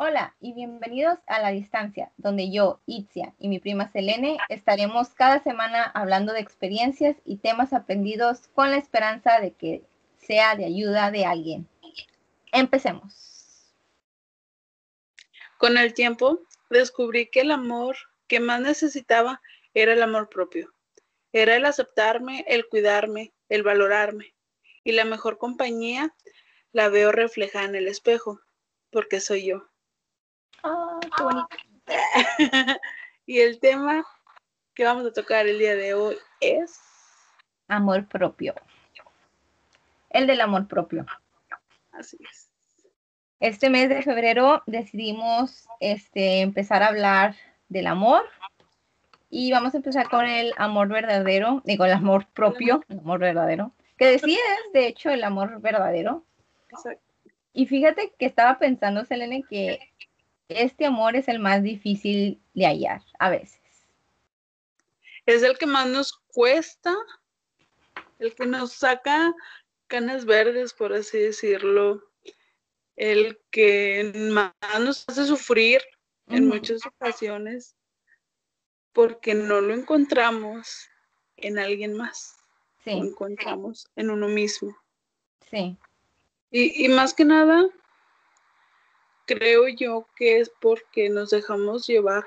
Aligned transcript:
Hola 0.00 0.36
y 0.40 0.52
bienvenidos 0.52 1.18
a 1.26 1.40
La 1.40 1.50
Distancia, 1.50 2.12
donde 2.18 2.52
yo, 2.52 2.80
Itzia 2.86 3.34
y 3.40 3.48
mi 3.48 3.58
prima 3.58 3.90
Selene 3.90 4.38
estaremos 4.48 5.08
cada 5.08 5.42
semana 5.42 5.82
hablando 5.82 6.32
de 6.32 6.38
experiencias 6.38 7.16
y 7.24 7.38
temas 7.38 7.72
aprendidos 7.72 8.46
con 8.54 8.70
la 8.70 8.76
esperanza 8.76 9.40
de 9.40 9.54
que 9.54 9.82
sea 10.16 10.54
de 10.54 10.66
ayuda 10.66 11.10
de 11.10 11.24
alguien. 11.24 11.68
Empecemos. 12.52 13.74
Con 15.58 15.76
el 15.76 15.92
tiempo 15.94 16.42
descubrí 16.70 17.26
que 17.26 17.40
el 17.40 17.50
amor 17.50 17.96
que 18.28 18.38
más 18.38 18.60
necesitaba 18.60 19.42
era 19.74 19.94
el 19.94 20.02
amor 20.04 20.28
propio. 20.28 20.72
Era 21.32 21.56
el 21.56 21.64
aceptarme, 21.64 22.44
el 22.46 22.68
cuidarme, 22.68 23.32
el 23.48 23.64
valorarme. 23.64 24.32
Y 24.84 24.92
la 24.92 25.04
mejor 25.04 25.38
compañía 25.38 26.14
la 26.70 26.88
veo 26.88 27.10
reflejada 27.10 27.64
en 27.64 27.74
el 27.74 27.88
espejo, 27.88 28.40
porque 28.92 29.18
soy 29.18 29.44
yo. 29.44 29.68
Qué 31.18 31.24
bonito. 31.24 31.48
y 33.26 33.40
el 33.40 33.58
tema 33.58 34.06
que 34.74 34.84
vamos 34.84 35.04
a 35.04 35.12
tocar 35.12 35.46
el 35.48 35.58
día 35.58 35.74
de 35.74 35.94
hoy 35.94 36.16
es 36.40 36.80
amor 37.66 38.06
propio. 38.06 38.54
El 40.10 40.26
del 40.28 40.40
amor 40.40 40.68
propio. 40.68 41.04
Así 41.92 42.16
es. 42.30 42.48
Este 43.40 43.70
mes 43.70 43.88
de 43.88 44.02
febrero 44.02 44.62
decidimos 44.66 45.66
este, 45.80 46.40
empezar 46.40 46.82
a 46.82 46.88
hablar 46.88 47.34
del 47.68 47.86
amor 47.86 48.22
y 49.30 49.52
vamos 49.52 49.74
a 49.74 49.78
empezar 49.78 50.08
con 50.08 50.24
el 50.24 50.54
amor 50.56 50.88
verdadero, 50.88 51.62
digo, 51.64 51.84
el 51.84 51.92
amor 51.92 52.26
propio, 52.32 52.82
el 52.88 53.00
amor 53.00 53.20
verdadero, 53.20 53.72
que 53.96 54.06
decía 54.06 54.38
es 54.38 54.72
de 54.72 54.86
hecho 54.86 55.10
el 55.10 55.22
amor 55.22 55.60
verdadero. 55.60 56.24
Y 57.52 57.66
fíjate 57.66 58.12
que 58.18 58.26
estaba 58.26 58.58
pensando, 58.58 59.04
Selene, 59.04 59.42
que 59.42 59.80
este 60.48 60.86
amor 60.86 61.16
es 61.16 61.28
el 61.28 61.38
más 61.38 61.62
difícil 61.62 62.40
de 62.54 62.66
hallar 62.66 63.02
a 63.18 63.30
veces. 63.30 63.60
Es 65.26 65.42
el 65.42 65.58
que 65.58 65.66
más 65.66 65.86
nos 65.86 66.14
cuesta, 66.28 66.96
el 68.18 68.34
que 68.34 68.46
nos 68.46 68.72
saca 68.72 69.34
canas 69.86 70.24
verdes, 70.24 70.72
por 70.72 70.92
así 70.92 71.18
decirlo, 71.18 72.02
el 72.96 73.38
que 73.50 74.12
más 74.32 74.52
nos 74.80 75.04
hace 75.08 75.24
sufrir 75.26 75.82
en 76.28 76.48
muchas 76.48 76.84
ocasiones 76.84 77.74
porque 78.92 79.34
no 79.34 79.60
lo 79.60 79.74
encontramos 79.74 80.88
en 81.36 81.58
alguien 81.58 81.96
más, 81.96 82.36
lo 82.84 83.04
encontramos 83.04 83.86
en 83.96 84.10
uno 84.10 84.28
mismo. 84.28 84.76
Sí. 85.50 85.76
Y, 86.50 86.84
y 86.84 86.88
más 86.88 87.14
que 87.14 87.24
nada, 87.24 87.68
creo 89.28 89.68
yo 89.68 90.08
que 90.16 90.40
es 90.40 90.50
porque 90.60 91.10
nos 91.10 91.30
dejamos 91.30 91.86
llevar 91.86 92.24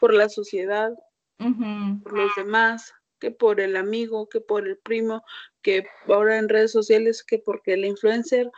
por 0.00 0.12
la 0.12 0.28
sociedad, 0.28 0.92
por 1.38 2.12
los 2.12 2.34
demás, 2.36 2.92
que 3.20 3.30
por 3.30 3.60
el 3.60 3.76
amigo, 3.76 4.28
que 4.28 4.40
por 4.40 4.66
el 4.66 4.78
primo, 4.78 5.24
que 5.62 5.86
ahora 6.08 6.38
en 6.38 6.48
redes 6.48 6.72
sociales, 6.72 7.22
que 7.22 7.38
porque 7.38 7.74
el 7.74 7.84
influencer 7.84 8.50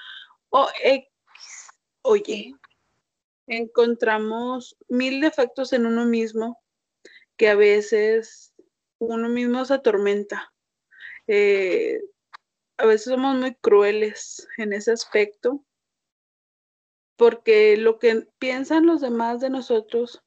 o 0.49 0.69
X, 0.83 1.07
oye, 2.03 2.55
encontramos 3.47 4.75
mil 4.89 5.21
defectos 5.21 5.75
en 5.75 5.85
uno 5.85 6.07
mismo 6.07 6.59
que 7.37 7.49
a 7.49 7.55
veces 7.57 8.55
uno 8.99 9.29
mismo 9.29 9.65
se 9.67 9.75
atormenta. 9.75 10.51
Eh, 11.27 12.01
a 12.79 12.87
veces 12.87 13.13
somos 13.13 13.37
muy 13.37 13.55
crueles 13.57 14.49
en 14.57 14.73
ese 14.73 14.93
aspecto 14.93 15.63
porque 17.17 17.77
lo 17.77 17.99
que 17.99 18.27
piensan 18.39 18.87
los 18.87 19.01
demás 19.01 19.41
de 19.41 19.51
nosotros 19.51 20.23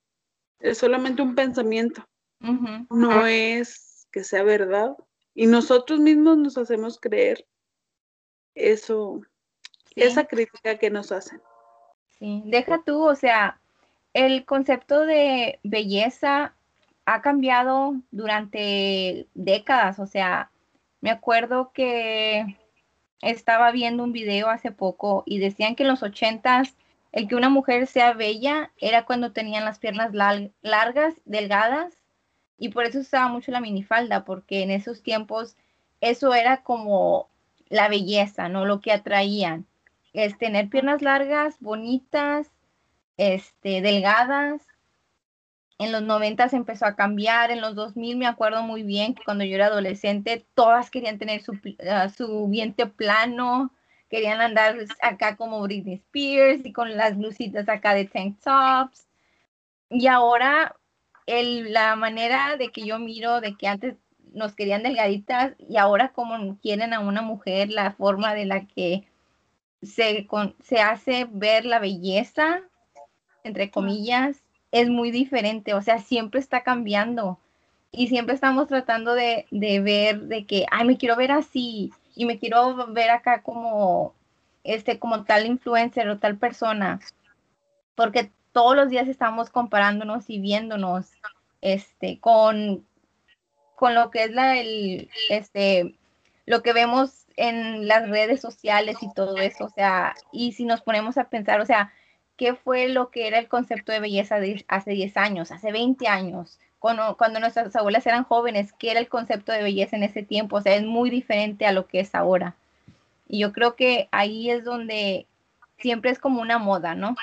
es 0.60 0.78
solamente 0.78 1.22
un 1.22 1.36
pensamiento, 1.36 2.08
no 2.90 3.28
es 3.28 4.08
que 4.12 4.24
sea 4.24 4.44
verdad. 4.44 4.96
Y 5.34 5.46
nosotros 5.46 6.00
mismos 6.00 6.38
nos 6.38 6.58
hacemos 6.58 7.00
creer 7.00 7.46
eso, 8.56 9.22
esa 9.96 10.26
crítica 10.26 10.80
que 10.80 10.90
nos 10.90 11.12
hacen. 11.12 11.42
Sí, 12.18 12.42
deja 12.46 12.82
tú, 12.84 13.04
o 13.04 13.16
sea, 13.16 13.60
el 14.14 14.46
concepto 14.46 15.02
de 15.02 15.60
belleza 15.62 16.56
ha 17.06 17.22
cambiado 17.22 17.94
durante 18.10 19.28
décadas, 19.36 20.00
o 20.00 20.08
sea, 20.08 20.50
me 21.02 21.12
acuerdo 21.12 21.72
que 21.72 22.58
estaba 23.22 23.72
viendo 23.72 24.04
un 24.04 24.12
video 24.12 24.50
hace 24.50 24.72
poco 24.72 25.24
y 25.26 25.40
decían 25.40 25.76
que 25.76 25.84
en 25.84 25.90
los 25.90 26.04
ochentas 26.04 26.76
el 27.12 27.28
que 27.28 27.36
una 27.36 27.50
mujer 27.50 27.88
sea 27.88 28.14
bella 28.14 28.72
era 28.78 29.06
cuando 29.06 29.32
tenían 29.32 29.66
las 29.66 29.80
piernas 29.80 30.14
largas, 30.14 31.16
delgadas, 31.26 31.94
y 32.58 32.70
por 32.70 32.86
eso 32.86 33.00
usaba 33.00 33.28
mucho 33.28 33.52
la 33.52 33.62
minifalda, 33.62 34.26
porque 34.26 34.62
en 34.62 34.72
esos 34.72 35.02
tiempos 35.04 35.56
eso 36.02 36.34
era 36.34 36.64
como 36.64 37.30
la 37.70 37.88
belleza, 37.88 38.50
¿no? 38.50 38.66
Lo 38.66 38.82
que 38.82 38.92
atraían. 38.92 39.66
Es 40.14 40.38
tener 40.38 40.70
piernas 40.70 41.02
largas, 41.02 41.58
bonitas, 41.60 42.52
este, 43.18 43.82
delgadas. 43.82 44.62
En 45.80 45.92
los 45.92 46.02
90 46.02 46.48
empezó 46.54 46.86
a 46.86 46.96
cambiar, 46.96 47.52
en 47.52 47.62
los 47.62 47.76
2000 47.76 48.18
me 48.18 48.26
acuerdo 48.26 48.64
muy 48.64 48.84
bien 48.84 49.14
que 49.14 49.24
cuando 49.24 49.44
yo 49.44 49.56
era 49.56 49.68
adolescente 49.68 50.46
todas 50.56 50.90
querían 50.90 51.20
tener 51.20 51.42
su, 51.44 51.52
uh, 51.54 52.10
su 52.16 52.48
vientre 52.48 52.88
plano, 52.88 53.72
querían 54.10 54.42
andar 54.42 54.78
acá 55.02 55.36
como 55.36 55.62
Britney 55.62 55.96
Spears 55.96 56.66
y 56.66 56.74
con 56.74 56.98
las 56.98 57.18
blusitas 57.18 57.70
acá 57.70 57.94
de 57.94 58.06
tank 58.06 58.40
tops. 58.42 59.08
Y 59.90 60.08
ahora 60.08 60.76
el, 61.28 61.74
la 61.74 61.96
manera 61.96 62.58
de 62.58 62.72
que 62.72 62.86
yo 62.86 62.98
miro 63.00 63.42
de 63.42 63.56
que 63.56 63.68
antes 63.68 63.96
nos 64.34 64.56
querían 64.56 64.84
delgaditas 64.84 65.54
y 65.60 65.78
ahora 65.78 66.14
como 66.14 66.58
quieren 66.60 66.94
a 66.94 67.00
una 67.00 67.22
mujer, 67.22 67.70
la 67.70 67.92
forma 67.92 68.34
de 68.34 68.46
la 68.46 68.66
que 68.66 69.08
se, 69.82 70.28
se 70.64 70.80
hace 70.80 71.28
ver 71.30 71.66
la 71.66 71.80
belleza, 71.80 72.62
entre 73.44 73.70
comillas, 73.70 74.44
es 74.72 74.90
muy 74.90 75.12
diferente, 75.12 75.74
o 75.74 75.82
sea, 75.82 76.00
siempre 76.00 76.40
está 76.40 76.64
cambiando. 76.64 77.40
Y 77.92 78.08
siempre 78.08 78.36
estamos 78.36 78.68
tratando 78.68 79.14
de, 79.16 79.46
de 79.50 79.80
ver 79.80 80.22
de 80.22 80.46
que, 80.46 80.66
ay, 80.72 80.86
me 80.86 80.98
quiero 80.98 81.16
ver 81.16 81.32
así, 81.32 81.92
y 82.16 82.26
me 82.26 82.40
quiero 82.40 82.88
ver 82.88 83.12
acá 83.12 83.44
como 83.44 84.14
este 84.64 85.00
como 85.00 85.24
tal 85.24 85.46
influencer 85.46 86.10
o 86.10 86.18
tal 86.18 86.38
persona 86.38 87.00
porque 87.96 88.32
todos 88.52 88.76
los 88.76 88.90
días 88.90 89.08
estamos 89.08 89.50
comparándonos 89.50 90.30
y 90.30 90.40
viéndonos 90.40 91.12
este 91.62 92.20
con 92.20 92.86
con 93.76 93.96
lo 93.96 94.12
que 94.12 94.24
es 94.24 94.32
la 94.32 94.58
el 94.58 95.10
este 95.30 95.96
lo 96.46 96.62
que 96.62 96.74
vemos 96.74 97.26
en 97.36 97.88
las 97.88 98.10
redes 98.10 98.42
sociales 98.42 98.98
y 99.02 99.14
todo 99.14 99.38
eso, 99.38 99.66
o 99.66 99.70
sea, 99.70 100.16
y 100.32 100.54
si 100.54 100.66
nos 100.66 100.82
ponemos 100.82 101.18
a 101.18 101.30
pensar, 101.30 101.60
o 101.62 101.66
sea, 101.66 101.92
¿qué 102.38 102.56
fue 102.56 102.88
lo 102.88 103.10
que 103.10 103.28
era 103.28 103.40
el 103.40 103.48
concepto 103.48 103.92
de 103.92 104.00
belleza 104.00 104.40
de 104.40 104.64
hace 104.68 104.92
10 104.92 105.18
años, 105.18 105.52
hace 105.52 105.72
20 105.72 106.08
años? 106.08 106.60
cuando, 106.80 107.40
nuestras 107.40 107.76
abuelas 107.76 108.06
eran 108.06 108.24
jóvenes, 108.24 108.72
qué 108.74 108.92
era 108.92 109.00
el 109.00 109.10
concepto 109.10 109.52
de 109.52 109.64
belleza 109.64 109.96
en 109.96 110.04
ese 110.04 110.24
tiempo, 110.24 110.58
o 110.58 110.62
sea, 110.62 110.76
es 110.76 110.84
muy 110.84 111.10
diferente 111.10 111.66
a 111.66 111.72
lo 111.72 111.88
que 111.88 112.00
es 112.00 112.14
ahora. 112.14 112.56
Y 113.28 113.40
yo 113.40 113.52
creo 113.52 113.76
que 113.76 114.08
ahí 114.12 114.50
es 114.50 114.64
donde 114.64 115.26
siempre 115.80 116.12
es 116.12 116.20
como 116.20 116.42
una 116.42 116.60
moda, 116.60 116.96
¿no? 116.96 117.16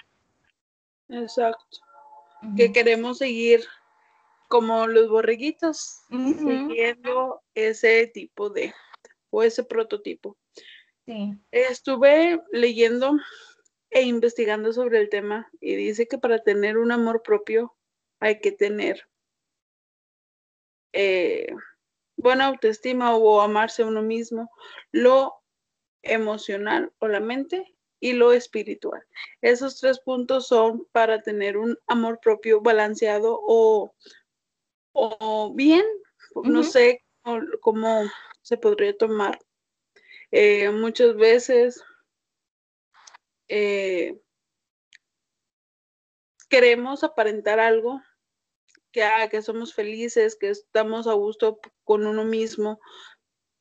Exacto. 1.09 1.79
Que 2.57 2.73
queremos 2.73 3.19
seguir 3.19 3.65
como 4.49 4.87
los 4.87 5.09
borreguitos, 5.09 6.03
siguiendo 6.11 7.41
ese 7.55 8.07
tipo 8.09 8.51
de, 8.51 8.75
o 9.31 9.43
ese 9.43 9.65
prototipo. 9.65 10.37
Sí. 11.07 11.35
Estuve 11.51 12.43
leyendo 12.53 13.17
e 13.95 14.03
investigando 14.03 14.73
sobre 14.73 15.01
el 15.01 15.09
tema 15.09 15.49
y 15.61 15.77
dice 15.77 16.09
que 16.09 16.19
para 16.19 16.41
tener 16.41 16.79
un 16.79 16.91
amor 16.91 17.23
propio 17.23 17.77
hay 18.19 18.41
que 18.41 18.51
tener 18.51 19.09
eh, 20.93 21.47
buena 22.17 22.47
autoestima 22.47 23.15
o 23.17 23.41
amarse 23.41 23.83
a 23.83 23.87
uno 23.87 24.03
mismo, 24.03 24.51
lo 24.91 25.35
emocional 26.03 26.93
o 26.99 27.07
la 27.07 27.21
mente 27.21 27.73
y 28.01 28.15
lo 28.15 28.33
espiritual. 28.33 29.01
Esos 29.41 29.79
tres 29.79 30.01
puntos 30.01 30.49
son 30.49 30.87
para 30.91 31.23
tener 31.23 31.57
un 31.57 31.79
amor 31.87 32.19
propio 32.21 32.61
balanceado 32.61 33.39
o, 33.41 33.95
o 34.93 35.55
bien, 35.55 35.85
no 36.43 36.65
sé 36.65 37.05
cómo, 37.61 38.03
se 38.43 38.57
podría 38.57 38.97
tomar. 38.97 39.39
Eh, 40.33 40.69
muchas 40.71 41.15
veces 41.15 41.81
eh, 43.49 44.21
queremos 46.49 47.05
aparentar 47.05 47.59
algo 47.59 48.01
que, 48.93 49.03
ah, 49.03 49.29
que 49.29 49.43
somos 49.43 49.75
felices, 49.75 50.37
que 50.37 50.51
estamos 50.51 51.09
a 51.09 51.15
gusto 51.15 51.59
con 51.83 52.07
uno 52.07 52.25
mismo, 52.25 52.81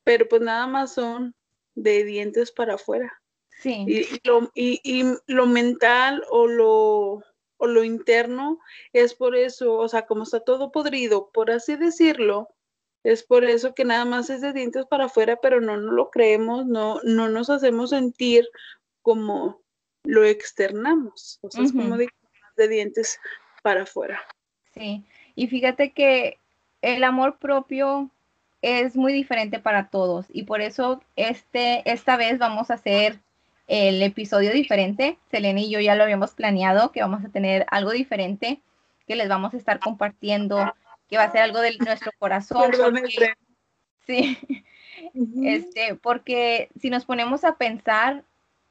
pero 0.04 0.28
pues 0.28 0.42
nada 0.42 0.66
más 0.66 0.94
son 0.94 1.34
de 1.74 2.04
dientes 2.04 2.52
para 2.52 2.74
afuera. 2.74 3.12
Sí. 3.60 3.84
Y, 3.88 4.28
lo, 4.28 4.50
y, 4.54 5.04
lo 5.26 5.46
mental 5.46 6.22
o 6.30 6.46
lo, 6.46 7.24
o 7.56 7.66
lo 7.66 7.82
interno 7.82 8.60
es 8.92 9.14
por 9.14 9.34
eso, 9.34 9.74
o 9.74 9.88
sea, 9.88 10.06
como 10.06 10.22
está 10.22 10.40
todo 10.40 10.70
podrido, 10.70 11.30
por 11.32 11.50
así 11.50 11.74
decirlo, 11.76 12.48
es 13.02 13.24
por 13.24 13.44
eso 13.44 13.74
que 13.74 13.84
nada 13.84 14.04
más 14.04 14.30
es 14.30 14.40
de 14.40 14.52
dientes 14.52 14.86
para 14.86 15.06
afuera, 15.06 15.36
pero 15.42 15.60
no, 15.60 15.76
no 15.76 15.90
lo 15.90 16.10
creemos, 16.10 16.64
no, 16.66 17.00
no 17.02 17.28
nos 17.28 17.50
hacemos 17.50 17.90
sentir 17.90 18.48
como 19.02 19.63
lo 20.04 20.24
externamos. 20.24 21.38
O 21.42 21.50
sea, 21.50 21.64
es 21.64 21.72
como 21.72 21.96
de, 21.96 22.08
de 22.56 22.68
dientes 22.68 23.18
para 23.62 23.82
afuera. 23.82 24.20
Sí, 24.72 25.04
y 25.34 25.48
fíjate 25.48 25.92
que 25.92 26.38
el 26.82 27.02
amor 27.04 27.38
propio 27.38 28.10
es 28.62 28.96
muy 28.96 29.12
diferente 29.12 29.58
para 29.58 29.88
todos 29.88 30.26
y 30.30 30.44
por 30.44 30.60
eso 30.60 31.02
este, 31.16 31.82
esta 31.90 32.16
vez 32.16 32.38
vamos 32.38 32.70
a 32.70 32.74
hacer 32.74 33.20
el 33.66 34.02
episodio 34.02 34.52
diferente. 34.52 35.18
Selena 35.30 35.60
y 35.60 35.70
yo 35.70 35.80
ya 35.80 35.94
lo 35.94 36.04
habíamos 36.04 36.32
planeado, 36.32 36.92
que 36.92 37.00
vamos 37.00 37.24
a 37.24 37.28
tener 37.28 37.66
algo 37.70 37.92
diferente 37.92 38.60
que 39.06 39.16
les 39.16 39.28
vamos 39.28 39.54
a 39.54 39.56
estar 39.56 39.80
compartiendo 39.80 40.72
que 41.08 41.18
va 41.18 41.24
a 41.24 41.32
ser 41.32 41.42
algo 41.42 41.60
de 41.60 41.76
nuestro 41.78 42.12
corazón. 42.18 42.70
Porque, 42.70 43.34
sí, 44.06 44.38
este, 45.42 45.94
porque 45.96 46.70
si 46.80 46.90
nos 46.90 47.04
ponemos 47.04 47.44
a 47.44 47.56
pensar, 47.56 48.24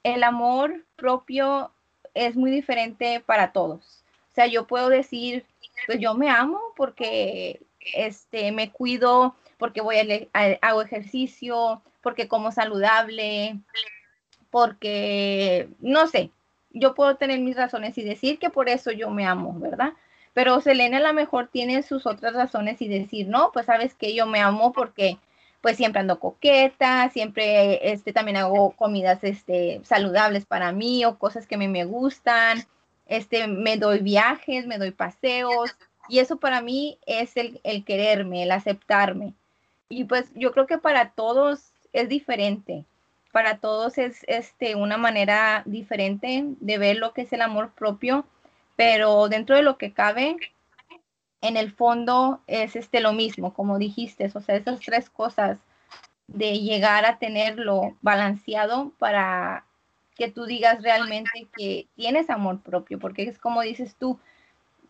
el 0.03 0.23
amor 0.23 0.85
propio 0.95 1.71
es 2.13 2.35
muy 2.35 2.51
diferente 2.51 3.21
para 3.25 3.51
todos. 3.51 4.03
O 4.31 4.35
sea, 4.35 4.47
yo 4.47 4.67
puedo 4.67 4.89
decir, 4.89 5.45
pues 5.85 5.99
yo 5.99 6.13
me 6.15 6.29
amo 6.29 6.59
porque 6.75 7.61
este, 7.93 8.51
me 8.51 8.71
cuido, 8.71 9.35
porque 9.57 9.81
voy 9.81 9.97
a, 9.97 10.39
a 10.39 10.57
hago 10.61 10.81
ejercicio, 10.81 11.81
porque 12.01 12.27
como 12.27 12.51
saludable, 12.51 13.57
porque, 14.49 15.69
no 15.79 16.07
sé, 16.07 16.29
yo 16.71 16.93
puedo 16.95 17.15
tener 17.15 17.39
mis 17.39 17.55
razones 17.55 17.97
y 17.97 18.03
decir 18.03 18.39
que 18.39 18.49
por 18.49 18.69
eso 18.69 18.91
yo 18.91 19.09
me 19.09 19.25
amo, 19.25 19.57
¿verdad? 19.59 19.93
Pero 20.33 20.61
Selena 20.61 20.97
a 20.97 21.01
lo 21.01 21.13
mejor 21.13 21.47
tiene 21.47 21.83
sus 21.83 22.05
otras 22.05 22.33
razones 22.33 22.81
y 22.81 22.87
decir, 22.87 23.27
no, 23.27 23.51
pues 23.51 23.67
sabes 23.67 23.93
que 23.93 24.13
yo 24.15 24.25
me 24.25 24.41
amo 24.41 24.73
porque 24.73 25.17
pues 25.63 25.77
siempre 25.77 26.01
ando 26.01 26.19
coqueta, 26.19 27.09
siempre 27.09 27.93
este, 27.93 28.11
también 28.11 28.35
hago 28.35 28.71
comidas 28.71 29.23
este, 29.23 29.79
saludables 29.85 30.45
para 30.45 30.73
mí 30.73 31.05
o 31.05 31.17
cosas 31.17 31.47
que 31.47 31.55
a 31.55 31.57
mí 31.57 31.69
me 31.69 31.85
gustan, 31.85 32.65
este, 33.07 33.47
me 33.47 33.77
doy 33.77 33.99
viajes, 33.99 34.67
me 34.67 34.77
doy 34.77 34.91
paseos 34.91 35.73
y 36.09 36.19
eso 36.19 36.35
para 36.35 36.59
mí 36.61 36.97
es 37.05 37.37
el, 37.37 37.61
el 37.63 37.85
quererme, 37.85 38.43
el 38.43 38.51
aceptarme. 38.51 39.33
Y 39.87 40.03
pues 40.03 40.29
yo 40.35 40.51
creo 40.51 40.67
que 40.67 40.79
para 40.79 41.11
todos 41.11 41.71
es 41.93 42.09
diferente, 42.09 42.83
para 43.31 43.59
todos 43.59 43.97
es 43.97 44.25
este, 44.27 44.75
una 44.75 44.97
manera 44.97 45.63
diferente 45.65 46.43
de 46.59 46.77
ver 46.77 46.97
lo 46.97 47.13
que 47.13 47.21
es 47.21 47.31
el 47.31 47.41
amor 47.41 47.71
propio 47.71 48.25
pero 48.75 49.29
dentro 49.29 49.55
de 49.55 49.61
lo 49.61 49.77
que 49.77 49.93
cabe, 49.93 50.37
en 51.43 51.57
el 51.57 51.73
fondo 51.73 52.39
es 52.47 52.77
este 52.77 53.01
lo 53.01 53.11
mismo, 53.11 53.53
como 53.53 53.77
dijiste, 53.77 54.31
o 54.33 54.39
sea, 54.39 54.55
esas 54.55 54.79
tres 54.79 55.09
cosas 55.09 55.59
de 56.27 56.59
llegar 56.59 57.05
a 57.05 57.19
tenerlo 57.19 57.97
balanceado 58.01 58.93
para 58.97 59.65
que 60.15 60.31
tú 60.31 60.45
digas 60.45 60.81
realmente 60.81 61.47
que 61.55 61.87
tienes 61.97 62.29
amor 62.29 62.61
propio, 62.61 62.97
porque 62.97 63.23
es 63.23 63.37
como 63.37 63.61
dices 63.61 63.97
tú, 63.99 64.17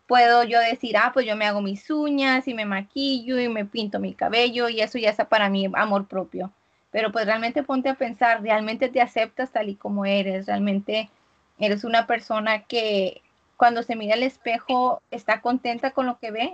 puedo 0.05 0.43
yo 0.43 0.59
decir, 0.59 0.95
ah, 0.95 1.09
pues 1.11 1.25
yo 1.25 1.35
me 1.35 1.47
hago 1.47 1.59
mis 1.59 1.89
uñas 1.89 2.47
y 2.47 2.53
me 2.53 2.65
maquillo 2.65 3.39
y 3.39 3.49
me 3.49 3.65
pinto 3.65 3.99
mi 3.99 4.13
cabello 4.13 4.69
y 4.69 4.81
eso 4.81 4.99
ya 4.99 5.09
está 5.09 5.27
para 5.27 5.49
mí 5.49 5.67
amor 5.73 6.07
propio. 6.07 6.51
Pero 6.91 7.11
pues 7.11 7.25
realmente 7.25 7.63
ponte 7.63 7.89
a 7.89 7.95
pensar, 7.95 8.43
realmente 8.43 8.89
te 8.89 9.01
aceptas 9.01 9.51
tal 9.51 9.69
y 9.69 9.75
como 9.75 10.05
eres, 10.05 10.45
realmente 10.45 11.09
eres 11.57 11.83
una 11.83 12.05
persona 12.05 12.65
que 12.65 13.23
cuando 13.63 13.81
se 13.81 13.95
mira 13.95 14.15
al 14.15 14.23
espejo 14.23 15.01
está 15.09 15.39
contenta 15.39 15.91
con 15.91 16.05
lo 16.05 16.19
que 16.19 16.31
ve. 16.31 16.53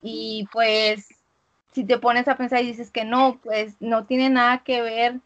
Y 0.00 0.46
pues 0.52 1.08
si 1.72 1.82
te 1.82 1.98
pones 1.98 2.28
a 2.28 2.36
pensar 2.36 2.62
y 2.62 2.68
dices 2.68 2.92
que 2.92 3.04
no, 3.04 3.40
pues 3.42 3.74
no 3.80 4.06
tiene 4.06 4.30
nada 4.30 4.62
que 4.62 4.80
ver 4.80 5.18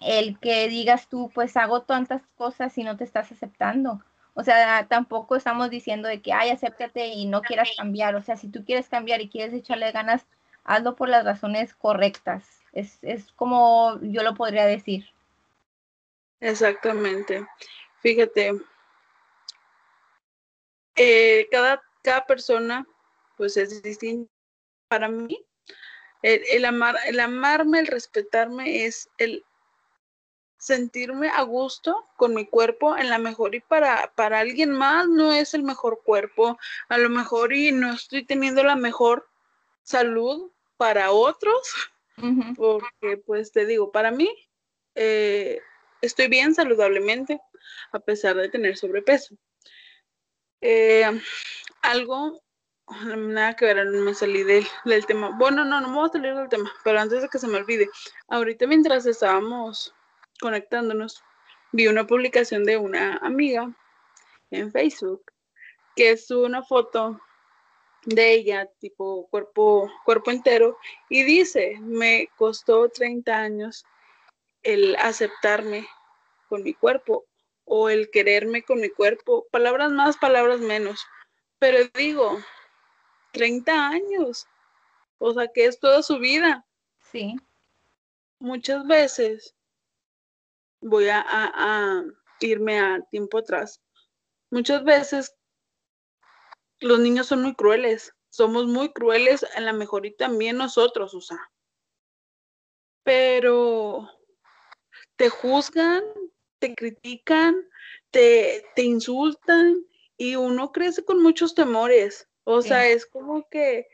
el 0.00 0.40
que 0.40 0.66
digas 0.66 1.08
tú, 1.08 1.30
pues 1.32 1.56
hago 1.56 1.82
tantas 1.82 2.22
cosas 2.34 2.76
y 2.78 2.82
no 2.82 2.96
te 2.96 3.04
estás 3.04 3.30
aceptando. 3.30 4.02
O 4.34 4.42
sea, 4.42 4.88
tampoco 4.88 5.36
estamos 5.36 5.70
diciendo 5.70 6.08
de 6.08 6.20
que, 6.20 6.32
ay, 6.32 6.50
acéptate 6.50 7.06
y 7.06 7.26
no 7.26 7.42
quieras 7.42 7.70
cambiar. 7.76 8.16
O 8.16 8.22
sea, 8.22 8.36
si 8.36 8.48
tú 8.48 8.64
quieres 8.64 8.88
cambiar 8.88 9.20
y 9.20 9.28
quieres 9.28 9.54
echarle 9.54 9.92
ganas, 9.92 10.26
hazlo 10.64 10.96
por 10.96 11.08
las 11.08 11.24
razones 11.24 11.76
correctas. 11.76 12.44
Es, 12.72 12.98
es 13.02 13.30
como 13.34 14.00
yo 14.02 14.24
lo 14.24 14.34
podría 14.34 14.66
decir. 14.66 15.04
Exactamente. 16.40 17.46
Fíjate, 18.00 18.54
eh, 20.96 21.48
cada, 21.50 21.82
cada 22.02 22.26
persona 22.26 22.86
pues 23.36 23.56
es 23.56 23.82
distinta. 23.82 24.30
Para 24.88 25.08
mí, 25.08 25.44
el, 26.22 26.64
amar, 26.64 26.96
el 27.06 27.18
amarme, 27.18 27.80
el 27.80 27.86
respetarme 27.86 28.84
es 28.84 29.08
el 29.18 29.44
sentirme 30.58 31.28
a 31.28 31.42
gusto 31.42 32.06
con 32.16 32.34
mi 32.34 32.46
cuerpo 32.46 32.96
en 32.96 33.10
la 33.10 33.18
mejor 33.18 33.56
y 33.56 33.60
para, 33.60 34.12
para 34.14 34.38
alguien 34.38 34.70
más 34.70 35.08
no 35.08 35.32
es 35.32 35.54
el 35.54 35.64
mejor 35.64 36.02
cuerpo, 36.04 36.56
a 36.88 36.98
lo 36.98 37.08
mejor 37.08 37.52
y 37.52 37.72
no 37.72 37.92
estoy 37.92 38.24
teniendo 38.24 38.62
la 38.62 38.76
mejor 38.76 39.28
salud 39.82 40.52
para 40.76 41.10
otros, 41.10 41.90
porque 42.54 43.16
pues 43.26 43.50
te 43.50 43.66
digo, 43.66 43.90
para 43.90 44.12
mí 44.12 44.30
eh, 44.94 45.60
estoy 46.00 46.28
bien 46.28 46.54
saludablemente 46.54 47.40
a 47.90 47.98
pesar 47.98 48.36
de 48.36 48.48
tener 48.48 48.76
sobrepeso. 48.76 49.36
Eh, 50.62 51.20
algo, 51.82 52.40
nada 53.16 53.56
que 53.56 53.64
ver, 53.66 53.84
me 53.86 54.14
salí 54.14 54.44
del, 54.44 54.64
del, 54.84 55.04
tema. 55.06 55.36
Bueno, 55.36 55.64
no, 55.64 55.80
no 55.80 55.88
me 55.88 55.94
voy 55.94 56.08
a 56.08 56.12
salir 56.12 56.34
del 56.34 56.48
tema, 56.48 56.72
pero 56.84 57.00
antes 57.00 57.20
de 57.20 57.28
que 57.28 57.38
se 57.38 57.48
me 57.48 57.56
olvide, 57.58 57.88
ahorita 58.28 58.66
mientras 58.68 59.04
estábamos 59.06 59.92
conectándonos, 60.40 61.22
vi 61.72 61.88
una 61.88 62.06
publicación 62.06 62.64
de 62.64 62.76
una 62.76 63.16
amiga 63.18 63.72
en 64.52 64.70
Facebook 64.70 65.24
que 65.96 66.12
es 66.12 66.30
una 66.30 66.62
foto 66.62 67.20
de 68.04 68.32
ella, 68.32 68.70
tipo 68.78 69.26
cuerpo, 69.30 69.90
cuerpo 70.04 70.30
entero, 70.30 70.78
y 71.08 71.24
dice, 71.24 71.76
me 71.80 72.28
costó 72.36 72.88
30 72.88 73.36
años 73.36 73.84
el 74.62 74.96
aceptarme 74.96 75.86
con 76.48 76.62
mi 76.62 76.74
cuerpo 76.74 77.24
o 77.64 77.88
el 77.88 78.10
quererme 78.10 78.62
con 78.62 78.80
mi 78.80 78.90
cuerpo, 78.90 79.46
palabras 79.50 79.90
más, 79.90 80.16
palabras 80.16 80.60
menos. 80.60 81.04
Pero 81.58 81.78
digo, 81.94 82.38
30 83.32 83.88
años, 83.88 84.46
o 85.18 85.32
sea 85.32 85.48
que 85.48 85.66
es 85.66 85.78
toda 85.78 86.02
su 86.02 86.18
vida. 86.18 86.66
Sí. 87.10 87.36
Muchas 88.38 88.86
veces 88.86 89.54
voy 90.80 91.08
a, 91.08 91.24
a 91.28 92.02
irme 92.40 92.80
a 92.80 93.00
tiempo 93.10 93.38
atrás. 93.38 93.80
Muchas 94.50 94.84
veces 94.84 95.34
los 96.80 96.98
niños 96.98 97.28
son 97.28 97.42
muy 97.42 97.54
crueles, 97.54 98.12
somos 98.28 98.66
muy 98.66 98.92
crueles 98.92 99.46
en 99.54 99.64
la 99.64 99.72
mejor 99.72 100.04
y 100.04 100.14
también 100.16 100.56
nosotros, 100.56 101.14
o 101.14 101.20
sea. 101.20 101.50
Pero 103.04 104.08
te 105.16 105.28
juzgan 105.28 106.02
te 106.62 106.76
critican, 106.76 107.56
te, 108.12 108.64
te 108.76 108.82
insultan 108.82 109.84
y 110.16 110.36
uno 110.36 110.70
crece 110.70 111.04
con 111.04 111.20
muchos 111.20 111.56
temores. 111.56 112.28
O 112.44 112.62
sea, 112.62 112.86
es 112.86 113.04
como 113.04 113.48
que 113.48 113.88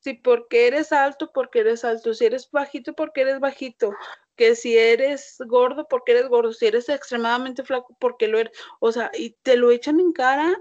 si 0.00 0.14
porque 0.14 0.66
eres 0.66 0.90
alto, 0.90 1.30
porque 1.32 1.60
eres 1.60 1.84
alto, 1.84 2.14
si 2.14 2.24
eres 2.24 2.50
bajito, 2.50 2.92
porque 2.94 3.20
eres 3.20 3.38
bajito, 3.38 3.92
que 4.34 4.56
si 4.56 4.76
eres 4.76 5.36
gordo, 5.46 5.86
porque 5.88 6.10
eres 6.10 6.28
gordo, 6.28 6.52
si 6.52 6.66
eres 6.66 6.88
extremadamente 6.88 7.62
flaco, 7.62 7.96
porque 8.00 8.26
lo 8.26 8.40
eres. 8.40 8.52
O 8.80 8.90
sea, 8.90 9.12
y 9.14 9.36
te 9.42 9.56
lo 9.56 9.70
echan 9.70 10.00
en 10.00 10.12
cara, 10.12 10.60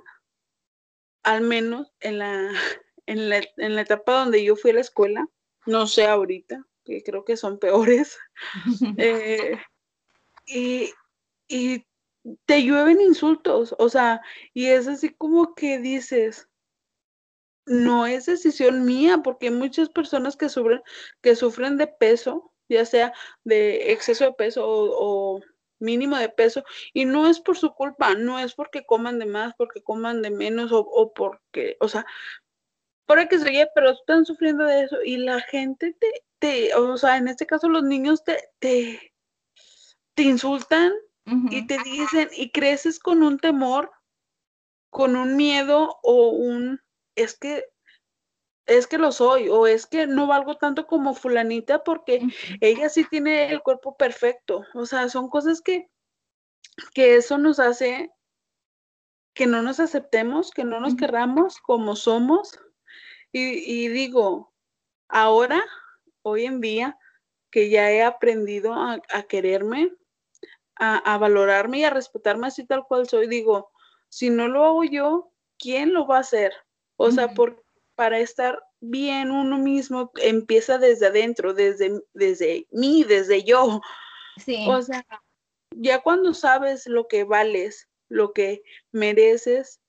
al 1.24 1.42
menos 1.42 1.92
en 2.02 2.20
la, 2.20 2.52
en 3.08 3.30
la, 3.30 3.42
en 3.58 3.76
la 3.76 3.82
etapa 3.82 4.20
donde 4.20 4.44
yo 4.44 4.56
fui 4.56 4.70
a 4.70 4.76
la 4.76 4.82
escuela, 4.82 5.28
no 5.66 5.88
sé 5.88 6.06
ahorita, 6.06 6.68
que 6.86 7.02
creo 7.02 7.26
que 7.26 7.36
son 7.36 7.58
peores. 7.58 8.16
eh, 9.00 9.58
y, 10.46 10.92
y 11.48 11.86
te 12.46 12.64
llueven 12.64 13.02
insultos, 13.02 13.76
o 13.80 13.90
sea, 13.90 14.22
y 14.54 14.68
es 14.68 14.88
así 14.88 15.14
como 15.14 15.56
que 15.56 15.80
dices, 15.80 16.50
no 17.66 18.06
es 18.06 18.26
decisión 18.26 18.86
mía, 18.86 19.20
porque 19.24 19.48
hay 19.48 19.54
muchas 19.54 19.90
personas 19.90 20.36
que 20.38 20.50
sufren, 20.50 20.82
que 21.22 21.36
sufren 21.36 21.78
de 21.78 21.88
peso, 21.88 22.54
ya 22.70 22.86
sea 22.86 23.14
de 23.44 23.94
exceso 23.94 24.26
de 24.26 24.34
peso 24.34 24.64
o, 24.66 25.42
mínimo 25.80 26.18
de 26.18 26.30
peso, 26.30 26.64
y 26.94 27.06
no 27.06 27.28
es 27.28 27.40
por 27.40 27.58
su 27.58 27.74
culpa, 27.74 28.16
no 28.16 28.40
es 28.40 28.56
porque 28.56 28.86
coman 28.86 29.20
de 29.20 29.28
más, 29.28 29.54
porque 29.58 29.84
coman 29.84 30.22
de 30.22 30.32
menos, 30.32 30.72
o, 30.74 31.14
porque, 31.14 31.78
o 31.80 31.88
sea, 31.88 32.06
por 33.06 33.26
que 33.30 33.40
se 33.40 33.70
pero 33.74 33.92
están 33.92 34.26
sufriendo 34.26 34.66
de 34.66 34.84
eso, 34.84 34.98
y 35.04 35.18
la 35.18 35.40
gente 35.42 35.96
te, 36.00 36.26
te, 36.40 36.76
o 36.76 36.98
sea, 36.98 37.18
en 37.18 37.28
este 37.28 37.46
caso 37.46 37.70
los 37.70 37.84
niños 37.84 38.24
te, 38.24 38.38
te 38.60 39.14
te 40.18 40.24
insultan 40.24 40.92
y 41.28 41.68
te 41.68 41.78
dicen, 41.84 42.30
y 42.36 42.52
creces 42.52 43.00
con 43.00 43.22
un 43.22 43.38
temor, 43.38 43.92
con 44.90 45.16
un 45.16 45.36
miedo 45.36 46.00
o 46.02 46.30
un, 46.30 46.80
es 47.16 47.38
que, 47.38 47.66
es 48.66 48.88
que 48.88 48.98
lo 48.98 49.12
soy, 49.12 49.50
o 49.50 49.68
es 49.68 49.86
que 49.86 50.08
no 50.08 50.28
valgo 50.28 50.58
tanto 50.58 50.88
como 50.88 51.14
fulanita 51.14 51.84
porque 51.84 52.22
ella 52.62 52.90
sí 52.90 53.06
tiene 53.10 53.52
el 53.52 53.62
cuerpo 53.62 53.98
perfecto. 53.98 54.64
O 54.74 54.86
sea, 54.86 55.10
son 55.10 55.30
cosas 55.30 55.62
que, 55.62 55.90
que 56.94 57.16
eso 57.16 57.38
nos 57.38 57.60
hace 57.60 58.12
que 59.38 59.46
no 59.46 59.62
nos 59.62 59.80
aceptemos, 59.80 60.50
que 60.50 60.64
no 60.64 60.80
nos 60.80 60.96
querramos 60.96 61.60
como 61.60 61.96
somos. 61.96 62.60
Y, 63.32 63.88
digo, 63.90 64.52
ahora, 65.10 65.64
hoy 66.24 66.46
en 66.46 66.60
día, 66.60 66.98
que 67.52 67.70
ya 67.70 67.92
he 67.92 68.02
aprendido 68.02 68.74
a, 68.74 69.00
quererme, 69.30 69.92
a, 70.80 71.18
valorarme 71.18 71.80
y 71.80 71.84
a 71.84 71.90
respetarme 71.90 72.48
así 72.48 72.66
tal 72.66 72.86
cual 72.86 73.08
soy, 73.08 73.28
digo, 73.28 73.72
si 74.10 74.30
no 74.30 74.48
lo 74.48 74.64
hago 74.64 74.84
yo, 74.84 75.32
¿quién 75.58 75.94
lo 75.94 76.08
va 76.08 76.18
a 76.18 76.22
hacer? 76.22 76.54
O 76.96 77.12
sea, 77.12 77.34
por, 77.34 77.64
para 77.96 78.20
estar 78.20 78.60
bien 78.80 79.32
uno 79.32 79.58
mismo 79.58 80.12
empieza 80.18 80.78
desde 80.78 81.08
adentro, 81.08 81.54
desde, 81.54 82.02
desde 82.14 82.68
mí, 82.72 83.04
desde 83.04 83.44
yo. 83.44 83.82
Sí. 84.38 84.66
O 84.70 84.82
sea, 84.82 85.06
ya 85.72 86.02
cuando 86.02 86.34
sabes 86.34 86.88
lo 86.88 87.08
que 87.08 87.24
vales, 87.24 87.90
lo 88.10 88.34
que 88.34 88.64
mereces, 88.92 89.82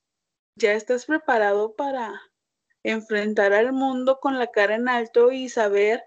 ya 0.55 0.73
estás 0.73 1.05
preparado 1.05 1.75
para 1.75 2.21
enfrentar 2.83 3.53
al 3.53 3.73
mundo 3.73 4.19
con 4.19 4.39
la 4.39 4.47
cara 4.47 4.75
en 4.75 4.89
alto 4.89 5.31
y 5.31 5.49
saber 5.49 6.03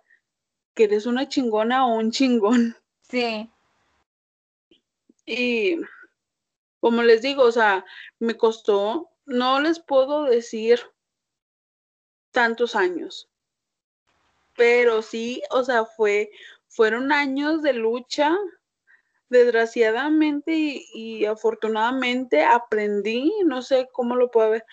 que 0.75 0.85
eres 0.85 1.07
una 1.07 1.29
chingona 1.29 1.87
o 1.87 1.97
un 1.97 2.11
chingón. 2.11 2.77
Sí. 3.03 3.51
Y 5.27 5.79
como 6.81 7.03
les 7.03 7.23
digo, 7.23 7.45
o 7.45 7.53
sea, 7.53 7.85
me 8.19 8.37
costó, 8.37 9.11
no 9.25 9.61
les 9.61 9.79
puedo 9.79 10.25
decir 10.25 10.81
tantos 12.33 12.75
años, 12.75 13.31
pero 14.57 15.03
sí, 15.03 15.43
o 15.51 15.63
sea, 15.65 15.85
fue, 15.85 16.31
fueron 16.69 17.13
años 17.13 17.63
de 17.63 17.73
lucha. 17.73 18.37
Desgraciadamente 19.29 20.53
y, 20.93 21.25
afortunadamente 21.25 22.45
aprendí, 22.45 23.33
no 23.47 23.63
sé 23.63 23.89
cómo 23.91 24.15
lo 24.15 24.31
puedo 24.31 24.51
ver, 24.51 24.67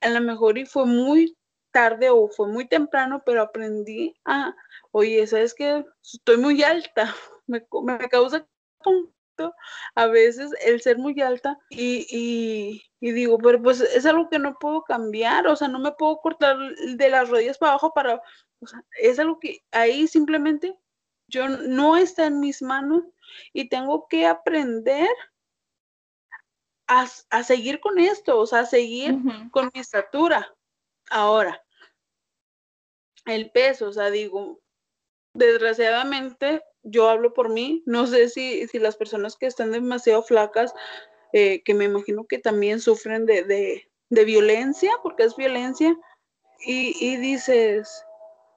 a 0.00 0.08
lo 0.10 0.20
mejor 0.20 0.58
y 0.58 0.66
fue 0.66 0.84
muy 0.84 1.36
tarde 1.70 2.10
o 2.10 2.26
fue 2.28 2.48
muy 2.48 2.66
temprano, 2.66 3.22
pero 3.24 3.42
aprendí 3.42 4.16
a, 4.24 4.56
oye, 4.90 5.24
¿sabes 5.28 5.54
que 5.54 5.84
Estoy 6.02 6.38
muy 6.38 6.60
alta, 6.64 7.14
me, 7.46 7.64
me 7.84 8.08
causa 8.08 8.44
a 9.94 10.06
veces 10.06 10.50
el 10.64 10.80
ser 10.80 10.98
muy 10.98 11.20
alta 11.20 11.58
y, 11.70 12.82
digo, 13.00 13.38
pero 13.38 13.62
pues 13.62 13.80
es 13.80 14.06
algo 14.06 14.28
que 14.28 14.38
no 14.38 14.58
puedo 14.58 14.82
cambiar, 14.82 15.46
o 15.46 15.56
sea, 15.56 15.68
no 15.68 15.78
me 15.78 15.92
puedo 15.92 16.18
cortar 16.18 16.56
de 16.96 17.08
las 17.08 17.28
rodillas 17.28 17.58
para 17.58 17.72
abajo 17.72 17.92
para, 17.94 18.22
o 18.60 18.66
sea, 18.66 18.84
es 19.00 19.18
algo 19.18 19.38
que 19.38 19.64
ahí 19.72 20.06
simplemente 20.06 20.78
yo 21.28 21.48
no 21.48 21.96
está 21.96 22.26
en 22.26 22.40
mis 22.40 22.60
manos 22.62 23.04
y 23.52 23.68
tengo 23.68 24.06
que 24.08 24.26
aprender 24.26 25.08
a, 26.88 27.06
seguir 27.44 27.80
con 27.80 27.98
esto, 28.00 28.38
o 28.38 28.46
sea, 28.46 28.60
a 28.60 28.66
seguir 28.66 29.16
con 29.52 29.70
mi 29.72 29.80
estatura. 29.80 30.52
Ahora, 31.08 31.62
el 33.26 33.50
peso, 33.52 33.88
o 33.88 33.92
sea, 33.92 34.10
digo, 34.10 34.60
desgraciadamente 35.34 36.62
yo 36.82 37.08
hablo 37.08 37.32
por 37.34 37.50
mí, 37.50 37.82
no 37.86 38.06
sé 38.06 38.28
si, 38.28 38.66
si 38.68 38.78
las 38.78 38.96
personas 38.96 39.36
que 39.36 39.46
están 39.46 39.72
demasiado 39.72 40.22
flacas, 40.22 40.74
eh, 41.32 41.62
que 41.62 41.74
me 41.74 41.84
imagino 41.84 42.26
que 42.26 42.38
también 42.38 42.80
sufren 42.80 43.26
de, 43.26 43.86
violencia, 44.08 44.92
porque 45.02 45.24
es 45.24 45.36
violencia, 45.36 45.96
y, 46.62 47.16
dices, 47.16 48.04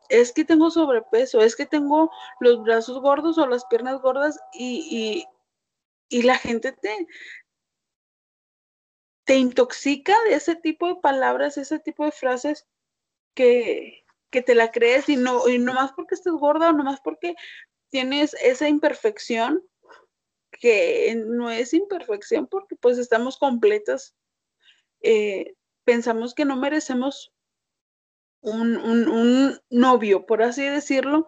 es 0.09 0.33
que 0.33 0.43
tengo 0.43 0.69
sobrepeso, 0.69 1.41
es 1.41 1.55
que 1.55 1.65
tengo 1.65 2.11
los 2.39 2.61
brazos 2.63 2.99
gordos 3.01 3.37
o 3.37 3.47
las 3.47 3.65
piernas 3.65 4.01
gordas 4.01 4.37
y, 4.53 5.25
y, 6.09 6.23
la 6.23 6.35
gente 6.35 6.73
te, 6.73 7.07
te 9.25 9.35
intoxica 9.35 10.15
de 10.25 10.35
ese 10.35 10.55
tipo 10.55 10.87
de 10.87 10.95
palabras, 10.95 11.57
ese 11.57 11.79
tipo 11.79 12.05
de 12.05 12.11
frases 12.11 12.67
que, 13.33 14.03
que 14.29 14.41
te 14.41 14.55
la 14.55 14.71
crees 14.71 15.07
y 15.09 15.15
no, 15.15 15.47
y 15.47 15.59
no 15.59 15.73
más 15.73 15.93
porque 15.93 16.15
estés 16.15 16.33
gorda 16.33 16.69
o 16.69 16.73
no 16.73 16.83
más 16.83 16.99
porque 17.01 17.35
tienes 17.93 18.33
esa 18.41 18.67
imperfección 18.67 19.63
que 20.49 21.13
no 21.27 21.51
es 21.51 21.75
imperfección 21.75 22.47
porque 22.47 22.75
pues 22.75 22.97
estamos 22.97 23.37
completas. 23.37 24.15
Eh, 25.01 25.53
pensamos 25.83 26.33
que 26.33 26.43
no 26.43 26.55
merecemos 26.55 27.31
un, 28.41 29.61
novio, 29.69 30.25
por 30.25 30.41
así 30.41 30.63
decirlo, 30.63 31.27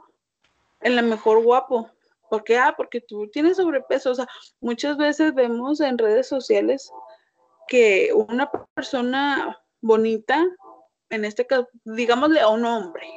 en 0.82 0.96
la 0.96 1.04
mejor 1.04 1.44
guapo. 1.44 1.92
¿Por 2.32 2.44
qué? 2.44 2.58
Ah, 2.58 2.74
porque 2.76 3.00
tú 3.00 3.30
tienes 3.30 3.58
sobrepeso. 3.58 4.10
O 4.10 4.16
sea, 4.16 4.28
muchas 4.60 4.98
veces 4.98 5.36
vemos 5.36 5.82
en 5.82 6.00
redes 6.00 6.28
sociales 6.28 6.92
que 7.68 8.10
una 8.12 8.50
persona 8.74 9.64
bonita, 9.82 10.44
en 11.12 11.26
este 11.26 11.46
caso, 11.46 11.68
digámosle 11.84 12.40
a 12.40 12.50
un 12.50 12.66
hombre, 12.66 13.08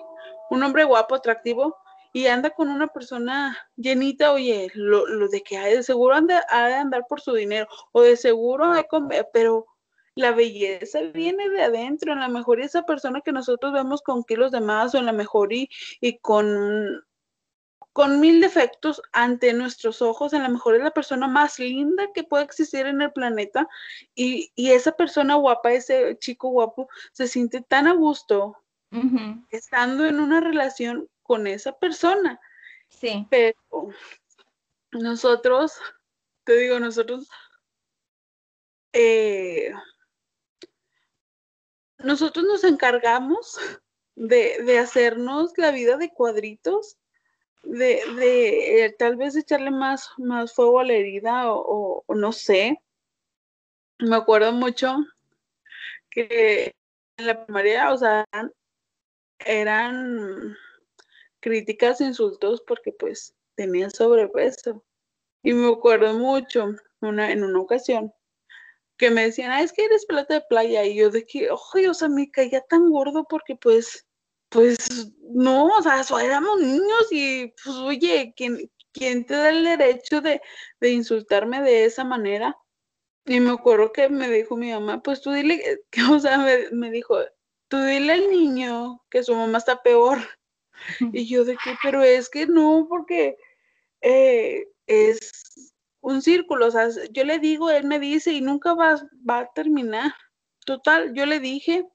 un 0.50 0.62
hombre 0.62 0.85
guapo, 0.85 1.14
atractivo, 1.14 1.75
y 2.12 2.26
anda 2.26 2.50
con 2.50 2.68
una 2.68 2.88
persona 2.88 3.56
llenita, 3.76 4.32
oye, 4.32 4.70
lo, 4.74 5.28
de 5.28 5.42
que 5.42 5.58
hay 5.58 5.76
de 5.76 5.82
seguro 5.82 6.14
anda, 6.14 6.44
ha 6.48 6.68
de 6.68 6.74
andar 6.74 7.04
por 7.08 7.20
su 7.20 7.32
dinero, 7.34 7.68
o 7.92 8.02
de 8.02 8.16
seguro 8.16 8.72
de 8.72 8.86
comer, 8.86 9.28
pero 9.32 9.66
la 10.14 10.32
belleza 10.32 11.00
viene 11.02 11.48
de 11.48 11.62
adentro, 11.62 12.12
en 12.12 12.20
la 12.20 12.28
mejor 12.28 12.60
esa 12.60 12.82
persona 12.82 13.20
que 13.20 13.32
nosotros 13.32 13.72
vemos 13.72 14.02
con 14.02 14.24
kilos 14.24 14.50
de 14.52 14.60
más, 14.60 14.94
o 14.94 14.98
en 14.98 15.06
la 15.06 15.12
mejor 15.12 15.52
y, 15.52 15.68
y 16.00 16.18
con, 16.18 17.04
con 17.92 18.20
mil 18.20 18.40
defectos 18.40 19.00
ante 19.12 19.52
nuestros 19.52 20.02
ojos, 20.02 20.32
en 20.32 20.42
la 20.42 20.48
mejor 20.48 20.74
es 20.74 20.82
la 20.82 20.90
persona 20.90 21.28
más 21.28 21.58
linda 21.58 22.10
que 22.12 22.24
puede 22.24 22.44
existir 22.44 22.86
en 22.86 23.02
el 23.02 23.12
planeta, 23.12 23.68
y, 24.14 24.50
y 24.56 24.70
esa 24.70 24.92
persona 24.92 25.36
guapa, 25.36 25.72
ese 25.72 26.16
chico 26.18 26.48
guapo, 26.48 26.88
se 27.12 27.28
siente 27.28 27.60
tan 27.60 27.86
a 27.86 27.92
gusto 27.92 28.56
estando 29.50 30.06
en 30.06 30.18
una 30.18 30.40
relación 30.40 31.08
con 31.28 31.47
esa 31.47 31.78
persona. 31.78 32.40
Sí. 32.88 33.26
Pero 33.30 33.54
nosotros, 34.92 35.75
te 36.44 36.56
digo, 36.56 36.80
nosotros, 36.80 37.28
eh, 38.94 39.70
nosotros 41.99 42.47
nos 42.47 42.64
encargamos 42.64 43.58
de, 44.16 44.78
hacernos 44.78 45.52
la 45.58 45.70
vida 45.70 45.99
de 45.99 46.08
cuadritos, 46.14 46.97
de, 47.62 48.00
de 48.16 48.85
eh, 48.87 48.97
tal 48.99 49.16
vez 49.16 49.37
echarle 49.37 49.70
más, 49.70 50.08
más 50.16 50.54
fuego 50.54 50.80
a 50.80 50.85
la 50.85 50.94
herida 50.94 51.52
o, 51.52 52.04
o 52.06 52.14
no 52.14 52.32
sé. 52.32 52.82
Me 53.99 54.16
acuerdo 54.16 54.52
mucho 54.52 54.97
que 56.11 56.75
en 57.18 57.26
la 57.26 57.44
primaria, 57.44 57.92
o 57.92 57.99
sea, 57.99 58.25
eran 59.40 60.56
críticas, 61.40 62.00
insultos 62.00 62.62
porque 62.66 62.92
pues 62.92 63.35
tenía 63.54 63.90
sobrepeso. 63.90 64.85
Y 65.42 65.52
me 65.54 65.68
acuerdo 65.73 66.14
mucho 66.14 66.75
una, 67.00 67.30
en 67.33 67.45
una 67.45 67.61
ocasión 67.61 68.12
que 68.99 69.11
me 69.11 69.23
decían, 69.25 69.52
ah, 69.52 69.62
es 69.62 69.73
que 69.73 69.85
eres 69.85 70.07
plata 70.07 70.35
de 70.35 70.40
playa. 70.49 70.85
Y 70.85 70.97
yo 70.97 71.11
de 71.11 71.25
que, 71.25 71.49
oye, 71.75 71.88
o 71.88 71.95
sea, 71.95 72.09
me 72.09 72.30
caía 72.30 72.61
tan 72.62 72.90
gordo 72.90 73.25
porque 73.28 73.57
pues, 73.57 74.07
pues, 74.50 75.12
no, 75.23 75.68
o 75.68 75.83
sea, 75.83 76.02
éramos 76.23 76.61
niños 76.61 77.07
y 77.11 77.54
pues, 77.62 77.76
oye, 77.76 78.35
¿quién, 78.37 78.71
quién 78.92 79.25
te 79.25 79.35
da 79.35 79.50
el 79.50 79.64
derecho 79.64 80.21
de, 80.21 80.40
de 80.80 80.90
insultarme 80.90 81.62
de 81.62 81.85
esa 81.85 82.04
manera? 82.04 82.57
Y 83.25 83.40
me 83.40 83.50
acuerdo 83.50 83.92
que 83.92 84.09
me 84.09 84.28
dijo 84.30 84.57
mi 84.57 84.73
mamá, 84.73 85.02
pues 85.02 85.21
tú 85.21 85.30
dile, 85.33 85.62
que, 85.90 86.02
o 86.12 86.18
sea, 86.18 86.38
me, 86.38 86.71
me 86.73 86.90
dijo, 86.90 87.18
tú 87.68 87.78
dile 87.80 88.14
al 88.14 88.30
niño 88.30 89.04
que 89.11 89.23
su 89.23 89.35
mamá 89.35 89.59
está 89.59 89.83
peor. 89.83 90.18
Y 91.12 91.26
yo 91.26 91.44
de 91.44 91.56
que, 91.56 91.75
pero 91.82 92.02
es 92.02 92.28
que 92.28 92.47
no, 92.47 92.87
porque 92.88 93.37
eh, 94.00 94.66
es 94.87 95.73
un 96.00 96.23
círculo, 96.23 96.66
o 96.66 96.70
sea, 96.70 96.88
yo 97.11 97.25
le 97.25 97.38
digo, 97.38 97.70
él 97.70 97.85
me 97.85 97.99
dice 97.99 98.32
y 98.32 98.40
nunca 98.40 98.75
va, 98.75 98.97
va 99.28 99.40
a 99.40 99.52
terminar. 99.52 100.12
Total, 100.64 101.12
yo 101.14 101.26
le 101.26 101.40
dije, 101.40 101.87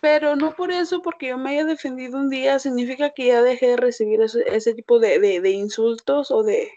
pero 0.00 0.36
no 0.36 0.54
por 0.54 0.70
eso, 0.70 1.02
porque 1.02 1.28
yo 1.28 1.38
me 1.38 1.50
haya 1.50 1.64
defendido 1.64 2.18
un 2.18 2.30
día, 2.30 2.58
significa 2.58 3.10
que 3.10 3.26
ya 3.26 3.42
dejé 3.42 3.68
de 3.68 3.76
recibir 3.76 4.20
ese, 4.20 4.74
tipo 4.74 4.98
de, 4.98 5.18
de, 5.18 5.50
insultos 5.50 6.30
o 6.30 6.42
de, 6.42 6.70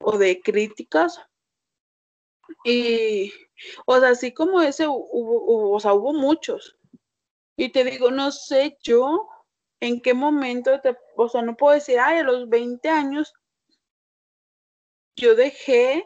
o 0.00 0.18
de 0.18 0.40
críticas. 0.40 1.20
Y, 2.64 3.32
o 3.86 3.98
sea, 3.98 4.10
así 4.10 4.32
como 4.32 4.60
ese 4.60 4.86
hubo, 4.88 5.72
o 5.72 5.80
sea, 5.80 5.94
hubo 5.94 6.12
muchos. 6.12 6.76
Y 7.56 7.70
te 7.70 7.84
digo, 7.84 8.10
no 8.10 8.30
sé 8.30 8.76
yo 8.82 9.28
en 9.80 10.00
qué 10.00 10.14
momento, 10.14 10.80
o 11.16 11.28
sea, 11.28 11.42
no 11.42 11.56
puedo 11.56 11.74
decir, 11.74 11.98
ay, 11.98 12.18
a 12.18 12.24
los 12.24 12.48
20 12.48 12.88
años 12.88 13.34
yo 15.16 15.34
dejé 15.34 16.04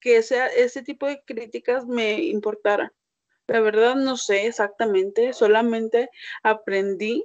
que 0.00 0.18
ese, 0.18 0.38
ese 0.62 0.82
tipo 0.82 1.06
de 1.06 1.22
críticas 1.24 1.86
me 1.86 2.22
importaran. 2.22 2.92
La 3.46 3.60
verdad 3.60 3.94
no 3.94 4.16
sé 4.16 4.46
exactamente, 4.46 5.32
solamente 5.32 6.10
aprendí 6.42 7.24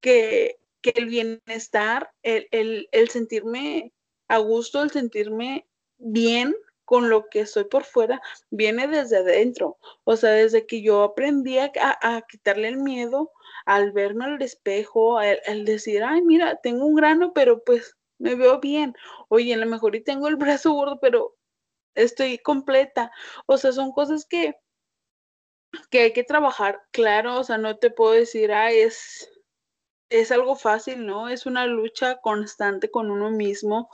que, 0.00 0.58
el 0.82 1.06
bienestar, 1.06 2.12
el, 2.22 2.88
el, 2.90 3.08
sentirme 3.08 3.92
a 4.28 4.38
gusto, 4.38 4.82
el 4.82 4.90
sentirme 4.90 5.68
bien 5.98 6.54
con 6.84 7.08
lo 7.08 7.28
que 7.28 7.46
soy 7.46 7.64
por 7.64 7.84
fuera, 7.84 8.20
viene 8.50 8.88
desde 8.88 9.18
adentro. 9.18 9.78
O 10.04 10.16
sea, 10.16 10.30
desde 10.30 10.66
que 10.66 10.82
yo 10.82 11.02
aprendí 11.02 11.58
a, 11.58 11.72
quitarle 12.28 12.68
el 12.68 12.78
miedo 12.78 13.32
al 13.66 13.92
verme 13.92 14.24
al 14.24 14.42
espejo, 14.42 15.18
al, 15.18 15.64
decir, 15.64 16.02
ay, 16.04 16.22
mira, 16.22 16.56
tengo 16.62 16.86
un 16.86 16.94
grano, 16.96 17.32
pero 17.32 17.62
pues 17.64 17.96
me 18.18 18.34
veo 18.34 18.60
bien. 18.60 18.94
Oye, 19.28 19.54
a 19.54 19.56
lo 19.56 19.66
mejor 19.66 19.96
y 19.96 20.02
tengo 20.02 20.28
el 20.28 20.36
brazo 20.36 20.72
gordo, 20.72 20.98
pero 21.00 21.36
estoy 21.94 22.38
completa. 22.38 23.10
O 23.46 23.56
sea, 23.58 23.72
son 23.72 23.92
cosas 23.92 24.26
que, 24.26 24.54
que 25.90 26.00
hay 26.00 26.12
que 26.12 26.24
trabajar, 26.24 26.80
claro, 26.90 27.38
o 27.40 27.44
sea, 27.44 27.58
no 27.58 27.76
te 27.78 27.90
puedo 27.90 28.12
decir, 28.12 28.52
ay, 28.52 28.80
es, 28.80 29.30
es 30.12 30.30
algo 30.30 30.54
fácil, 30.56 31.06
¿no? 31.06 31.28
Es 31.28 31.46
una 31.46 31.66
lucha 31.66 32.20
constante 32.20 32.90
con 32.90 33.10
uno 33.10 33.30
mismo. 33.30 33.88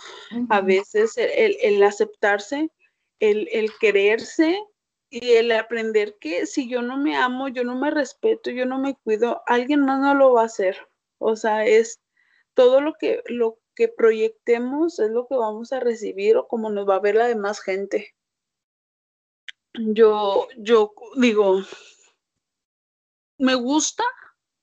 A 0.48 0.60
veces 0.60 1.14
el, 1.16 1.82
aceptarse, 1.82 2.70
el, 3.20 3.48
el, 3.52 3.70
quererse 3.80 4.62
y 5.10 5.32
el 5.32 5.52
aprender 5.52 6.16
que 6.20 6.46
si 6.46 6.68
yo 6.68 6.82
no 6.82 6.96
me 6.96 7.16
amo, 7.16 7.48
yo 7.48 7.64
no 7.64 7.76
me 7.76 7.90
respeto, 7.90 8.50
yo 8.50 8.66
no 8.66 8.78
me 8.78 8.96
cuido, 8.96 9.42
alguien 9.46 9.80
más 9.80 10.00
no 10.00 10.14
lo 10.14 10.32
va 10.32 10.42
a 10.42 10.46
hacer. 10.46 10.76
O 11.18 11.36
sea, 11.36 11.64
es 11.64 12.00
todo 12.54 12.80
lo 12.80 12.94
que, 12.94 13.22
lo 13.26 13.58
que 13.74 13.88
proyectemos 13.88 14.98
es 14.98 15.10
lo 15.10 15.26
que 15.26 15.36
vamos 15.36 15.72
a 15.72 15.80
recibir 15.80 16.36
o 16.36 16.48
como 16.48 16.70
nos 16.70 16.88
va 16.88 16.96
a 16.96 17.00
ver 17.00 17.14
la 17.14 17.28
demás 17.28 17.60
gente. 17.60 18.14
Yo, 19.74 20.48
yo 20.56 20.92
digo, 21.16 21.62
me 23.38 23.54
gusta, 23.54 24.04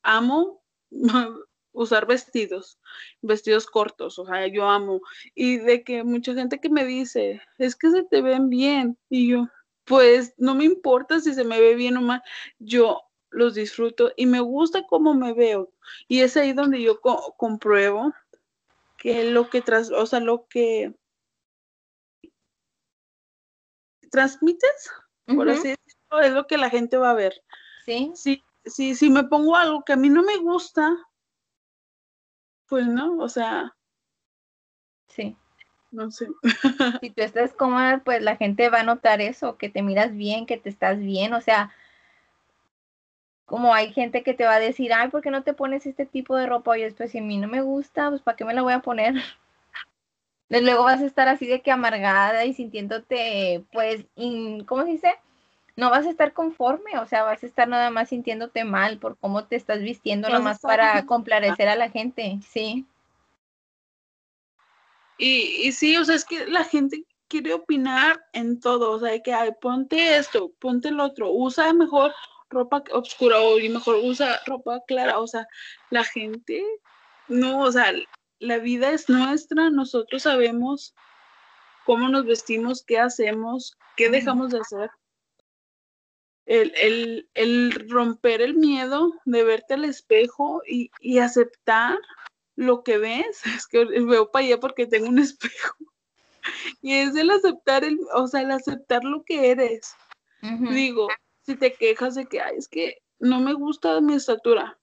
amo 0.03 0.62
usar 1.75 2.08
vestidos, 2.08 2.79
vestidos 3.22 3.67
cortos, 3.67 4.17
o 4.17 4.25
sea, 4.25 4.48
yo 4.48 4.67
amo. 4.67 5.01
Y 5.36 5.58
de 5.58 5.84
que 5.84 6.03
mucha 6.03 6.34
gente 6.34 6.60
que 6.60 6.70
me 6.70 6.86
dice, 6.86 7.41
es 7.58 7.75
que 7.75 7.91
se 7.91 8.03
te 8.03 8.22
ven 8.22 8.50
bien. 8.50 8.98
Y 9.10 9.27
yo, 9.27 9.48
pues 9.84 10.34
no 10.38 10.55
me 10.55 10.65
importa 10.65 11.20
si 11.20 11.34
se 11.34 11.44
me 11.44 11.60
ve 11.60 11.75
bien 11.75 11.98
o 11.98 12.01
mal, 12.01 12.24
yo 12.60 13.01
los 13.29 13.53
disfruto 13.53 14.12
y 14.15 14.25
me 14.25 14.39
gusta 14.39 14.88
cómo 14.88 15.13
me 15.13 15.34
veo. 15.34 15.72
Y 16.08 16.22
es 16.22 16.38
ahí 16.38 16.53
donde 16.53 16.82
yo 16.82 17.00
compruebo 17.38 18.13
que 18.98 19.29
lo 19.29 19.50
que 19.50 19.62
tras, 19.62 19.91
o 19.91 20.05
sea, 20.05 20.20
lo 20.20 20.48
que 20.48 20.96
transmites, 24.10 24.89
por 25.25 25.50
así 25.50 25.70
decirlo, 25.70 26.22
es 26.24 26.32
lo 26.32 26.48
que 26.48 26.58
la 26.58 26.70
gente 26.70 26.98
va 26.98 27.12
a 27.12 27.15
ver. 27.15 27.34
Sí. 27.86 28.12
Sí, 28.15 28.44
si, 28.65 28.96
si 28.96 29.10
me 29.10 29.25
pongo 29.25 29.55
algo 29.55 29.84
que 29.84 29.94
a 29.94 29.98
mí 29.98 30.10
no 30.10 30.24
me 30.24 30.38
gusta, 30.38 30.96
pues 32.67 32.88
no, 32.88 33.17
o 33.17 33.29
sea. 33.29 33.75
Sí. 35.07 35.36
No 35.91 36.12
sé. 36.12 36.27
si 37.01 37.10
tú 37.10 37.22
estás 37.22 37.53
cómoda, 37.53 38.01
pues 38.03 38.22
la 38.22 38.36
gente 38.36 38.69
va 38.69 38.81
a 38.81 38.84
notar 38.84 39.22
eso, 39.22 39.57
que 39.57 39.69
te 39.69 39.81
miras 39.81 40.13
bien, 40.15 40.45
que 40.45 40.57
te 40.57 40.69
estás 40.69 41.00
bien, 41.00 41.34
o 41.34 41.41
sea, 41.41 41.72
como 43.45 43.74
hay 43.74 43.93
gente 43.93 44.24
que 44.24 44.34
te 44.34 44.45
va 44.45 44.55
a 44.55 44.60
decir, 44.60 44.91
ay, 44.93 45.10
¿por 45.10 45.22
qué 45.22 45.31
no 45.31 45.43
te 45.43 45.53
pones 45.53 45.86
este 45.86 46.05
tipo 46.05 46.36
de 46.36 46.48
ropa? 46.48 46.77
Y 46.77 46.81
después, 46.81 47.12
si 47.12 47.19
a 47.19 47.22
mí 47.22 47.38
no 47.38 47.48
me 47.48 47.62
gusta, 47.62 48.10
pues 48.10 48.22
¿para 48.22 48.36
qué 48.36 48.43
me 48.45 48.53
la 48.53 48.62
voy 48.63 48.74
a 48.74 48.79
poner? 48.81 49.13
Luego 50.50 50.84
vas 50.84 51.01
a 51.01 51.05
estar 51.05 51.27
así 51.27 51.48
de 51.48 51.62
que 51.62 51.72
amargada 51.72 52.45
y 52.45 52.53
sintiéndote, 52.53 53.63
pues, 53.72 54.05
¿cómo 54.65 54.84
se 54.84 54.91
dice? 54.91 55.13
No 55.75 55.89
vas 55.89 56.05
a 56.05 56.10
estar 56.10 56.34
conforme, 56.34 56.98
o 57.00 57.08
sea, 57.08 57.24
vas 57.24 57.44
a 57.44 57.46
estar 57.46 57.67
nada 57.67 57.89
más 57.89 58.09
sintiéndote 58.09 58.64
mal 58.64 58.98
por 58.98 59.18
cómo 59.18 59.46
te 59.46 59.55
estás 59.55 59.81
vistiendo, 59.81 60.29
nomás 60.29 60.59
para 60.59 61.05
complacer 61.05 61.68
a 61.68 61.75
la 61.75 61.90
gente, 61.90 62.40
sí. 62.50 62.85
Y, 65.18 65.68
y 65.68 65.72
sí, 65.72 65.98
o 65.98 66.05
sea, 66.05 66.16
es 66.16 66.25
que 66.25 66.46
la 66.48 66.64
gente 66.64 67.05
quiere 67.27 67.53
opinar 67.53 68.24
en 68.33 68.59
todo, 68.59 68.92
o 68.92 69.00
sea, 69.00 69.20
que 69.22 69.33
ay, 69.33 69.51
ponte 69.59 70.18
esto, 70.18 70.51
ponte 70.59 70.90
el 70.90 71.00
otro, 71.00 71.31
usa 71.31 71.74
mejor 71.74 72.14
ropa 72.50 72.83
oscura 72.92 73.42
o 73.42 73.57
mejor 73.57 73.98
usa 74.03 74.40
ropa 74.46 74.81
clara, 74.88 75.20
o 75.20 75.27
sea, 75.27 75.46
la 75.90 76.03
gente, 76.03 76.64
no, 77.27 77.61
o 77.61 77.72
sea, 77.72 77.92
la 78.40 78.59
vida 78.59 78.92
es 78.92 79.09
nuestra, 79.09 79.70
nosotros 79.70 80.24
sabemos 80.24 80.94
cómo 81.85 82.07
nos 82.07 82.25
vestimos, 82.25 82.83
qué 82.83 83.00
hacemos, 83.00 83.77
qué 83.98 84.09
dejamos 84.09 84.51
de 84.51 84.59
hacer 84.59 84.90
el, 86.46 87.27
el, 87.34 87.90
romper 87.90 88.42
el 88.42 88.55
miedo 88.55 89.14
de 89.25 89.44
verte 89.44 89.74
al 89.74 89.86
espejo 89.86 90.62
y, 90.68 91.18
aceptar 91.20 91.98
lo 92.55 92.84
que 92.84 92.98
ves. 92.98 93.42
Es 93.58 93.68
que 93.68 93.86
veo 93.86 94.31
para 94.31 94.46
allá 94.46 94.60
porque 94.60 94.88
tengo 94.88 95.10
un 95.10 95.20
espejo. 95.20 95.75
Y 96.81 96.94
es 96.94 97.16
el 97.16 97.31
aceptar, 97.31 97.84
el, 97.84 98.00
o 98.14 98.27
sea, 98.27 98.42
el 98.42 98.51
aceptar 98.51 99.03
lo 99.03 99.24
que 99.24 99.51
eres. 99.51 99.96
Digo, 100.42 101.08
si 101.42 101.55
te 101.55 101.74
quejas 101.74 102.14
de 102.14 102.27
que, 102.27 102.40
Ay, 102.40 102.58
es 102.58 102.68
que 102.68 103.01
no 103.18 103.40
me 103.40 103.53
gusta 103.53 104.00
mi 104.00 104.14
estatura, 104.14 104.77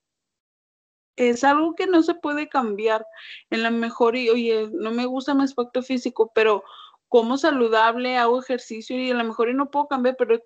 es 1.14 1.44
algo 1.44 1.74
que 1.74 1.86
no 1.86 2.02
se 2.02 2.14
puede 2.14 2.48
cambiar. 2.48 3.06
En 3.50 3.62
la 3.62 3.70
mejor, 3.70 4.16
y 4.16 4.28
oye, 4.28 4.68
no 4.72 4.90
me 4.90 5.06
gusta 5.06 5.34
mi 5.34 5.44
aspecto 5.44 5.82
físico, 5.82 6.32
pero 6.34 6.64
como 7.08 7.36
saludable, 7.36 8.16
hago 8.16 8.40
ejercicio 8.40 8.98
y 8.98 9.10
a 9.10 9.14
lo 9.14 9.22
mejor 9.22 9.50
y 9.50 9.54
no 9.54 9.70
puedo 9.70 9.86
cambiar, 9.86 10.16
pero 10.16 10.42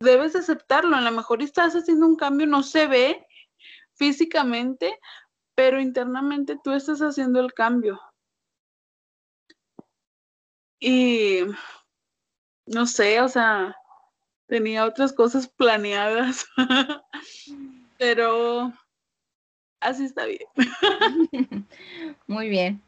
debes 0.00 0.34
aceptarlo. 0.34 0.96
A 0.96 1.00
lo 1.00 1.12
mejor 1.12 1.42
estás 1.42 1.74
haciendo 1.74 2.06
un 2.06 2.16
cambio, 2.16 2.46
no 2.46 2.62
se 2.62 2.86
ve 2.86 3.26
físicamente, 3.94 4.98
pero 5.54 5.80
internamente 5.80 6.58
tú 6.62 6.72
estás 6.72 7.00
haciendo 7.00 7.40
el 7.40 7.52
cambio. 7.52 8.00
Y 10.80 11.42
no 12.64 12.86
sé, 12.86 13.20
o 13.20 13.28
sea, 13.28 13.76
tenía 14.46 14.86
otras 14.86 15.12
cosas 15.12 15.46
planeadas, 15.46 16.46
pero 17.98 18.72
así 19.80 20.06
está 20.06 20.24
bien. 20.24 20.46
Muy 22.26 22.48
bien. 22.48 22.82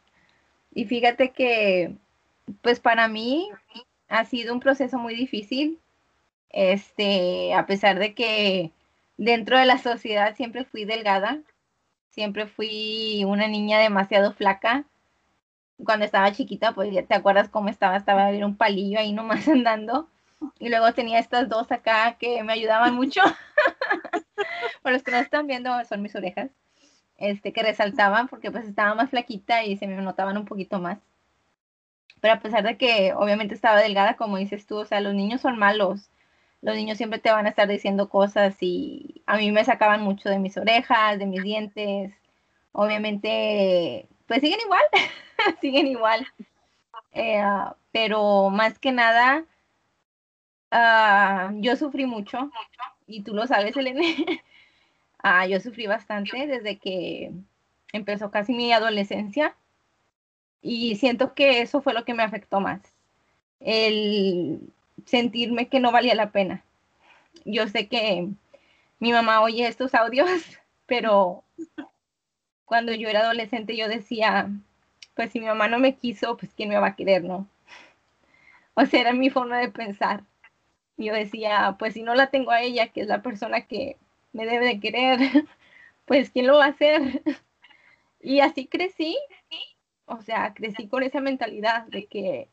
Y 0.75 0.87
fíjate 0.87 1.33
que, 1.33 1.95
pues 2.63 2.81
para 2.81 3.09
mí 3.09 3.51
ha 4.09 4.25
sido 4.25 4.55
un 4.55 4.61
proceso 4.61 4.97
muy 4.99 5.15
difícil 5.15 5.82
este, 6.53 7.55
a 7.55 7.67
pesar 7.67 7.99
de 7.99 8.15
que 8.15 8.73
dentro 9.17 9.59
de 9.59 9.67
la 9.67 9.79
sociedad 9.79 10.37
siempre 10.37 10.65
fui 10.65 10.85
delgada, 10.85 11.41
siempre 12.11 12.47
fui 12.47 13.25
una 13.27 13.49
niña 13.49 13.79
demasiado 13.79 14.33
flaca. 14.33 14.85
Cuando 15.85 16.05
estaba 16.05 16.33
chiquita, 16.33 16.73
pues 16.75 16.93
ya 16.93 17.05
te 17.05 17.15
acuerdas 17.15 17.49
cómo 17.49 17.69
estaba, 17.69 17.97
estaba 17.97 18.31
era 18.31 18.47
un 18.47 18.57
palillo 18.57 18.99
ahí 18.99 19.13
nomás 19.13 19.49
andando. 19.49 20.09
Y 20.59 20.69
luego 20.69 20.93
tenía 20.93 21.19
estas 21.19 21.49
dos 21.49 21.71
acá 21.73 22.17
que 22.19 22.43
me 22.43 22.53
ayudaban 22.53 22.95
mucho. 22.95 23.21
Por 24.83 24.93
los 24.93 25.03
que 25.03 25.13
no 25.13 25.19
están 25.19 25.47
viendo, 25.47 25.73
son 25.85 26.03
mis 26.03 26.15
orejas. 26.15 26.51
Este, 27.17 27.53
que 27.53 27.63
resaltaban 27.63 28.27
porque 28.27 28.51
pues 28.51 28.67
estaba 28.67 28.97
más 28.97 29.11
flaquita 29.11 29.63
y 29.65 29.77
se 29.77 29.87
me 29.87 29.95
notaban 30.03 30.37
un 30.37 30.45
poquito 30.45 30.81
más. 30.81 30.99
Pero 32.21 32.35
a 32.35 32.41
pesar 32.41 32.65
de 32.65 32.77
que 32.77 33.13
obviamente 33.15 33.55
estaba 33.55 33.81
delgada, 33.81 34.17
como 34.17 34.39
dices 34.39 34.67
tú, 34.67 34.79
o 34.79 34.85
sea, 34.85 35.01
los 35.01 35.15
niños 35.15 35.41
son 35.41 35.59
malos 35.59 36.11
los 36.63 36.77
niños 36.77 36.97
siempre 36.97 37.19
te 37.19 37.31
van 37.31 37.47
a 37.47 37.51
estar 37.51 37.69
diciendo 37.69 38.09
cosas 38.09 38.57
y 38.61 39.23
a 39.27 39.37
mí 39.37 39.51
me 39.51 39.65
sacaban 39.65 40.01
mucho 40.03 40.29
de 40.29 40.39
mis 40.39 40.57
orejas, 40.57 41.19
de 41.19 41.27
mis 41.27 41.43
dientes. 41.43 42.15
Obviamente, 42.71 44.09
pues 44.27 44.41
siguen 44.41 44.61
igual, 44.61 44.83
siguen 45.61 45.89
igual. 45.89 46.27
Eh, 47.13 47.43
pero 47.91 48.49
más 48.51 48.79
que 48.79 48.93
nada, 48.93 49.45
ah, 50.71 51.51
yo 51.57 51.77
sufrí 51.77 52.07
mucho 52.07 52.51
y 53.07 53.23
tú 53.23 53.35
lo 53.35 53.47
sabes, 53.47 53.77
Elene. 53.77 54.43
Ah, 55.25 55.47
yo 55.47 55.61
sufrí 55.61 55.87
bastante 55.87 56.49
desde 56.49 56.79
que 56.79 57.31
empezó 57.93 58.33
casi 58.33 58.53
mi 58.55 58.73
adolescencia 58.73 59.55
y 60.61 60.97
siento 60.97 61.33
que 61.35 61.61
eso 61.61 61.81
fue 61.81 61.95
lo 61.95 62.05
que 62.05 62.13
me 62.13 62.25
afectó 62.25 62.59
más. 62.59 62.81
El 63.61 64.73
sentirme 65.07 65.69
que 65.69 65.81
no 65.81 65.93
valía 65.93 66.15
la 66.15 66.31
pena. 66.31 66.65
Yo 67.45 67.69
sé 67.69 67.89
que 67.89 68.29
mi 69.01 69.13
mamá 69.13 69.41
oye 69.41 69.67
estos 69.67 69.95
audios, 69.95 70.29
pero 70.87 71.45
cuando 72.65 72.95
yo 72.95 73.09
era 73.09 73.21
adolescente 73.21 73.77
yo 73.77 73.89
decía, 73.89 74.49
pues 75.15 75.33
si 75.33 75.41
mi 75.41 75.47
mamá 75.47 75.69
no 75.69 75.79
me 75.79 75.97
quiso, 75.97 76.37
pues 76.37 76.53
quién 76.55 76.69
me 76.69 76.79
va 76.79 76.89
a 76.89 76.97
querer, 76.97 77.25
¿no? 77.25 77.49
O 78.75 78.87
sea, 78.87 79.01
era 79.01 79.13
mi 79.13 79.31
forma 79.31 79.59
de 79.59 79.71
pensar. 79.71 80.25
Yo 80.97 81.15
decía, 81.15 81.77
pues 81.79 81.95
si 81.95 82.03
no 82.03 82.15
la 82.15 82.31
tengo 82.31 82.51
a 82.51 82.63
ella, 82.63 82.89
que 82.89 83.03
es 83.03 83.09
la 83.09 83.23
persona 83.23 83.63
que 83.67 83.97
me 84.33 84.47
debe 84.47 84.67
de 84.67 84.81
querer, 84.81 85.19
pues 86.07 86.31
quién 86.31 86.47
lo 86.47 86.59
va 86.59 86.67
a 86.67 86.69
hacer. 86.69 87.23
Y 88.25 88.39
así 88.39 88.69
crecí 88.69 89.19
O 90.07 90.23
sea, 90.23 90.55
crecí 90.55 90.87
con 90.87 91.03
esa 91.03 91.21
mentalidad 91.21 91.87
de 91.87 92.07
que 92.07 92.49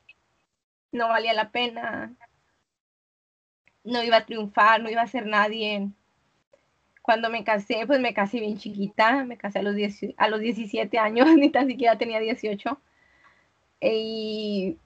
no 0.91 1.09
valía 1.09 1.33
la 1.33 1.51
pena, 1.51 2.15
no 3.83 4.03
iba 4.03 4.17
a 4.17 4.25
triunfar, 4.25 4.81
no 4.81 4.89
iba 4.89 5.01
a 5.01 5.07
ser 5.07 5.25
nadie. 5.25 5.89
Cuando 7.01 7.29
me 7.29 7.43
casé, 7.43 7.85
pues 7.87 7.99
me 7.99 8.13
casé 8.13 8.39
bien 8.39 8.57
chiquita, 8.57 9.23
me 9.25 9.37
casé 9.37 9.59
a 9.59 9.63
los, 9.63 9.75
a 10.17 10.27
los 10.27 10.39
17 10.39 10.97
años, 10.99 11.27
ni 11.35 11.49
tan 11.49 11.67
siquiera 11.67 11.97
tenía 11.97 12.19
18. 12.19 12.79
Y 13.81 14.77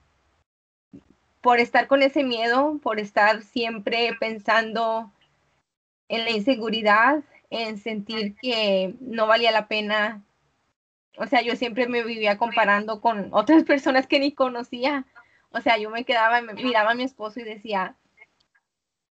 por 1.40 1.60
estar 1.60 1.88
con 1.88 2.02
ese 2.02 2.24
miedo, 2.24 2.78
por 2.82 2.98
estar 2.98 3.42
siempre 3.42 4.10
pensando 4.18 5.12
en 6.08 6.24
la 6.24 6.30
inseguridad, 6.30 7.22
en 7.50 7.78
sentir 7.78 8.34
que 8.36 8.94
no 9.00 9.26
valía 9.26 9.52
la 9.52 9.68
pena. 9.68 10.22
O 11.18 11.26
sea, 11.26 11.42
yo 11.42 11.54
siempre 11.56 11.86
me 11.86 12.02
vivía 12.02 12.38
comparando 12.38 13.00
con 13.00 13.28
otras 13.32 13.64
personas 13.64 14.06
que 14.06 14.20
ni 14.20 14.32
conocía. 14.32 15.04
O 15.50 15.60
sea, 15.60 15.76
yo 15.78 15.90
me 15.90 16.04
quedaba, 16.04 16.40
me 16.40 16.54
miraba 16.54 16.92
a 16.92 16.94
mi 16.94 17.04
esposo 17.04 17.40
y 17.40 17.44
decía, 17.44 17.94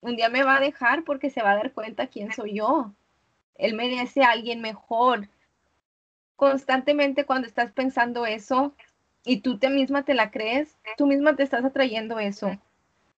un 0.07 0.15
día 0.15 0.29
me 0.29 0.43
va 0.43 0.57
a 0.57 0.61
dejar 0.61 1.03
porque 1.03 1.29
se 1.29 1.41
va 1.41 1.51
a 1.51 1.55
dar 1.55 1.73
cuenta 1.73 2.07
quién 2.07 2.31
soy 2.33 2.55
yo. 2.55 2.91
Él 3.55 3.73
merece 3.75 4.23
a 4.23 4.31
alguien 4.31 4.61
mejor. 4.61 5.27
Constantemente 6.35 7.25
cuando 7.25 7.47
estás 7.47 7.71
pensando 7.71 8.25
eso 8.25 8.73
y 9.25 9.41
tú 9.41 9.57
te 9.57 9.69
misma 9.69 10.03
te 10.03 10.13
la 10.13 10.31
crees, 10.31 10.77
tú 10.97 11.07
misma 11.07 11.35
te 11.35 11.43
estás 11.43 11.65
atrayendo 11.65 12.19
eso. 12.19 12.57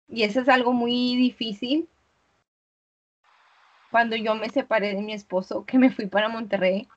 Y 0.07 0.23
eso 0.23 0.41
es 0.41 0.49
algo 0.49 0.73
muy 0.73 1.15
difícil. 1.15 1.87
Cuando 3.91 4.15
yo 4.15 4.35
me 4.35 4.49
separé 4.49 4.95
de 4.95 5.01
mi 5.01 5.13
esposo, 5.13 5.65
que 5.65 5.77
me 5.77 5.91
fui 5.91 6.07
para 6.07 6.29
Monterrey, 6.29 6.87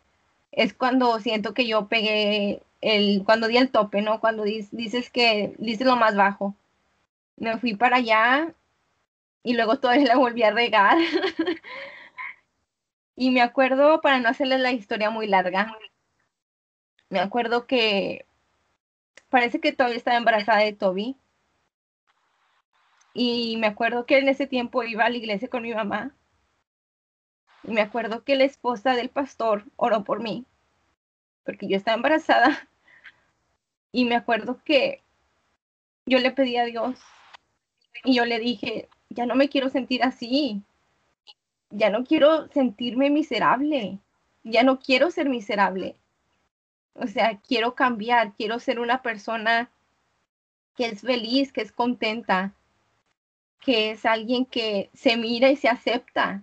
es 0.52 0.74
cuando 0.74 1.18
siento 1.20 1.55
que 1.55 1.66
yo 1.66 1.88
pegué 1.88 2.62
el, 2.81 3.22
cuando 3.24 3.48
di 3.48 3.57
el 3.57 3.70
tope, 3.70 4.02
¿no? 4.02 4.20
Cuando 4.20 4.44
dices 4.44 5.11
que 5.11 5.55
dices 5.59 5.87
lo 5.87 5.96
más 5.96 6.16
bajo. 6.16 6.55
Me 7.37 7.59
fui 7.59 7.74
para 7.74 7.96
allá 7.96 8.55
y 9.42 9.55
luego 9.55 9.78
todavía 9.78 10.07
la 10.07 10.16
volví 10.16 10.42
a 10.42 10.50
regar. 10.50 10.98
y 13.16 13.31
me 13.31 13.42
acuerdo, 13.42 14.00
para 14.00 14.20
no 14.20 14.28
hacerles 14.28 14.61
la 14.61 14.72
historia 14.72 15.11
muy 15.11 15.26
larga, 15.26 15.76
me 17.11 17.20
acuerdo 17.20 17.66
que 17.66 18.26
parece 19.28 19.61
que 19.61 19.72
todavía 19.72 19.98
estaba 19.98 20.16
embarazada 20.16 20.61
de 20.61 20.72
Toby. 20.72 21.16
Y 23.14 23.57
me 23.59 23.66
acuerdo 23.66 24.07
que 24.07 24.18
en 24.18 24.28
ese 24.28 24.46
tiempo 24.46 24.83
iba 24.85 25.05
a 25.05 25.11
la 25.11 25.16
iglesia 25.16 25.48
con 25.48 25.62
mi 25.62 25.74
mamá. 25.74 26.14
Y 27.64 27.72
me 27.72 27.83
acuerdo 27.83 28.24
que 28.24 28.37
la 28.37 28.44
esposa 28.44 28.94
del 28.94 29.11
pastor 29.11 29.64
oró 29.76 30.05
por 30.05 30.22
mí, 30.22 30.46
porque 31.44 31.68
yo 31.68 31.76
estaba 31.76 31.96
embarazada. 31.96 32.68
Y 33.92 34.07
me 34.07 34.16
acuerdo 34.16 34.62
que 34.64 35.02
yo 36.07 36.18
le 36.18 36.31
pedí 36.31 36.57
a 36.57 36.64
Dios 36.64 36.98
y 38.05 38.14
yo 38.14 38.24
le 38.24 38.38
dije, 38.38 38.88
ya 39.14 39.27
no 39.27 39.35
me 39.35 39.48
quiero 39.48 39.68
sentir 39.68 40.03
así, 40.03 40.62
ya 41.70 41.90
no 41.90 42.05
quiero 42.05 42.48
sentirme 42.48 43.11
miserable, 43.11 43.98
ya 44.44 44.62
no 44.62 44.79
quiero 44.79 45.11
ser 45.11 45.29
miserable. 45.29 45.96
O 46.94 47.07
sea, 47.07 47.38
quiero 47.38 47.75
cambiar, 47.75 48.35
quiero 48.35 48.59
ser 48.59 48.79
una 48.79 49.03
persona 49.03 49.70
que 50.77 50.87
es 50.87 51.01
feliz, 51.01 51.53
que 51.53 51.62
es 51.62 51.72
contenta, 51.72 52.53
que 53.61 53.92
es 53.92 54.05
alguien 54.05 54.44
que 54.44 54.90
se 54.94 55.16
mira 55.16 55.51
y 55.51 55.57
se 55.57 55.68
acepta. 55.68 56.42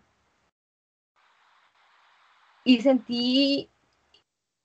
Y 2.63 2.81
sentí 2.81 3.69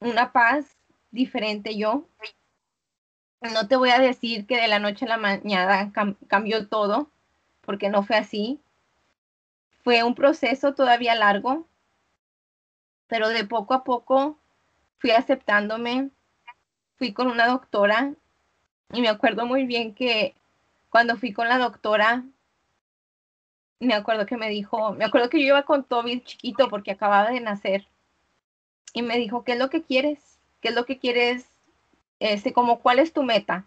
una 0.00 0.32
paz 0.32 0.76
diferente 1.10 1.76
yo. 1.76 2.06
No 3.40 3.68
te 3.68 3.76
voy 3.76 3.90
a 3.90 3.98
decir 3.98 4.46
que 4.46 4.56
de 4.56 4.68
la 4.68 4.78
noche 4.78 5.04
a 5.04 5.08
la 5.08 5.18
mañana 5.18 5.92
cambió 6.28 6.68
todo, 6.68 7.10
porque 7.64 7.88
no 7.88 8.02
fue 8.02 8.16
así. 8.16 8.60
Fue 9.82 10.02
un 10.02 10.14
proceso 10.14 10.74
todavía 10.74 11.14
largo, 11.14 11.66
pero 13.06 13.28
de 13.28 13.44
poco 13.44 13.74
a 13.74 13.84
poco 13.84 14.38
fui 14.98 15.10
aceptándome. 15.10 16.10
Fui 16.96 17.12
con 17.12 17.26
una 17.26 17.46
doctora 17.46 18.14
y 18.92 19.00
me 19.00 19.08
acuerdo 19.08 19.46
muy 19.46 19.66
bien 19.66 19.94
que 19.94 20.34
cuando 20.88 21.16
fui 21.16 21.32
con 21.32 21.48
la 21.48 21.58
doctora, 21.58 22.22
me 23.80 23.94
acuerdo 23.94 24.26
que 24.26 24.36
me 24.36 24.48
dijo, 24.48 24.92
me 24.92 25.04
acuerdo 25.04 25.28
que 25.28 25.40
yo 25.40 25.48
iba 25.48 25.64
con 25.64 25.84
Toby 25.84 26.22
chiquito 26.22 26.68
porque 26.68 26.92
acababa 26.92 27.30
de 27.30 27.40
nacer 27.40 27.86
y 28.92 29.02
me 29.02 29.18
dijo, 29.18 29.44
¿qué 29.44 29.52
es 29.52 29.58
lo 29.58 29.70
que 29.70 29.82
quieres? 29.82 30.38
¿Qué 30.60 30.68
es 30.68 30.74
lo 30.74 30.86
que 30.86 30.98
quieres? 30.98 31.46
Este, 32.20 32.52
como, 32.52 32.78
¿cuál 32.80 33.00
es 33.00 33.12
tu 33.12 33.24
meta? 33.24 33.66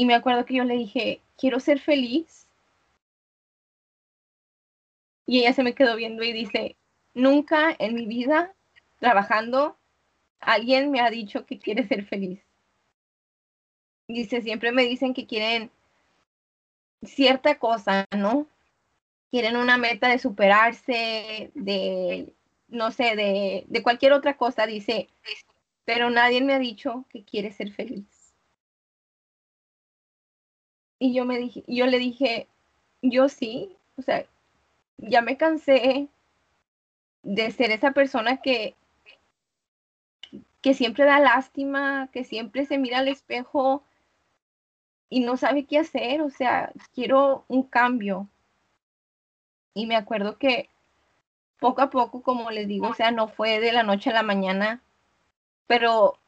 Y 0.00 0.06
me 0.06 0.14
acuerdo 0.14 0.46
que 0.46 0.54
yo 0.54 0.64
le 0.64 0.78
dije, 0.78 1.20
quiero 1.36 1.60
ser 1.60 1.78
feliz. 1.78 2.46
Y 5.26 5.40
ella 5.40 5.52
se 5.52 5.62
me 5.62 5.74
quedó 5.74 5.94
viendo 5.94 6.22
y 6.22 6.32
dice, 6.32 6.74
nunca 7.12 7.76
en 7.78 7.94
mi 7.94 8.06
vida 8.06 8.54
trabajando 8.98 9.76
alguien 10.40 10.90
me 10.90 11.02
ha 11.02 11.10
dicho 11.10 11.44
que 11.44 11.58
quiere 11.58 11.86
ser 11.86 12.06
feliz. 12.06 12.40
Dice, 14.08 14.40
siempre 14.40 14.72
me 14.72 14.84
dicen 14.84 15.12
que 15.12 15.26
quieren 15.26 15.70
cierta 17.02 17.58
cosa, 17.58 18.06
¿no? 18.16 18.46
Quieren 19.30 19.54
una 19.54 19.76
meta 19.76 20.08
de 20.08 20.18
superarse, 20.18 21.50
de, 21.52 22.32
no 22.68 22.90
sé, 22.90 23.16
de, 23.16 23.66
de 23.68 23.82
cualquier 23.82 24.14
otra 24.14 24.38
cosa, 24.38 24.66
dice, 24.66 25.10
pero 25.84 26.08
nadie 26.08 26.40
me 26.40 26.54
ha 26.54 26.58
dicho 26.58 27.04
que 27.10 27.22
quiere 27.22 27.52
ser 27.52 27.70
feliz. 27.74 28.09
Y 31.00 31.14
yo 31.14 31.24
me 31.24 31.38
dije, 31.38 31.64
yo 31.66 31.86
le 31.86 31.98
dije, 31.98 32.46
yo 33.00 33.30
sí, 33.30 33.74
o 33.96 34.02
sea, 34.02 34.26
ya 34.98 35.22
me 35.22 35.38
cansé 35.38 36.08
de 37.22 37.50
ser 37.52 37.70
esa 37.70 37.92
persona 37.92 38.36
que, 38.36 38.74
que 40.60 40.74
siempre 40.74 41.06
da 41.06 41.18
lástima, 41.18 42.10
que 42.12 42.22
siempre 42.22 42.66
se 42.66 42.76
mira 42.76 42.98
al 42.98 43.08
espejo 43.08 43.82
y 45.08 45.20
no 45.20 45.38
sabe 45.38 45.64
qué 45.64 45.78
hacer, 45.78 46.20
o 46.20 46.28
sea, 46.28 46.70
quiero 46.94 47.44
un 47.48 47.62
cambio. 47.62 48.28
Y 49.72 49.86
me 49.86 49.96
acuerdo 49.96 50.36
que 50.36 50.68
poco 51.58 51.80
a 51.80 51.88
poco, 51.88 52.22
como 52.22 52.50
les 52.50 52.68
digo, 52.68 52.88
o 52.88 52.94
sea, 52.94 53.10
no 53.10 53.26
fue 53.26 53.58
de 53.58 53.72
la 53.72 53.84
noche 53.84 54.10
a 54.10 54.14
la 54.14 54.22
mañana, 54.22 54.82
pero 55.66 56.19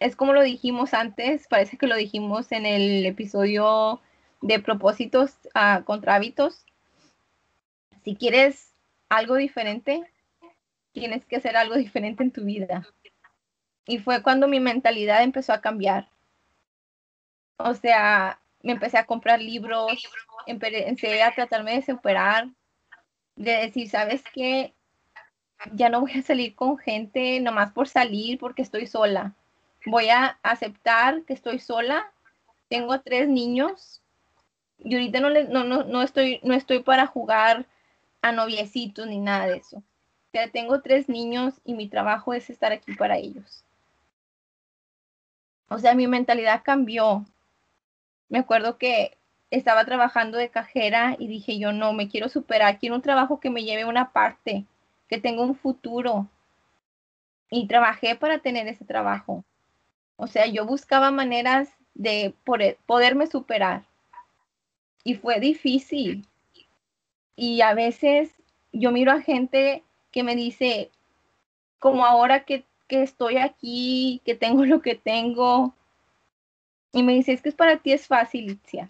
es 0.00 0.16
como 0.16 0.32
lo 0.32 0.42
dijimos 0.42 0.94
antes, 0.94 1.46
parece 1.48 1.76
que 1.78 1.86
lo 1.86 1.96
dijimos 1.96 2.52
en 2.52 2.66
el 2.66 3.06
episodio 3.06 4.00
de 4.40 4.58
propósitos 4.60 5.38
uh, 5.54 5.82
contra 5.84 6.16
hábitos. 6.16 6.64
Si 8.02 8.16
quieres 8.16 8.72
algo 9.08 9.36
diferente, 9.36 10.02
tienes 10.92 11.24
que 11.24 11.36
hacer 11.36 11.56
algo 11.56 11.76
diferente 11.76 12.22
en 12.22 12.32
tu 12.32 12.44
vida. 12.44 12.86
Y 13.86 13.98
fue 13.98 14.22
cuando 14.22 14.48
mi 14.48 14.60
mentalidad 14.60 15.22
empezó 15.22 15.52
a 15.52 15.60
cambiar. 15.60 16.08
O 17.56 17.74
sea, 17.74 18.40
me 18.62 18.72
empecé 18.72 18.98
a 18.98 19.06
comprar 19.06 19.40
libros, 19.40 20.06
empecé 20.46 21.22
a 21.22 21.34
tratarme 21.34 21.76
de 21.76 21.82
superar, 21.82 22.48
de 23.36 23.52
decir, 23.52 23.88
¿sabes 23.88 24.22
qué? 24.32 24.74
Ya 25.72 25.88
no 25.88 26.00
voy 26.00 26.12
a 26.12 26.22
salir 26.22 26.54
con 26.54 26.76
gente 26.78 27.40
nomás 27.40 27.72
por 27.72 27.88
salir 27.88 28.38
porque 28.38 28.62
estoy 28.62 28.86
sola 28.86 29.34
voy 29.86 30.08
a 30.08 30.38
aceptar 30.42 31.22
que 31.24 31.34
estoy 31.34 31.58
sola, 31.58 32.12
tengo 32.68 33.00
tres 33.00 33.28
niños 33.28 34.02
y 34.78 34.94
ahorita 34.94 35.20
no, 35.20 35.30
no, 35.30 35.64
no, 35.64 35.84
no, 35.84 36.02
estoy, 36.02 36.40
no 36.42 36.54
estoy 36.54 36.82
para 36.82 37.06
jugar 37.06 37.66
a 38.22 38.32
noviecitos 38.32 39.06
ni 39.06 39.18
nada 39.18 39.46
de 39.46 39.58
eso. 39.58 39.82
Sea, 40.32 40.50
tengo 40.50 40.80
tres 40.82 41.08
niños 41.08 41.60
y 41.64 41.74
mi 41.74 41.88
trabajo 41.88 42.34
es 42.34 42.50
estar 42.50 42.72
aquí 42.72 42.94
para 42.94 43.16
ellos. 43.16 43.64
O 45.68 45.78
sea, 45.78 45.94
mi 45.94 46.06
mentalidad 46.06 46.62
cambió. 46.64 47.24
Me 48.28 48.38
acuerdo 48.38 48.78
que 48.78 49.16
estaba 49.50 49.84
trabajando 49.84 50.38
de 50.38 50.48
cajera 50.50 51.16
y 51.18 51.28
dije 51.28 51.58
yo 51.58 51.72
no, 51.72 51.92
me 51.92 52.08
quiero 52.08 52.28
superar, 52.28 52.78
quiero 52.78 52.96
un 52.96 53.02
trabajo 53.02 53.40
que 53.40 53.50
me 53.50 53.62
lleve 53.62 53.84
una 53.84 54.12
parte, 54.12 54.64
que 55.08 55.20
tenga 55.20 55.42
un 55.42 55.54
futuro. 55.54 56.28
Y 57.50 57.68
trabajé 57.68 58.16
para 58.16 58.38
tener 58.38 58.66
ese 58.66 58.84
trabajo. 58.84 59.44
O 60.16 60.26
sea, 60.26 60.46
yo 60.46 60.66
buscaba 60.66 61.10
maneras 61.10 61.68
de 61.94 62.34
poderme 62.86 63.26
superar. 63.26 63.84
Y 65.02 65.14
fue 65.14 65.40
difícil. 65.40 66.26
Y 67.36 67.60
a 67.60 67.74
veces 67.74 68.32
yo 68.72 68.90
miro 68.90 69.12
a 69.12 69.20
gente 69.20 69.82
que 70.10 70.22
me 70.22 70.36
dice, 70.36 70.90
como 71.78 72.04
ahora 72.04 72.44
que, 72.44 72.64
estoy 72.88 73.38
aquí, 73.38 74.22
que 74.24 74.36
tengo 74.36 74.64
lo 74.64 74.80
que 74.80 74.94
tengo, 74.94 75.74
y 76.92 77.02
me 77.02 77.14
dice, 77.14 77.32
es 77.32 77.42
que 77.42 77.48
es 77.48 77.54
para 77.56 77.78
ti 77.78 77.92
es 77.92 78.06
fácil, 78.06 78.52
Itzia. 78.52 78.88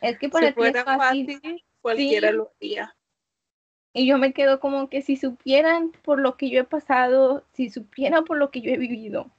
Es 0.00 0.18
que 0.18 0.28
para 0.28 0.50
ti 0.50 0.60
es 0.62 0.84
fácil. 0.84 1.64
cualquiera 1.80 2.32
lo 2.32 2.50
haría. 2.56 2.96
Y 3.92 4.06
yo 4.06 4.18
me 4.18 4.32
quedo 4.32 4.60
como 4.60 4.88
que 4.88 5.02
si 5.02 5.16
supieran 5.16 5.92
por 6.04 6.20
lo 6.20 6.36
que 6.36 6.50
yo 6.50 6.60
he 6.60 6.64
pasado, 6.64 7.44
si 7.52 7.70
supieran 7.70 8.24
por 8.24 8.38
lo 8.38 8.50
que 8.50 8.60
yo 8.60 8.70
he 8.70 8.78
vivido. 8.78 9.30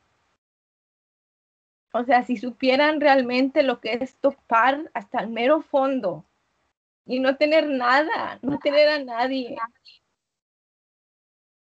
O 1.93 2.03
sea, 2.03 2.23
si 2.23 2.38
supieran 2.38 3.01
realmente 3.01 3.63
lo 3.63 3.79
que 3.79 3.93
es 4.01 4.15
topar 4.17 4.89
hasta 4.93 5.19
el 5.21 5.27
mero 5.29 5.62
fondo 5.62 6.25
y 7.05 7.19
no 7.19 7.38
tener 7.38 7.67
nada, 7.67 8.39
no 8.41 8.59
tener 8.59 8.89
a 8.89 8.99
nadie. 9.03 9.57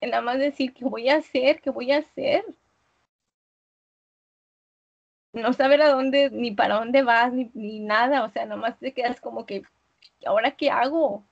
Y 0.02 0.06
nada 0.08 0.22
más 0.22 0.38
decir, 0.38 0.72
¿qué 0.74 0.86
voy 0.86 1.10
a 1.10 1.16
hacer? 1.18 1.62
¿Qué 1.62 1.72
voy 1.72 1.92
a 1.92 1.98
hacer? 2.00 2.46
No 5.34 5.52
saber 5.54 5.82
a 5.82 5.90
dónde, 5.90 6.30
ni 6.32 6.52
para 6.52 6.76
dónde 6.76 7.04
vas, 7.04 7.34
ni, 7.34 7.52
ni 7.54 7.80
nada. 7.80 8.24
O 8.24 8.30
sea, 8.30 8.46
nada 8.46 8.60
más 8.62 8.80
te 8.80 8.94
quedas 8.94 9.20
como 9.20 9.46
que, 9.46 9.64
¿ahora 10.26 10.56
qué 10.56 10.70
hago? 10.70 11.26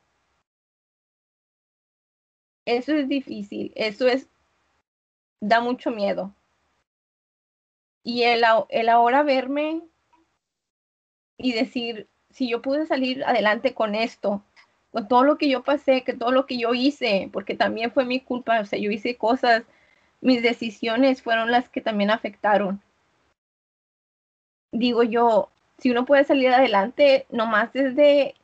Eso 2.65 2.93
es 2.93 3.07
difícil, 3.07 3.71
eso 3.75 4.07
es, 4.07 4.27
da 5.39 5.61
mucho 5.61 5.91
miedo. 5.91 6.33
Y 8.03 8.23
el, 8.23 8.43
el 8.69 8.89
ahora 8.89 9.23
verme 9.23 9.81
y 11.37 11.53
decir, 11.53 12.07
si 12.29 12.49
yo 12.49 12.61
pude 12.61 12.85
salir 12.85 13.23
adelante 13.23 13.73
con 13.73 13.95
esto, 13.95 14.43
con 14.91 15.07
todo 15.07 15.23
lo 15.23 15.37
que 15.37 15.49
yo 15.49 15.63
pasé, 15.63 16.03
que 16.03 16.13
todo 16.13 16.31
lo 16.31 16.45
que 16.45 16.57
yo 16.57 16.73
hice, 16.73 17.29
porque 17.31 17.55
también 17.55 17.91
fue 17.91 18.05
mi 18.05 18.19
culpa, 18.19 18.59
o 18.59 18.65
sea, 18.65 18.79
yo 18.79 18.91
hice 18.91 19.17
cosas, 19.17 19.63
mis 20.21 20.43
decisiones 20.43 21.21
fueron 21.21 21.51
las 21.51 21.69
que 21.69 21.81
también 21.81 22.11
afectaron. 22.11 22.81
Digo 24.71 25.03
yo, 25.03 25.49
si 25.79 25.91
uno 25.91 26.05
puede 26.05 26.23
salir 26.23 26.49
adelante, 26.49 27.25
nomás 27.29 27.73
desde 27.73 28.35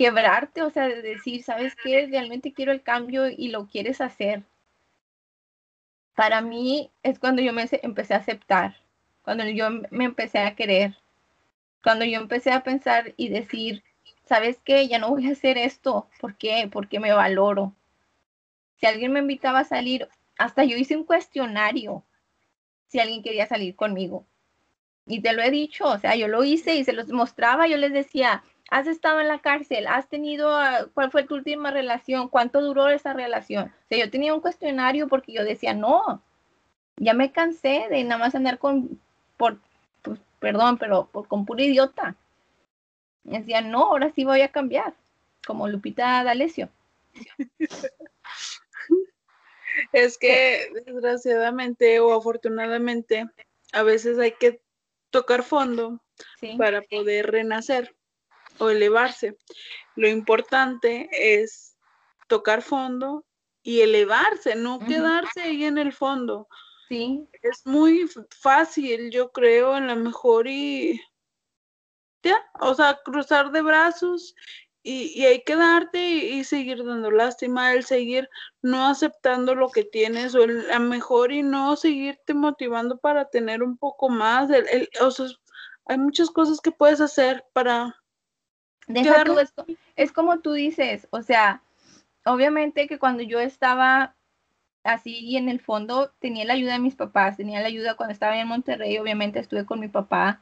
quebrarte, 0.00 0.62
o 0.62 0.70
sea, 0.70 0.88
de 0.88 1.02
decir, 1.02 1.42
¿sabes 1.42 1.76
qué? 1.76 2.06
Realmente 2.06 2.54
quiero 2.54 2.72
el 2.72 2.80
cambio 2.80 3.28
y 3.28 3.48
lo 3.48 3.66
quieres 3.66 4.00
hacer. 4.00 4.44
Para 6.14 6.40
mí 6.40 6.90
es 7.02 7.18
cuando 7.18 7.42
yo 7.42 7.52
me 7.52 7.68
empecé 7.70 8.14
a 8.14 8.16
aceptar, 8.16 8.80
cuando 9.20 9.44
yo 9.44 9.68
me 9.90 10.06
empecé 10.06 10.38
a 10.38 10.54
querer, 10.54 10.96
cuando 11.84 12.06
yo 12.06 12.18
empecé 12.18 12.50
a 12.50 12.62
pensar 12.62 13.12
y 13.18 13.28
decir, 13.28 13.84
¿sabes 14.24 14.58
qué? 14.64 14.88
Ya 14.88 14.98
no 14.98 15.10
voy 15.10 15.28
a 15.28 15.32
hacer 15.32 15.58
esto. 15.58 16.08
¿Por 16.18 16.34
qué? 16.34 16.66
Porque 16.72 16.98
me 16.98 17.12
valoro. 17.12 17.74
Si 18.76 18.86
alguien 18.86 19.12
me 19.12 19.20
invitaba 19.20 19.58
a 19.58 19.64
salir, 19.64 20.08
hasta 20.38 20.64
yo 20.64 20.78
hice 20.78 20.96
un 20.96 21.04
cuestionario 21.04 22.04
si 22.88 23.00
alguien 23.00 23.22
quería 23.22 23.46
salir 23.46 23.76
conmigo. 23.76 24.24
Y 25.06 25.20
te 25.20 25.34
lo 25.34 25.42
he 25.42 25.50
dicho, 25.50 25.84
o 25.84 25.98
sea, 25.98 26.16
yo 26.16 26.26
lo 26.26 26.42
hice 26.42 26.76
y 26.76 26.84
se 26.84 26.94
los 26.94 27.08
mostraba, 27.08 27.66
yo 27.66 27.76
les 27.76 27.92
decía, 27.92 28.42
has 28.70 28.86
estado 28.86 29.20
en 29.20 29.28
la 29.28 29.40
cárcel, 29.40 29.86
has 29.88 30.08
tenido, 30.08 30.56
ah, 30.56 30.86
¿cuál 30.94 31.10
fue 31.10 31.24
tu 31.24 31.34
última 31.34 31.72
relación? 31.72 32.28
¿Cuánto 32.28 32.60
duró 32.62 32.88
esa 32.88 33.12
relación? 33.12 33.66
O 33.66 33.88
sea, 33.88 33.98
yo 33.98 34.10
tenía 34.10 34.32
un 34.32 34.40
cuestionario 34.40 35.08
porque 35.08 35.32
yo 35.32 35.44
decía, 35.44 35.74
no, 35.74 36.22
ya 36.96 37.12
me 37.12 37.32
cansé 37.32 37.88
de 37.90 38.04
nada 38.04 38.18
más 38.18 38.34
andar 38.36 38.58
con, 38.58 39.00
por, 39.36 39.58
pues, 40.02 40.20
perdón, 40.38 40.78
pero 40.78 41.06
por, 41.06 41.26
con 41.26 41.44
pura 41.46 41.64
idiota. 41.64 42.14
Y 43.24 43.38
decía, 43.38 43.60
no, 43.60 43.86
ahora 43.86 44.12
sí 44.14 44.24
voy 44.24 44.42
a 44.42 44.52
cambiar, 44.52 44.94
como 45.44 45.66
Lupita 45.66 46.22
D'Alessio. 46.22 46.68
es 49.92 50.16
que 50.16 50.70
desgraciadamente 50.86 51.98
o 51.98 52.14
afortunadamente 52.14 53.28
a 53.72 53.82
veces 53.82 54.18
hay 54.20 54.32
que 54.32 54.60
tocar 55.10 55.42
fondo 55.42 56.00
para 56.56 56.82
poder 56.82 57.32
renacer 57.32 57.96
o 58.60 58.70
elevarse. 58.70 59.36
Lo 59.96 60.08
importante 60.08 61.08
es 61.12 61.76
tocar 62.28 62.62
fondo 62.62 63.24
y 63.62 63.80
elevarse, 63.80 64.54
no 64.54 64.78
quedarse 64.78 65.42
ahí 65.42 65.64
en 65.64 65.78
el 65.78 65.92
fondo. 65.92 66.48
Sí. 66.88 67.26
Es 67.42 67.66
muy 67.66 68.08
fácil, 68.30 69.10
yo 69.10 69.30
creo, 69.30 69.76
en 69.76 69.86
la 69.86 69.94
mejor 69.94 70.48
y 70.48 71.00
ya, 72.22 72.36
o 72.60 72.74
sea, 72.74 72.98
cruzar 73.04 73.50
de 73.50 73.62
brazos 73.62 74.34
y, 74.82 75.12
y 75.18 75.26
hay 75.26 75.42
que 75.42 75.56
darte 75.56 75.98
y, 75.98 76.44
seguir 76.44 76.84
dando 76.84 77.10
lástima, 77.10 77.72
el 77.72 77.84
seguir 77.84 78.28
no 78.62 78.86
aceptando 78.86 79.54
lo 79.54 79.70
que 79.70 79.84
tienes 79.84 80.34
o 80.34 80.44
el, 80.44 80.70
a 80.70 80.78
mejor 80.78 81.32
y 81.32 81.42
no 81.42 81.76
seguirte 81.76 82.34
motivando 82.34 82.98
para 82.98 83.28
tener 83.28 83.62
un 83.62 83.76
poco 83.76 84.08
más. 84.08 84.50
El, 84.50 84.88
o 85.00 85.10
sea, 85.10 85.26
hay 85.86 85.98
muchas 85.98 86.30
cosas 86.30 86.60
que 86.60 86.72
puedes 86.72 87.00
hacer 87.00 87.44
para 87.52 87.99
Deja 88.92 89.24
tú 89.24 89.38
esto. 89.38 89.66
Es 89.96 90.12
como 90.12 90.40
tú 90.40 90.52
dices, 90.52 91.06
o 91.10 91.22
sea, 91.22 91.62
obviamente 92.24 92.86
que 92.86 92.98
cuando 92.98 93.22
yo 93.22 93.40
estaba 93.40 94.14
así 94.82 95.18
y 95.18 95.36
en 95.36 95.48
el 95.48 95.60
fondo 95.60 96.10
tenía 96.20 96.44
la 96.44 96.54
ayuda 96.54 96.72
de 96.72 96.78
mis 96.78 96.96
papás, 96.96 97.36
tenía 97.36 97.60
la 97.60 97.66
ayuda 97.66 97.94
cuando 97.94 98.12
estaba 98.12 98.38
en 98.38 98.48
Monterrey, 98.48 98.98
obviamente 98.98 99.38
estuve 99.38 99.66
con 99.66 99.80
mi 99.80 99.88
papá, 99.88 100.40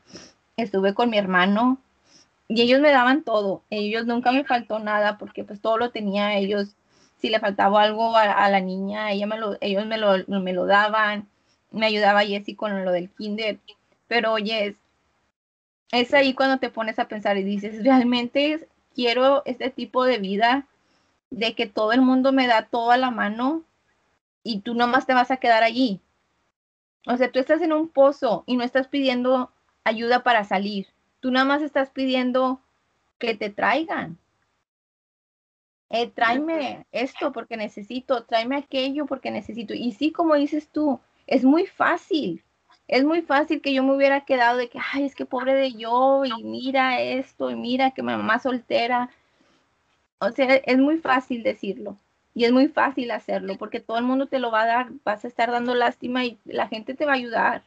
estuve 0.57 0.95
con 0.95 1.11
mi 1.11 1.19
hermano 1.19 1.79
y 2.47 2.63
ellos 2.63 2.81
me 2.81 2.91
daban 2.91 3.25
todo, 3.25 3.63
ellos 3.71 4.07
nunca 4.07 4.33
me 4.33 4.45
faltó 4.45 4.79
nada 4.79 5.19
porque 5.19 5.45
pues 5.45 5.61
todo 5.61 5.77
lo 5.77 5.91
tenía 5.91 6.37
ellos, 6.37 6.77
si 7.17 7.31
le 7.31 7.41
faltaba 7.41 7.83
algo 7.83 8.17
a, 8.17 8.49
la 8.49 8.61
niña, 8.61 9.11
ella 9.11 9.27
me 9.27 9.39
lo, 9.39 9.57
ellos 9.61 9.85
me 9.87 9.99
lo, 9.99 10.17
me 10.27 10.53
lo 10.53 10.67
daban, 10.67 11.29
me 11.71 11.87
ayudaba 11.87 12.25
Jessie 12.25 12.57
con 12.57 12.85
lo 12.85 12.93
del 12.93 13.11
kinder, 13.11 13.59
pero 14.07 14.33
oye, 14.33 14.77
es 15.93 16.13
ahí 16.15 16.35
cuando 16.35 16.59
te 16.59 16.71
pones 16.71 16.99
a 16.99 17.09
pensar 17.09 17.37
y 17.39 17.45
dices, 17.45 17.83
realmente 17.83 18.69
quiero 18.95 19.43
este 19.47 19.71
tipo 19.71 20.05
de 20.05 20.19
vida 20.19 20.67
de 21.31 21.55
que 21.55 21.67
todo 21.67 21.93
el 21.93 22.01
mundo 22.01 22.33
me 22.33 22.47
da 22.47 22.67
todo 22.67 22.91
a 22.91 22.97
la 22.97 23.11
mano 23.11 23.63
y 24.43 24.61
tú 24.61 24.75
nomás 24.75 25.07
te 25.07 25.15
vas 25.15 25.31
a 25.31 25.39
quedar 25.39 25.63
allí. 25.63 26.01
O 27.07 27.17
sea, 27.17 27.31
tú 27.31 27.39
estás 27.39 27.63
en 27.63 27.73
un 27.73 27.89
pozo 27.89 28.45
y 28.47 28.57
no 28.57 28.65
estás 28.65 28.89
pidiendo 28.89 29.51
ayuda 29.85 30.23
para 30.23 30.45
salir. 30.45 30.89
Tú 31.21 31.31
nada 31.31 31.47
más 31.47 31.63
estás 31.63 31.91
pidiendo 31.91 32.61
que 33.19 33.35
te 33.35 33.51
traigan. 33.51 34.19
Eh, 35.91 36.09
tráeme 36.11 36.87
esto 36.93 37.33
porque 37.33 37.57
necesito, 37.57 38.25
tráeme 38.25 38.57
aquello 38.57 39.07
porque 39.07 39.31
necesito. 39.31 39.73
Y 39.73 39.93
sí, 39.93 40.13
como 40.13 40.35
dices 40.35 40.69
tú, 40.69 41.01
es 41.27 41.45
muy 41.45 41.67
fácil 41.67 42.43
es 42.89 43.05
muy 43.05 43.23
fácil 43.23 43.61
que 43.61 43.75
yo 43.75 43.83
me 43.83 43.95
hubiera 43.95 44.25
quedado 44.25 44.57
de 44.59 44.69
que, 44.69 44.79
ay, 44.93 45.05
es 45.05 45.15
que 45.15 45.27
pobre 45.27 45.55
de 45.55 45.73
yo, 45.75 46.25
y 46.25 46.43
mira 46.43 47.01
esto, 47.01 47.51
y 47.51 47.55
mira 47.55 47.93
que 47.93 48.03
mi 48.03 48.13
mamá 48.13 48.39
soltera. 48.39 49.11
O 50.19 50.31
sea, 50.33 50.57
es 50.57 50.79
muy 50.79 50.99
fácil 50.99 51.43
decirlo 51.43 51.99
y 52.39 52.45
es 52.45 52.53
muy 52.53 52.69
fácil 52.69 53.11
hacerlo 53.11 53.57
porque 53.59 53.81
todo 53.81 53.99
el 53.99 54.05
mundo 54.05 54.27
te 54.27 54.39
lo 54.39 54.53
va 54.53 54.63
a 54.63 54.67
dar, 54.67 54.89
vas 55.05 55.25
a 55.25 55.29
estar 55.29 55.51
dando 55.51 55.75
lástima 55.75 56.25
y 56.25 56.39
la 56.45 56.69
gente 56.69 56.95
te 56.95 57.05
va 57.05 57.13
a 57.13 57.17
ayudar. 57.17 57.65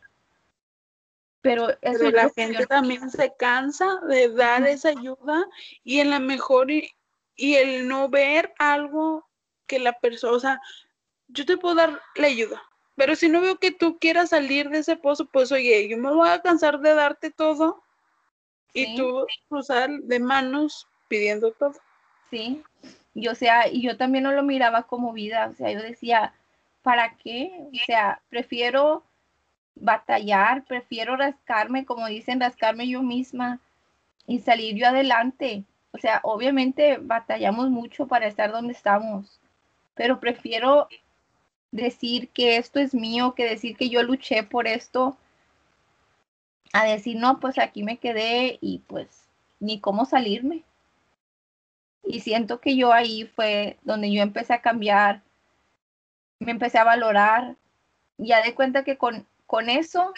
Pero, 1.42 1.70
eso 1.82 2.10
la 2.12 2.30
gente 2.30 2.66
también 2.68 3.10
se 3.10 3.34
cansa 3.36 4.00
de 4.08 4.30
dar 4.30 4.66
esa 4.66 4.90
ayuda 4.90 5.46
y 5.84 6.00
en 6.00 6.10
la 6.10 6.20
mejor 6.20 6.72
y, 6.72 6.90
y 7.36 7.56
el 7.56 7.88
no 7.88 8.08
ver 8.08 8.54
algo 8.60 9.28
que 9.68 9.80
la 9.80 10.00
persona, 10.00 10.38
o 10.38 10.40
sea, 10.40 10.62
yo 11.28 11.46
te 11.46 11.58
puedo 11.58 11.76
dar 11.76 12.00
la 12.16 12.28
ayuda, 12.28 12.62
pero 12.96 13.16
si 13.16 13.30
no 13.30 13.42
veo 13.42 13.58
que 13.58 13.72
tú 13.72 13.98
quieras 14.00 14.30
salir 14.30 14.70
de 14.70 14.80
ese 14.80 14.96
pozo, 14.96 15.26
pues 15.26 15.52
oye, 15.52 15.88
yo 15.88 15.98
me 15.98 16.12
voy 16.12 16.30
a 16.30 16.42
cansar 16.42 16.80
de 16.80 16.94
darte 16.94 17.32
todo 17.32 17.82
y 18.74 18.96
tú 18.96 19.26
cruzar 19.50 19.90
de 19.90 20.20
manos 20.20 20.88
pidiendo 21.08 21.52
todo. 21.52 21.76
Sí, 22.30 22.64
y 23.14 23.28
o 23.28 23.36
sea, 23.36 23.68
y 23.68 23.82
yo 23.82 23.98
también 23.98 24.24
no 24.24 24.32
lo 24.32 24.44
miraba 24.44 24.84
como 24.84 25.14
vida, 25.14 25.50
o 25.52 25.56
sea, 25.56 25.72
yo 25.72 25.82
decía, 25.82 26.34
¿para 26.82 27.18
qué? 27.18 27.52
O 27.74 27.86
sea, 27.86 28.22
prefiero 28.30 29.04
batallar, 29.76 30.64
prefiero 30.66 31.16
rascarme, 31.16 31.86
como 31.86 32.08
dicen, 32.08 32.40
rascarme 32.40 32.88
yo 32.88 33.02
misma 33.02 33.60
y 34.28 34.40
salir 34.40 34.76
yo 34.76 34.88
adelante. 34.88 35.64
O 35.92 35.98
sea, 35.98 36.22
obviamente 36.24 36.98
batallamos 37.02 37.70
mucho 37.70 38.08
para 38.08 38.28
estar 38.28 38.52
donde 38.52 38.74
estamos, 38.74 39.42
pero 39.96 40.20
prefiero 40.20 40.88
decir 41.72 42.30
que 42.30 42.58
esto 42.58 42.80
es 42.80 42.94
mío, 42.94 43.34
que 43.36 43.46
decir 43.46 43.76
que 43.78 43.90
yo 43.90 44.04
luché 44.04 44.44
por 44.44 44.68
esto, 44.68 45.18
a 46.74 46.86
decir, 46.86 47.18
no, 47.18 47.40
pues 47.40 47.58
aquí 47.58 47.84
me 47.84 47.98
quedé 47.98 48.58
y 48.62 48.80
pues 48.88 49.30
ni 49.60 49.80
cómo 49.80 50.06
salirme. 50.06 50.64
Y 52.04 52.22
siento 52.22 52.60
que 52.60 52.76
yo 52.76 52.94
ahí 52.94 53.26
fue 53.26 53.78
donde 53.84 54.12
yo 54.12 54.22
empecé 54.22 54.54
a 54.54 54.62
cambiar, 54.62 55.22
me 56.40 56.52
empecé 56.52 56.78
a 56.78 56.84
valorar, 56.84 57.56
ya 58.18 58.42
de 58.42 58.56
cuenta 58.56 58.84
que 58.84 58.98
con, 58.98 59.28
con 59.48 59.70
eso, 59.70 60.14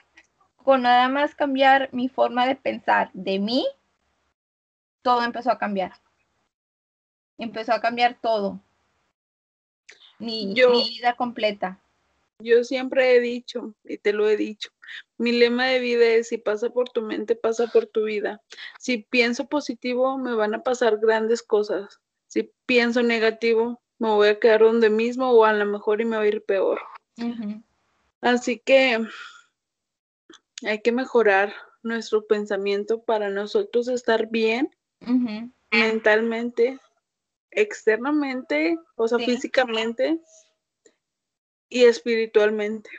con 0.57 0.83
nada 0.83 1.09
más 1.09 1.35
cambiar 1.35 1.89
mi 1.91 2.09
forma 2.09 2.45
de 2.45 2.55
pensar 2.55 3.09
de 3.13 3.39
mí, 3.39 3.65
todo 5.01 5.23
empezó 5.23 5.51
a 5.51 5.57
cambiar. 5.57 5.93
Empezó 7.37 7.73
a 7.73 7.81
cambiar 7.81 8.15
todo 8.21 8.59
mi, 10.19 10.53
vida 10.53 11.15
completa. 11.15 11.79
Yo 12.39 12.63
siempre 12.63 13.15
he 13.15 13.19
dicho, 13.19 13.73
y 13.83 13.97
te 13.97 14.11
lo 14.11 14.27
he 14.27 14.35
dicho, 14.35 14.69
mi 15.17 15.31
lema 15.31 15.67
de 15.67 15.79
vida 15.79 16.05
es 16.05 16.29
si 16.29 16.37
pasa 16.37 16.69
por 16.69 16.89
tu 16.89 17.01
mente, 17.01 17.35
pasa 17.35 17.67
por 17.67 17.85
tu 17.85 18.03
vida. 18.03 18.41
Si 18.79 18.97
pienso 18.97 19.47
positivo, 19.47 20.17
me 20.17 20.33
van 20.33 20.53
a 20.53 20.63
pasar 20.63 20.97
grandes 20.97 21.41
cosas. 21.41 21.99
Si 22.27 22.51
pienso 22.65 23.03
negativo, 23.03 23.81
me 23.99 24.09
voy 24.09 24.29
a 24.29 24.39
quedar 24.39 24.61
donde 24.61 24.89
mismo 24.89 25.31
o 25.31 25.45
a 25.45 25.53
lo 25.53 25.65
mejor 25.65 26.01
y 26.01 26.05
me 26.05 26.17
voy 26.17 26.25
a 26.25 26.29
ir 26.29 26.43
peor. 26.43 26.81
Así 28.21 28.59
que 28.59 29.05
hay 30.65 30.81
que 30.81 30.91
mejorar 30.91 31.53
nuestro 31.83 32.25
pensamiento 32.25 33.01
para 33.03 33.29
nosotros 33.29 33.87
estar 33.87 34.29
bien 34.29 34.75
mentalmente, 35.71 36.79
externamente, 37.55 38.77
o 38.95 39.07
sea, 39.07 39.19
físicamente 39.19 40.19
y 41.69 41.85
espiritualmente. 41.85 42.89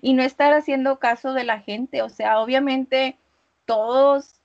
Y 0.00 0.14
no 0.14 0.22
estar 0.22 0.52
haciendo 0.54 0.98
caso 0.98 1.34
de 1.34 1.44
la 1.44 1.60
gente, 1.60 2.02
o 2.02 2.08
sea, 2.08 2.40
obviamente 2.40 3.18
todos, 3.66 4.40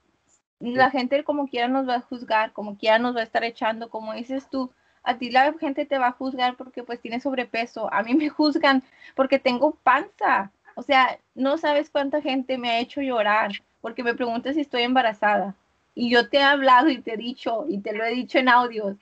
la 0.60 0.92
gente 0.92 1.24
como 1.24 1.48
quiera 1.48 1.68
nos 1.68 1.88
va 1.88 1.96
a 1.96 2.02
juzgar, 2.02 2.52
como 2.52 2.78
quiera 2.78 3.00
nos 3.00 3.16
va 3.16 3.22
a 3.22 3.24
estar 3.24 3.44
echando, 3.44 3.90
como 3.90 4.14
dices 4.14 4.50
tú, 4.50 4.72
a 5.04 5.18
ti 5.18 5.32
la 5.32 5.54
gente 5.54 5.86
te 5.86 5.98
va 5.98 6.08
a 6.08 6.12
juzgar 6.12 6.58
porque 6.58 6.84
pues 6.84 7.00
tienes 7.00 7.24
sobrepeso, 7.24 7.92
a 7.94 8.04
mí 8.04 8.14
me 8.16 8.30
juzgan 8.30 8.84
porque 9.16 9.40
tengo 9.40 9.76
panza, 9.76 10.52
o 10.76 10.84
sea, 10.84 11.20
no 11.34 11.58
sabes 11.58 11.90
cuánta 11.90 12.22
gente 12.22 12.58
me 12.58 12.70
ha 12.70 12.80
hecho 12.80 13.02
llorar 13.02 13.52
porque 13.82 14.04
me 14.04 14.14
preguntas 14.14 14.56
si 14.56 14.62
estoy 14.62 14.84
embarazada. 14.84 15.56
Y 15.96 16.12
yo 16.12 16.30
te 16.30 16.38
he 16.38 16.44
hablado 16.44 16.90
y 16.90 17.02
te 17.02 17.14
he 17.14 17.18
dicho, 17.18 17.66
y 17.68 17.80
te 17.80 17.94
lo 17.94 18.04
he 18.04 18.12
dicho 18.12 18.38
en 18.38 18.50
audios, 18.50 18.98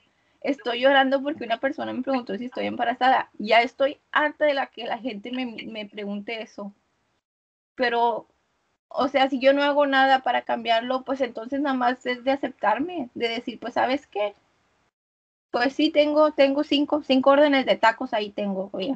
estoy 0.46 0.80
llorando 0.80 1.22
porque 1.22 1.44
una 1.44 1.58
persona 1.58 1.92
me 1.92 2.02
preguntó 2.02 2.36
si 2.38 2.46
estoy 2.46 2.66
embarazada. 2.66 3.30
Ya 3.38 3.62
estoy 3.62 4.00
harta 4.12 4.44
de 4.46 4.54
la 4.54 4.68
que 4.68 4.84
la 4.86 4.98
gente 4.98 5.32
me, 5.32 5.46
me 5.66 5.86
pregunte 5.86 6.40
eso. 6.42 6.72
Pero, 7.74 8.28
o 8.88 9.08
sea, 9.08 9.28
si 9.28 9.40
yo 9.40 9.52
no 9.52 9.62
hago 9.62 9.86
nada 9.86 10.22
para 10.22 10.42
cambiarlo, 10.42 11.04
pues 11.04 11.20
entonces 11.20 11.60
nada 11.60 11.76
más 11.76 12.06
es 12.06 12.24
de 12.24 12.32
aceptarme, 12.32 13.10
de 13.14 13.28
decir, 13.28 13.58
pues, 13.60 13.74
¿sabes 13.74 14.06
qué? 14.06 14.34
Pues 15.50 15.74
sí, 15.74 15.90
tengo, 15.90 16.32
tengo 16.32 16.62
cinco, 16.64 17.02
cinco 17.02 17.30
órdenes 17.30 17.66
de 17.66 17.76
tacos 17.76 18.14
ahí 18.14 18.30
tengo, 18.30 18.70
oye. 18.72 18.94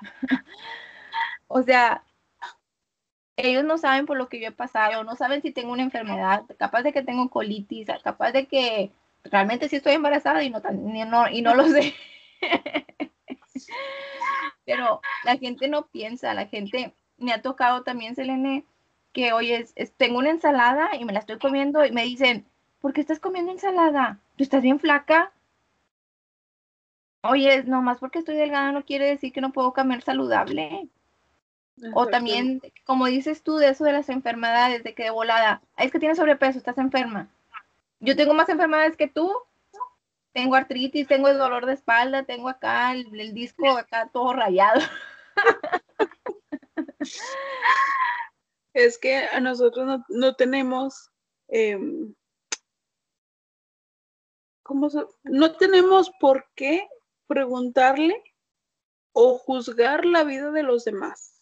o 1.48 1.62
sea, 1.62 2.02
ellos 3.36 3.64
no 3.64 3.78
saben 3.78 4.06
por 4.06 4.16
lo 4.18 4.28
que 4.28 4.40
yo 4.40 4.48
he 4.48 4.52
pasado, 4.52 5.04
no 5.04 5.14
saben 5.14 5.42
si 5.42 5.52
tengo 5.52 5.72
una 5.72 5.82
enfermedad, 5.84 6.44
capaz 6.58 6.82
de 6.82 6.92
que 6.92 7.02
tengo 7.02 7.30
colitis, 7.30 7.88
capaz 8.02 8.32
de 8.32 8.46
que 8.46 8.90
realmente 9.24 9.68
sí 9.68 9.76
estoy 9.76 9.94
embarazada 9.94 10.42
y 10.42 10.50
no, 10.50 10.60
no, 10.60 11.28
y 11.28 11.42
no 11.42 11.54
lo 11.54 11.68
sé. 11.68 11.94
Pero 14.64 15.00
la 15.24 15.36
gente 15.36 15.68
no 15.68 15.86
piensa, 15.86 16.34
la 16.34 16.46
gente 16.46 16.94
me 17.16 17.32
ha 17.32 17.42
tocado 17.42 17.82
también, 17.82 18.14
Selene, 18.14 18.64
que 19.12 19.32
oye, 19.32 19.66
tengo 19.96 20.18
una 20.18 20.30
ensalada 20.30 20.94
y 20.96 21.04
me 21.04 21.12
la 21.12 21.20
estoy 21.20 21.38
comiendo 21.38 21.84
y 21.84 21.90
me 21.90 22.04
dicen, 22.04 22.46
¿por 22.80 22.92
qué 22.92 23.00
estás 23.00 23.18
comiendo 23.20 23.50
ensalada? 23.50 24.20
¿Tú 24.36 24.44
estás 24.44 24.62
bien 24.62 24.78
flaca? 24.78 25.32
Oye, 27.22 27.64
nomás 27.64 27.98
porque 27.98 28.20
estoy 28.20 28.36
delgada 28.36 28.72
no 28.72 28.84
quiere 28.84 29.06
decir 29.06 29.32
que 29.32 29.40
no 29.40 29.52
puedo 29.52 29.72
comer 29.72 30.02
saludable. 30.02 30.88
O 31.94 32.06
también, 32.06 32.60
como 32.84 33.06
dices 33.06 33.42
tú, 33.42 33.56
de 33.56 33.68
eso 33.68 33.84
de 33.84 33.92
las 33.92 34.08
enfermedades, 34.08 34.82
de 34.82 34.94
que 34.94 35.04
de 35.04 35.10
volada, 35.10 35.62
es 35.76 35.92
que 35.92 35.98
tienes 35.98 36.18
sobrepeso, 36.18 36.58
estás 36.58 36.78
enferma. 36.78 37.28
Yo 38.00 38.16
tengo 38.16 38.34
más 38.34 38.48
enfermedades 38.48 38.96
que 38.96 39.08
tú. 39.08 39.32
Tengo 40.32 40.54
artritis, 40.54 41.08
tengo 41.08 41.28
el 41.28 41.38
dolor 41.38 41.66
de 41.66 41.72
espalda, 41.72 42.24
tengo 42.24 42.48
acá 42.48 42.92
el, 42.92 43.34
disco 43.34 43.76
acá 43.76 44.08
todo 44.12 44.32
rayado. 44.32 44.80
Es 48.74 48.98
que 48.98 49.16
a 49.16 49.40
nosotros 49.40 50.00
no, 50.08 50.34
tenemos, 50.36 51.10
em, 51.48 52.14
¿cómo 54.62 54.88
no 55.24 55.56
tenemos 55.56 56.12
por 56.20 56.46
qué 56.54 56.86
preguntarle 57.26 58.22
o 59.12 59.38
juzgar 59.38 60.04
la 60.04 60.22
vida 60.22 60.50
de 60.52 60.62
los 60.62 60.84
demás. 60.84 61.34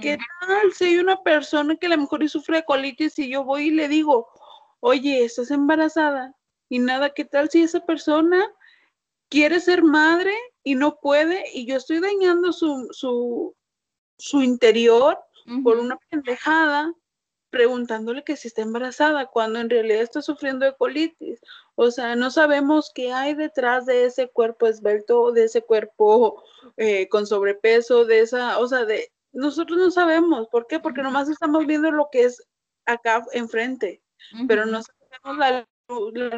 ¿Qué 0.00 0.18
tal 0.40 0.72
si 0.72 0.84
hay 0.84 0.98
una 0.98 1.20
persona 1.22 1.74
que 1.74 1.86
a 1.86 1.88
lo 1.88 1.98
mejor 1.98 2.28
sufre 2.28 2.58
de 2.58 2.64
colitis 2.64 3.18
y 3.18 3.28
yo 3.28 3.42
voy 3.42 3.64
y 3.64 3.70
le 3.72 3.88
digo, 3.88 4.28
oye, 4.84 5.24
estás 5.24 5.50
embarazada? 5.50 6.36
Y 6.68 6.78
nada, 6.78 7.14
¿qué 7.14 7.24
tal 7.24 7.48
si 7.48 7.62
esa 7.62 7.80
persona 7.86 8.46
quiere 9.30 9.58
ser 9.60 9.82
madre 9.82 10.34
y 10.62 10.74
no 10.74 11.00
puede 11.00 11.42
y 11.54 11.64
yo 11.64 11.76
estoy 11.76 12.00
dañando 12.00 12.52
su, 12.52 12.88
su, 12.90 13.56
su 14.18 14.42
interior 14.42 15.18
por 15.62 15.78
una 15.78 15.98
pendejada 16.10 16.94
preguntándole 17.48 18.24
que 18.24 18.36
si 18.36 18.48
está 18.48 18.60
embarazada 18.60 19.26
cuando 19.26 19.58
en 19.58 19.70
realidad 19.70 20.02
está 20.02 20.20
sufriendo 20.20 20.66
de 20.66 20.76
colitis. 20.76 21.40
O 21.76 21.90
sea, 21.90 22.14
no 22.14 22.30
sabemos 22.30 22.90
qué 22.94 23.10
hay 23.12 23.34
detrás 23.34 23.86
de 23.86 24.04
ese 24.04 24.28
cuerpo 24.28 24.66
esbelto, 24.66 25.32
de 25.32 25.44
ese 25.44 25.62
cuerpo 25.62 26.42
eh, 26.76 27.08
con 27.08 27.26
sobrepeso, 27.26 28.04
de 28.04 28.20
esa, 28.20 28.58
o 28.58 28.68
sea, 28.68 28.84
de, 28.84 29.10
nosotros 29.32 29.78
no 29.78 29.90
sabemos. 29.90 30.48
¿Por 30.48 30.66
qué? 30.66 30.78
Porque 30.78 31.02
nomás 31.02 31.30
estamos 31.30 31.66
viendo 31.66 31.90
lo 31.90 32.08
que 32.12 32.24
es 32.24 32.42
acá 32.84 33.24
enfrente, 33.32 34.02
pero 34.48 34.66
no 34.66 34.82
sabemos 34.82 35.38
la, 35.38 35.68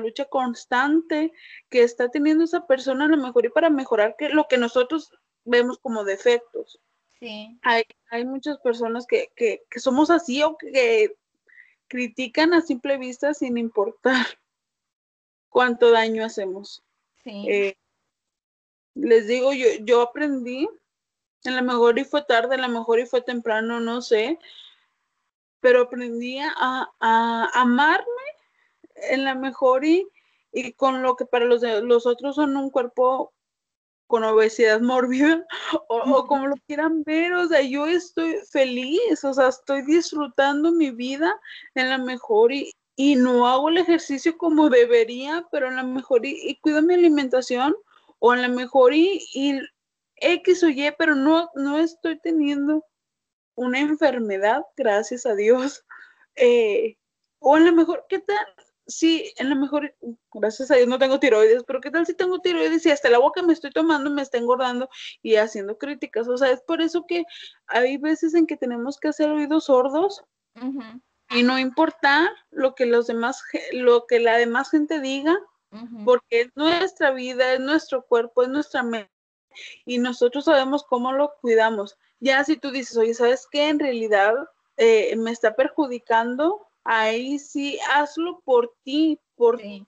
lucha 0.00 0.24
constante 0.24 1.32
que 1.70 1.82
está 1.82 2.10
teniendo 2.10 2.44
esa 2.44 2.66
persona 2.66 3.04
a 3.04 3.08
lo 3.08 3.16
mejor 3.16 3.46
y 3.46 3.50
para 3.50 3.70
mejorar 3.70 4.16
que 4.18 4.28
lo 4.28 4.48
que 4.48 4.58
nosotros 4.58 5.12
vemos 5.44 5.78
como 5.78 6.04
defectos. 6.04 6.80
Sí. 7.20 7.58
Hay, 7.62 7.84
hay 8.10 8.24
muchas 8.24 8.58
personas 8.58 9.06
que, 9.06 9.30
que, 9.36 9.62
que 9.70 9.78
somos 9.80 10.10
así 10.10 10.42
o 10.42 10.56
que 10.56 11.16
critican 11.88 12.54
a 12.54 12.60
simple 12.60 12.98
vista 12.98 13.34
sin 13.34 13.56
importar 13.56 14.26
cuánto 15.48 15.90
daño 15.90 16.24
hacemos. 16.24 16.82
Sí. 17.22 17.46
Eh, 17.48 17.76
les 18.94 19.26
digo, 19.28 19.52
yo, 19.52 19.66
yo 19.82 20.02
aprendí 20.02 20.68
a 21.44 21.50
lo 21.50 21.62
mejor 21.62 21.98
y 21.98 22.04
fue 22.04 22.24
tarde, 22.24 22.56
a 22.56 22.58
lo 22.58 22.68
mejor 22.68 22.98
y 22.98 23.06
fue 23.06 23.20
temprano, 23.20 23.78
no 23.80 24.02
sé, 24.02 24.38
pero 25.60 25.82
aprendí 25.82 26.38
a, 26.38 26.88
amarme 27.54 28.04
en 29.10 29.24
la 29.24 29.34
mejor 29.34 29.84
y, 29.84 30.06
y, 30.52 30.72
con 30.72 31.02
lo 31.02 31.16
que 31.16 31.26
para 31.26 31.44
los, 31.44 31.62
los 31.62 32.06
otros 32.06 32.36
son 32.36 32.56
un 32.56 32.70
cuerpo 32.70 33.32
con 34.06 34.24
obesidad 34.24 34.80
mórbida 34.80 35.44
o, 35.88 36.26
como 36.26 36.46
lo 36.46 36.56
quieran 36.66 37.02
ver, 37.04 37.32
o 37.34 37.48
sea, 37.48 37.62
yo 37.62 37.86
estoy 37.86 38.36
feliz, 38.50 39.24
o 39.24 39.34
sea, 39.34 39.48
estoy 39.48 39.82
disfrutando 39.82 40.72
mi 40.72 40.90
vida 40.90 41.34
en 41.74 41.90
la 41.90 41.98
mejor 41.98 42.52
y, 42.52 42.72
y 42.96 43.16
no 43.16 43.46
hago 43.46 43.68
el 43.68 43.78
ejercicio 43.78 44.36
como 44.38 44.70
debería, 44.70 45.46
pero 45.50 45.68
en 45.68 45.76
la 45.76 45.82
mejor 45.82 46.24
y, 46.24 46.38
y 46.48 46.56
cuido 46.60 46.82
mi 46.82 46.94
alimentación 46.94 47.74
o 48.18 48.34
en 48.34 48.42
la 48.42 48.48
mejor 48.48 48.94
y, 48.94 49.26
y 49.34 49.60
X 50.16 50.62
o 50.62 50.68
Y, 50.68 50.90
pero 50.98 51.14
no, 51.14 51.50
no 51.54 51.78
estoy 51.78 52.18
teniendo 52.20 52.84
una 53.56 53.80
enfermedad, 53.80 54.64
gracias 54.76 55.26
a 55.26 55.34
Dios. 55.34 55.84
Eh, 56.38 56.98
o 57.38 57.56
en 57.56 57.64
la 57.64 57.72
mejor, 57.72 58.04
¿qué 58.10 58.18
tal? 58.18 58.46
Sí, 58.86 59.32
en 59.38 59.48
lo 59.48 59.56
mejor, 59.56 59.96
gracias 60.34 60.70
a 60.70 60.74
Dios 60.74 60.86
no 60.86 60.98
tengo 60.98 61.18
tiroides, 61.18 61.64
pero 61.66 61.80
¿qué 61.80 61.90
tal 61.90 62.04
si 62.04 62.12
tengo 62.12 62.40
tiroides 62.40 62.84
y 62.84 62.90
hasta 62.90 63.08
la 63.08 63.16
agua 63.16 63.32
que 63.34 63.42
me 63.42 63.54
estoy 63.54 63.70
tomando 63.70 64.10
me 64.10 64.20
está 64.20 64.36
engordando 64.36 64.90
y 65.22 65.36
haciendo 65.36 65.78
críticas? 65.78 66.28
O 66.28 66.36
sea, 66.36 66.50
es 66.50 66.60
por 66.60 66.82
eso 66.82 67.06
que 67.08 67.24
hay 67.68 67.96
veces 67.96 68.34
en 68.34 68.46
que 68.46 68.58
tenemos 68.58 68.98
que 69.00 69.08
hacer 69.08 69.30
oídos 69.30 69.64
sordos 69.64 70.22
y 71.30 71.42
no 71.42 71.58
importar 71.58 72.28
lo 72.50 72.74
que 72.74 72.84
los 72.84 73.06
demás, 73.06 73.42
lo 73.72 74.06
que 74.06 74.20
la 74.20 74.36
demás 74.36 74.68
gente 74.70 75.00
diga, 75.00 75.38
porque 76.04 76.42
es 76.42 76.48
nuestra 76.54 77.12
vida, 77.12 77.54
es 77.54 77.60
nuestro 77.60 78.04
cuerpo, 78.04 78.42
es 78.42 78.50
nuestra 78.50 78.82
mente 78.82 79.10
y 79.84 79.98
nosotros 79.98 80.44
sabemos 80.44 80.84
cómo 80.84 81.12
lo 81.12 81.34
cuidamos. 81.40 81.96
Ya 82.20 82.44
si 82.44 82.56
tú 82.56 82.70
dices, 82.70 82.96
oye, 82.96 83.14
¿sabes 83.14 83.46
qué? 83.50 83.68
En 83.68 83.78
realidad 83.78 84.34
eh, 84.76 85.14
me 85.16 85.30
está 85.30 85.54
perjudicando, 85.54 86.66
ahí 86.84 87.38
sí, 87.38 87.78
hazlo 87.94 88.40
por 88.44 88.74
ti, 88.84 89.20
por 89.36 89.58
tu 89.58 89.86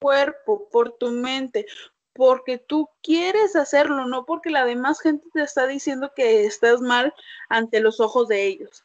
cuerpo, 0.00 0.68
por 0.70 0.92
tu 0.98 1.10
mente, 1.10 1.66
porque 2.12 2.58
tú 2.58 2.88
quieres 3.02 3.54
hacerlo, 3.56 4.06
no 4.06 4.24
porque 4.24 4.50
la 4.50 4.64
demás 4.64 5.00
gente 5.00 5.26
te 5.32 5.42
está 5.42 5.66
diciendo 5.66 6.12
que 6.14 6.44
estás 6.44 6.80
mal 6.80 7.14
ante 7.48 7.80
los 7.80 8.00
ojos 8.00 8.28
de 8.28 8.46
ellos. 8.46 8.84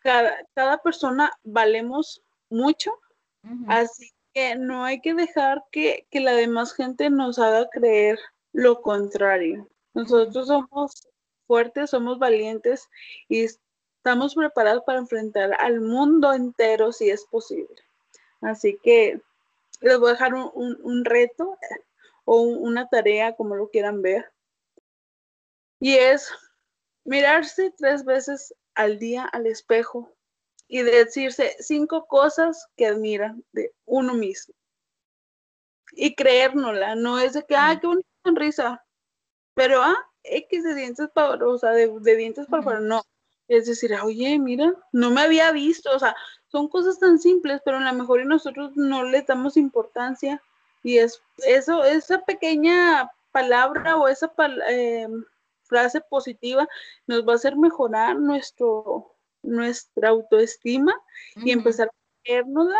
Cada, 0.00 0.78
persona 0.82 1.32
valemos 1.44 2.22
mucho, 2.50 2.98
así 3.68 4.12
que 4.34 4.54
no 4.56 4.84
hay 4.84 5.00
que 5.00 5.14
dejar 5.14 5.64
que, 5.70 6.06
que 6.10 6.20
la 6.20 6.32
demás 6.32 6.74
gente 6.74 7.08
nos 7.08 7.38
haga 7.38 7.68
creer 7.70 8.18
lo 8.52 8.82
contrario. 8.82 9.66
Nosotros 9.94 10.46
somos 10.48 11.08
fuertes, 11.46 11.90
somos 11.90 12.18
valientes 12.18 12.88
y 13.28 13.44
estamos 14.04 14.34
preparados 14.34 14.82
para 14.84 14.98
enfrentar 14.98 15.54
al 15.58 15.80
mundo 15.80 16.32
entero 16.32 16.92
si 16.92 17.10
es 17.10 17.24
posible. 17.24 17.76
Así 18.40 18.78
que 18.82 19.20
les 19.80 19.98
voy 19.98 20.10
a 20.10 20.12
dejar 20.12 20.34
un, 20.34 21.04
reto 21.04 21.58
o 22.24 22.40
una 22.42 22.88
tarea, 22.88 23.34
como 23.34 23.54
lo 23.54 23.68
quieran 23.68 24.02
ver. 24.02 24.30
Y 25.80 25.94
es 25.94 26.30
mirarse 27.04 27.72
tres 27.76 28.04
veces 28.04 28.54
al 28.74 28.98
día 28.98 29.24
al 29.24 29.46
espejo 29.46 30.10
y 30.68 30.82
decirse 30.82 31.56
cinco 31.60 32.06
cosas 32.06 32.66
que 32.76 32.86
admiran 32.86 33.44
de 33.52 33.72
uno 33.86 34.14
mismo. 34.14 34.54
y 35.96 36.14
creérnosla, 36.16 36.96
no 36.96 37.20
es 37.20 37.34
de 37.34 37.44
que, 37.44 37.54
ah, 37.54 37.78
qué 37.80 37.86
bonita 37.86 38.08
sonrisa, 38.24 38.84
pero, 39.54 39.80
ah, 39.80 40.10
X 40.24 40.64
de 40.64 40.74
dientes 40.74 41.08
para, 41.12 41.46
o 41.46 41.58
sea, 41.58 41.70
de, 41.70 42.16
dientes 42.16 42.46
para 42.46 42.60
afuera, 42.60 42.80
no. 42.80 43.02
Es 43.46 43.66
decir, 43.66 43.94
oye, 44.02 44.38
mira, 44.38 44.72
no 44.92 45.10
me 45.10 45.20
había 45.20 45.52
visto, 45.52 45.94
o 45.94 45.98
sea, 45.98 46.16
son 46.48 46.68
cosas 46.68 46.98
tan 46.98 47.18
simples, 47.18 47.60
pero 47.64 47.76
a 47.76 47.80
lo 47.80 47.92
mejor 47.92 48.20
y 48.20 48.24
nosotros 48.24 48.72
no 48.74 49.04
le 49.04 49.22
damos 49.22 49.56
importancia. 49.56 50.42
Y 50.82 50.98
es 50.98 51.20
eso, 51.46 51.84
esa 51.84 52.20
pequeña 52.20 53.10
palabra 53.32 53.96
o 53.96 54.08
esa 54.08 54.32
eh, 54.68 55.08
frase 55.64 56.00
positiva 56.02 56.68
nos 57.06 57.26
va 57.26 57.32
a 57.32 57.36
hacer 57.36 57.56
mejorar 57.56 58.16
nuestro, 58.16 59.14
nuestra 59.42 60.10
autoestima 60.10 60.94
y 61.36 61.50
empezar 61.50 61.88
a 61.88 62.22
creérnosla 62.22 62.78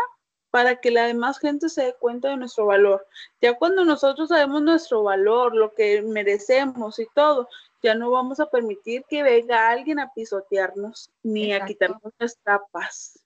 para 0.55 0.77
que 0.77 0.93
la 0.93 1.03
demás 1.03 1.41
gente 1.41 1.69
se 1.69 1.83
dé 1.83 1.95
cuenta 1.95 2.29
de 2.29 2.37
nuestro 2.37 2.67
valor. 2.67 3.05
Ya 3.41 3.55
cuando 3.55 3.85
nosotros 3.85 4.29
sabemos 4.29 4.63
nuestro 4.63 5.03
valor, 5.03 5.53
lo 5.53 5.75
que 5.75 6.01
merecemos 6.03 7.01
y 7.01 7.09
todo, 7.13 7.49
ya 7.83 7.97
no 7.97 8.13
vamos 8.13 8.39
a 8.39 8.47
permitir 8.47 9.03
que 9.09 9.25
venga 9.25 9.69
alguien 9.69 9.99
a 9.99 10.13
pisotearnos 10.15 11.11
ni 11.25 11.53
a 11.53 11.65
quitarnos 11.65 12.13
nuestra 12.21 12.63
paz. 12.71 13.19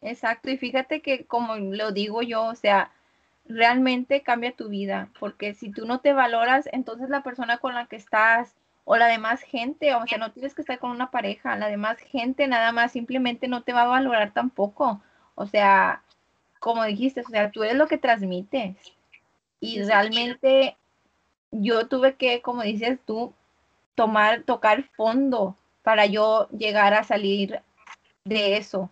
Exacto, 0.00 0.48
y 0.48 0.58
fíjate 0.58 1.02
que 1.02 1.26
como 1.26 1.56
lo 1.56 1.90
digo 1.90 2.22
yo, 2.22 2.44
o 2.44 2.54
sea, 2.54 2.92
realmente 3.46 4.22
cambia 4.22 4.54
tu 4.54 4.68
vida, 4.68 5.10
porque 5.18 5.54
si 5.54 5.72
tú 5.72 5.86
no 5.86 5.98
te 5.98 6.12
valoras, 6.12 6.68
entonces 6.70 7.08
la 7.10 7.24
persona 7.24 7.58
con 7.58 7.74
la 7.74 7.88
que 7.88 7.96
estás 7.96 8.54
o 8.84 8.96
la 8.96 9.08
demás 9.08 9.40
gente, 9.40 9.92
o 9.96 10.06
sea, 10.06 10.18
no 10.18 10.30
tienes 10.30 10.54
que 10.54 10.62
estar 10.62 10.78
con 10.78 10.92
una 10.92 11.10
pareja, 11.10 11.56
la 11.56 11.66
demás 11.66 11.98
gente 11.98 12.46
nada 12.46 12.70
más 12.70 12.92
simplemente 12.92 13.48
no 13.48 13.64
te 13.64 13.72
va 13.72 13.82
a 13.82 13.86
valorar 13.88 14.32
tampoco. 14.32 15.02
O 15.34 15.46
sea, 15.46 16.02
como 16.66 16.82
dijiste, 16.82 17.20
o 17.20 17.28
sea, 17.28 17.52
tú 17.52 17.62
eres 17.62 17.76
lo 17.76 17.86
que 17.86 17.96
transmites. 17.96 18.74
Y 19.60 19.84
realmente 19.84 20.76
yo 21.52 21.86
tuve 21.86 22.16
que, 22.16 22.42
como 22.42 22.62
dices 22.62 22.98
tú, 23.06 23.32
tomar, 23.94 24.42
tocar 24.42 24.82
fondo 24.96 25.56
para 25.84 26.06
yo 26.06 26.48
llegar 26.48 26.92
a 26.92 27.04
salir 27.04 27.60
de 28.24 28.56
eso. 28.56 28.90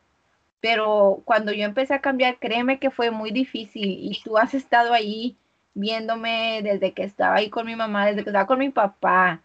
Pero 0.61 1.21
cuando 1.25 1.51
yo 1.51 1.65
empecé 1.65 1.95
a 1.95 2.01
cambiar, 2.01 2.39
créeme 2.39 2.79
que 2.79 2.93
fue 2.93 3.11
muy 3.11 3.33
difícil 3.33 3.89
y 3.89 4.23
tú 4.23 4.39
has 4.39 4.55
estado 4.55 4.93
ahí 4.93 5.37
viéndome 5.75 6.61
desde 6.63 6.93
que 6.93 7.03
estaba 7.03 7.35
ahí 7.35 7.51
con 7.51 7.67
mi 7.67 7.75
mamá, 7.75 8.07
desde 8.07 8.23
que 8.23 8.31
estaba 8.31 8.47
con 8.47 8.61
mi 8.61 8.71
papá. 8.71 9.43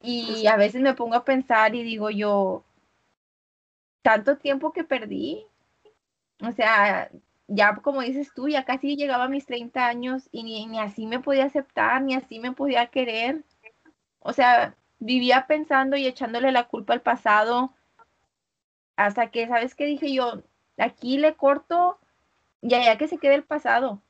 Y 0.00 0.48
a 0.48 0.56
veces 0.56 0.82
me 0.82 0.94
pongo 0.94 1.14
a 1.14 1.24
pensar 1.24 1.76
y 1.76 1.84
digo 1.84 2.10
yo, 2.10 2.64
tanto 4.02 4.36
tiempo 4.36 4.72
que 4.72 4.82
perdí 4.82 5.46
o 6.42 6.52
sea, 6.52 7.10
ya 7.46 7.76
como 7.76 8.02
dices 8.02 8.32
tú, 8.34 8.48
ya 8.48 8.64
casi 8.64 8.96
llegaba 8.96 9.24
a 9.24 9.28
mis 9.28 9.46
30 9.46 9.86
años 9.86 10.28
y 10.32 10.42
ni, 10.42 10.78
así 10.78 11.06
me 11.06 11.20
podía 11.20 11.44
aceptar, 11.44 12.02
ni 12.02 12.14
así 12.14 12.38
me 12.40 12.52
podía 12.52 12.86
querer. 12.88 13.44
O 14.20 14.32
sea, 14.32 14.76
vivía 14.98 15.46
pensando 15.46 15.96
y 15.96 16.06
echándole 16.06 16.52
la 16.52 16.68
culpa 16.68 16.94
al 16.94 17.02
pasado 17.02 17.72
hasta 18.96 19.30
que, 19.30 19.46
¿sabes 19.48 19.74
qué? 19.74 19.86
Dije 19.86 20.12
yo, 20.12 20.42
aquí 20.78 21.18
le 21.18 21.34
corto 21.34 21.98
y 22.60 22.74
allá 22.74 22.98
que 22.98 23.08
se 23.08 23.18
quede 23.18 23.34
el 23.34 23.44
pasado. 23.44 24.00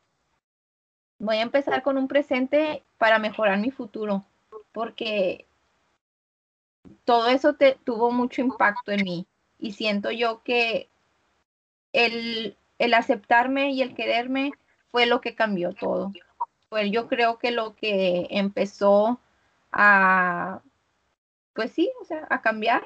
Voy 1.18 1.36
a 1.36 1.42
empezar 1.42 1.82
con 1.82 1.98
un 1.98 2.08
presente 2.08 2.82
para 2.98 3.18
mejorar 3.18 3.58
mi 3.58 3.70
futuro, 3.70 4.24
porque 4.72 5.46
todo 7.04 7.28
eso 7.28 7.54
te, 7.54 7.78
tuvo 7.84 8.10
mucho 8.10 8.40
impacto 8.40 8.92
en 8.92 9.04
mí 9.04 9.26
y 9.58 9.72
siento 9.72 10.10
yo 10.10 10.42
que 10.42 10.88
el, 11.92 12.56
aceptarme 12.94 13.70
y 13.70 13.82
el 13.82 13.94
quererme 13.94 14.52
fue 14.90 15.06
lo 15.06 15.20
que 15.20 15.34
cambió 15.34 15.72
todo. 15.72 16.12
Pues 16.68 16.90
yo 16.90 17.08
creo 17.08 17.38
que 17.38 17.50
lo 17.50 17.74
que 17.76 18.26
empezó 18.30 19.20
a, 19.70 20.62
pues 21.54 21.72
sí, 21.72 21.90
o 22.00 22.04
sea, 22.04 22.26
a 22.30 22.40
cambiar, 22.42 22.84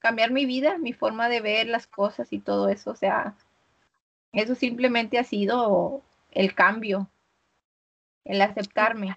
cambiar 0.00 0.30
mi 0.30 0.46
vida, 0.46 0.78
mi 0.78 0.92
forma 0.92 1.28
de 1.28 1.40
ver 1.40 1.68
las 1.68 1.86
cosas 1.86 2.32
y 2.32 2.40
todo 2.40 2.68
eso. 2.68 2.90
O 2.90 2.96
sea, 2.96 3.34
eso 4.32 4.54
simplemente 4.54 5.18
ha 5.18 5.24
sido 5.24 6.02
el 6.32 6.54
cambio, 6.54 7.08
el 8.24 8.42
aceptarme. 8.42 9.16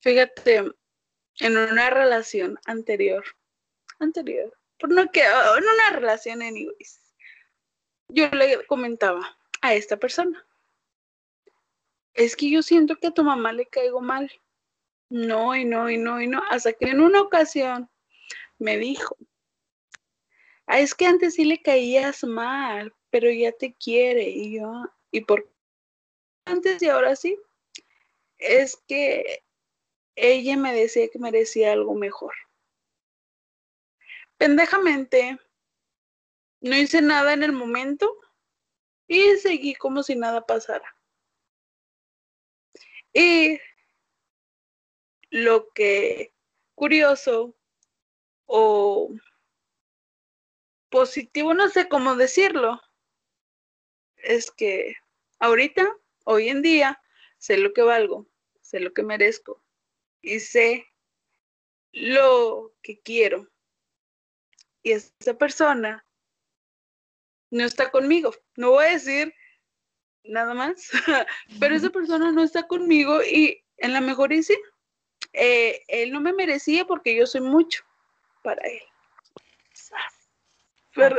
Fíjate, 0.00 0.64
en 1.40 1.56
una 1.56 1.90
relación 1.90 2.58
anterior, 2.66 3.24
anterior, 3.98 4.52
por 4.78 4.90
no 4.90 5.10
que, 5.10 5.22
en 5.22 5.64
una 5.64 5.98
relación 5.98 6.42
anyways, 6.42 7.01
yo 8.12 8.28
le 8.30 8.66
comentaba 8.66 9.36
a 9.60 9.74
esta 9.74 9.96
persona, 9.96 10.44
es 12.14 12.36
que 12.36 12.50
yo 12.50 12.62
siento 12.62 12.96
que 12.96 13.08
a 13.08 13.12
tu 13.12 13.24
mamá 13.24 13.52
le 13.52 13.66
caigo 13.66 14.00
mal. 14.00 14.30
No, 15.08 15.54
y 15.56 15.64
no, 15.64 15.90
y 15.90 15.98
no, 15.98 16.20
y 16.20 16.26
no. 16.26 16.42
Hasta 16.50 16.72
que 16.72 16.86
en 16.86 17.00
una 17.00 17.20
ocasión 17.20 17.90
me 18.58 18.78
dijo, 18.78 19.16
ah, 20.66 20.80
es 20.80 20.94
que 20.94 21.06
antes 21.06 21.34
sí 21.34 21.44
le 21.44 21.60
caías 21.60 22.24
mal, 22.24 22.94
pero 23.10 23.30
ya 23.30 23.52
te 23.52 23.74
quiere. 23.74 24.28
Y 24.28 24.58
yo, 24.58 24.84
¿y 25.10 25.22
por 25.22 25.44
qué 25.44 25.50
antes 26.46 26.82
y 26.82 26.88
ahora 26.88 27.16
sí? 27.16 27.38
Es 28.38 28.76
que 28.88 29.42
ella 30.16 30.56
me 30.56 30.74
decía 30.74 31.08
que 31.08 31.18
merecía 31.18 31.72
algo 31.72 31.94
mejor. 31.94 32.34
Pendejamente, 34.36 35.38
no 36.62 36.76
hice 36.76 37.02
nada 37.02 37.32
en 37.32 37.42
el 37.42 37.52
momento 37.52 38.18
y 39.06 39.36
seguí 39.36 39.74
como 39.74 40.02
si 40.02 40.14
nada 40.14 40.46
pasara. 40.46 40.96
Y 43.12 43.60
lo 45.30 45.70
que 45.72 46.32
curioso 46.74 47.54
o 48.46 49.12
positivo, 50.88 51.52
no 51.52 51.68
sé 51.68 51.88
cómo 51.88 52.16
decirlo, 52.16 52.80
es 54.16 54.50
que 54.50 54.94
ahorita, 55.40 55.86
hoy 56.24 56.48
en 56.48 56.62
día, 56.62 57.02
sé 57.38 57.56
lo 57.56 57.72
que 57.72 57.82
valgo, 57.82 58.28
sé 58.60 58.78
lo 58.78 58.94
que 58.94 59.02
merezco 59.02 59.62
y 60.20 60.38
sé 60.38 60.86
lo 61.90 62.72
que 62.82 63.00
quiero. 63.00 63.50
Y 64.82 64.92
esa 64.92 65.34
persona 65.36 66.06
no 67.52 67.64
está 67.64 67.90
conmigo. 67.90 68.34
No 68.56 68.70
voy 68.70 68.86
a 68.86 68.90
decir 68.90 69.32
nada 70.24 70.54
más, 70.54 70.90
pero 71.60 71.74
esa 71.76 71.90
persona 71.90 72.32
no 72.32 72.42
está 72.42 72.66
conmigo 72.66 73.22
y 73.22 73.62
en 73.76 73.92
la 73.92 74.00
mejor 74.00 74.32
y 74.32 74.40
eh, 75.34 75.82
él 75.88 76.12
no 76.12 76.20
me 76.20 76.32
merecía 76.32 76.86
porque 76.86 77.14
yo 77.14 77.26
soy 77.26 77.42
mucho 77.42 77.84
para 78.42 78.62
él. 78.66 78.82
Pero, 80.94 81.16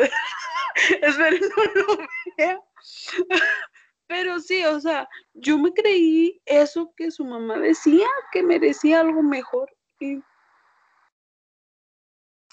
espero 1.01 1.37
no 1.57 1.81
lo 1.81 1.97
vea. 2.37 2.61
Pero 4.07 4.39
sí, 4.39 4.63
o 4.65 4.79
sea, 4.79 5.09
yo 5.33 5.57
me 5.57 5.73
creí 5.73 6.39
eso 6.45 6.93
que 6.95 7.09
su 7.09 7.25
mamá 7.25 7.57
decía, 7.57 8.07
que 8.31 8.43
merecía 8.43 8.99
algo 8.99 9.23
mejor. 9.23 9.75
Y 9.99 10.21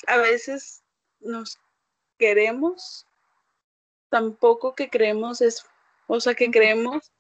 a 0.07 0.17
veces 0.17 0.83
nos 1.19 1.59
queremos 2.19 3.07
tampoco 4.11 4.75
que 4.75 4.91
creemos 4.91 5.41
eso, 5.41 5.65
o 6.07 6.21
sea, 6.21 6.35
que 6.35 6.51
creemos 6.51 7.13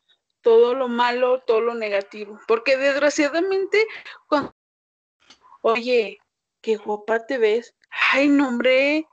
todo 0.42 0.74
lo 0.74 0.88
malo, 0.88 1.40
todo 1.40 1.60
lo 1.60 1.74
negativo, 1.74 2.38
porque 2.46 2.76
desgraciadamente, 2.76 3.86
cuando, 4.26 4.54
oye, 5.62 6.18
qué 6.60 6.76
guapa 6.76 7.26
te 7.26 7.38
ves, 7.38 7.74
ay, 8.12 8.28
no, 8.28 8.48
hombre, 8.48 9.06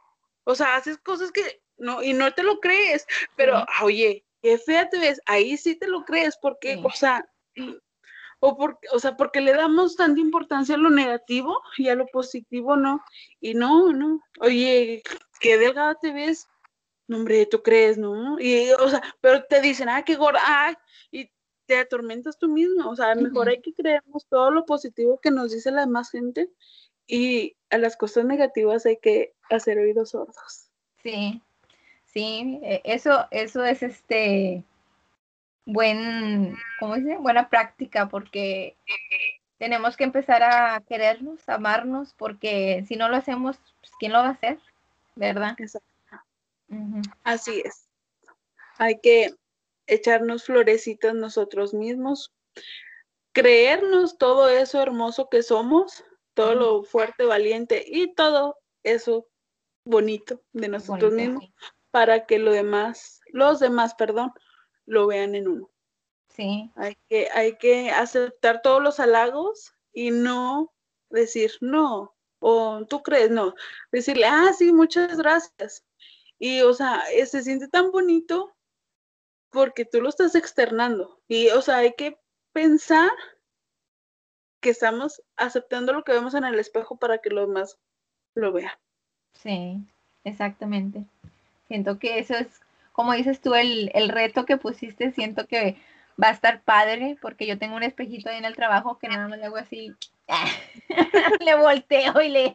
o 0.43 0.55
sea, 0.55 0.75
haces 0.75 0.97
cosas 0.97 1.31
que, 1.31 1.61
no, 1.77 2.01
y 2.01 2.13
no 2.13 2.33
te 2.33 2.43
lo 2.43 2.59
crees, 2.59 3.05
pero, 3.35 3.65
oye, 3.83 4.25
qué 4.41 4.57
fea 4.57 4.89
te 4.89 4.99
ves, 4.99 5.21
ahí 5.25 5.57
sí 5.57 5.75
te 5.75 5.87
lo 5.87 6.03
crees, 6.05 6.37
porque, 6.41 6.81
o 6.83 6.91
sea, 6.91 7.25
o, 8.39 8.55
porque, 8.55 8.87
o 8.91 8.99
sea, 8.99 9.17
porque 9.17 9.41
le 9.41 9.53
damos 9.53 9.95
tanta 9.95 10.19
importancia 10.21 10.75
a 10.75 10.77
lo 10.77 10.89
negativo 10.89 11.61
y 11.77 11.89
a 11.89 11.95
lo 11.95 12.05
positivo 12.07 12.75
no, 12.75 13.03
y 13.39 13.53
no, 13.53 13.91
no, 13.93 14.21
oye, 14.39 15.03
qué 15.39 15.57
delgada 15.57 15.95
te 15.95 16.13
ves, 16.13 16.47
no, 17.07 17.17
hombre, 17.17 17.45
tú 17.45 17.61
crees, 17.63 17.97
¿no? 17.97 18.39
Y, 18.39 18.71
o 18.71 18.89
sea, 18.89 19.01
pero 19.21 19.43
te 19.45 19.61
dicen, 19.61 19.89
ah, 19.89 20.03
qué 20.03 20.15
gorda, 20.15 20.39
ah, 20.43 20.77
y 21.11 21.31
te 21.65 21.79
atormentas 21.79 22.37
tú 22.37 22.49
mismo, 22.49 22.89
o 22.89 22.95
sea, 22.95 23.15
mejor 23.15 23.49
hay 23.49 23.61
que 23.61 23.73
creernos 23.73 24.25
todo 24.27 24.51
lo 24.51 24.65
positivo 24.65 25.19
que 25.21 25.31
nos 25.31 25.51
dice 25.51 25.71
la 25.71 25.81
demás 25.81 26.11
gente 26.11 26.49
y 27.07 27.55
a 27.69 27.77
las 27.77 27.97
cosas 27.97 28.25
negativas 28.25 28.85
hay 28.85 28.97
que 28.97 29.33
hacer 29.49 29.77
oídos 29.77 30.11
sordos. 30.11 30.69
Sí, 31.03 31.41
sí, 32.05 32.59
e, 32.63 32.81
eso, 32.85 33.27
eso 33.31 33.65
es 33.65 33.83
este 33.83 34.63
buen, 35.65 36.55
¿cómo 36.79 36.95
dice? 36.95 37.17
Buena 37.17 37.49
práctica 37.49 38.07
porque 38.07 38.77
tenemos 39.57 39.97
que 39.97 40.05
empezar 40.05 40.43
a 40.43 40.81
querernos, 40.87 41.47
amarnos, 41.49 42.13
porque 42.13 42.85
si 42.87 42.95
no 42.95 43.09
lo 43.09 43.17
hacemos, 43.17 43.57
pues, 43.81 43.91
¿quién 43.99 44.13
lo 44.13 44.19
va 44.19 44.27
a 44.27 44.31
hacer? 44.31 44.59
¿Verdad? 45.15 45.55
Exacto. 45.57 45.96
Así 47.23 47.61
es. 47.63 47.87
Hay 48.77 48.99
que 48.99 49.33
echarnos 49.85 50.43
florecitas 50.43 51.15
nosotros 51.15 51.73
mismos, 51.73 52.33
creernos 53.31 54.17
todo 54.17 54.49
eso 54.49 54.81
hermoso 54.81 55.29
que 55.29 55.43
somos, 55.43 56.03
todo 56.33 56.55
lo 56.55 56.83
fuerte, 56.83 57.25
valiente 57.25 57.83
y 57.87 58.13
todo 58.13 58.57
eso 58.83 59.27
bonito 59.85 60.41
de 60.51 60.67
nosotros 60.67 61.13
mismos 61.13 61.51
para 61.91 62.25
que 62.25 62.37
lo 62.37 62.51
demás, 62.51 63.21
los 63.31 63.59
demás, 63.59 63.95
perdón, 63.95 64.31
lo 64.85 65.07
vean 65.07 65.35
en 65.35 65.47
uno. 65.47 65.71
Sí. 66.29 66.71
Hay 66.75 66.95
que, 67.09 67.29
hay 67.33 67.57
que 67.57 67.89
aceptar 67.89 68.61
todos 68.61 68.83
los 68.83 68.99
halagos 68.99 69.73
y 69.93 70.11
no 70.11 70.71
decir 71.09 71.53
no, 71.61 72.15
o 72.39 72.85
tú 72.85 73.01
crees, 73.01 73.31
no, 73.31 73.55
decirle, 73.91 74.25
ah, 74.27 74.51
sí, 74.55 74.71
muchas 74.71 75.17
gracias. 75.17 75.83
Y, 76.39 76.61
o 76.61 76.73
sea, 76.73 77.03
eh, 77.13 77.25
se 77.25 77.43
siente 77.43 77.67
tan 77.67 77.91
bonito 77.91 78.55
porque 79.49 79.85
tú 79.85 80.01
lo 80.01 80.09
estás 80.09 80.35
externando. 80.35 81.19
Y, 81.27 81.49
o 81.49 81.61
sea, 81.61 81.77
hay 81.77 81.93
que 81.93 82.17
pensar 82.53 83.09
que 84.59 84.69
estamos 84.69 85.21
aceptando 85.35 85.93
lo 85.93 86.03
que 86.03 86.11
vemos 86.11 86.33
en 86.33 86.43
el 86.43 86.59
espejo 86.59 86.97
para 86.97 87.19
que 87.19 87.29
los 87.29 87.47
demás 87.47 87.77
lo 88.33 88.51
vean. 88.51 88.73
Sí, 89.33 89.81
exactamente. 90.23 91.05
Siento 91.67 91.99
que 91.99 92.19
eso 92.19 92.35
es, 92.35 92.47
como 92.93 93.13
dices 93.13 93.41
tú, 93.41 93.55
el, 93.55 93.91
el 93.93 94.09
reto 94.09 94.45
que 94.45 94.57
pusiste, 94.57 95.11
siento 95.11 95.47
que 95.47 95.77
va 96.21 96.29
a 96.29 96.31
estar 96.31 96.61
padre 96.61 97.17
porque 97.21 97.45
yo 97.45 97.57
tengo 97.57 97.75
un 97.75 97.83
espejito 97.83 98.29
ahí 98.29 98.37
en 98.37 98.45
el 98.45 98.55
trabajo 98.55 98.97
que 98.97 99.07
nada 99.07 99.27
más 99.27 99.37
le 99.37 99.45
hago 99.45 99.57
así, 99.57 99.93
le 101.39 101.55
volteo 101.55 102.21
y 102.21 102.29
le, 102.29 102.53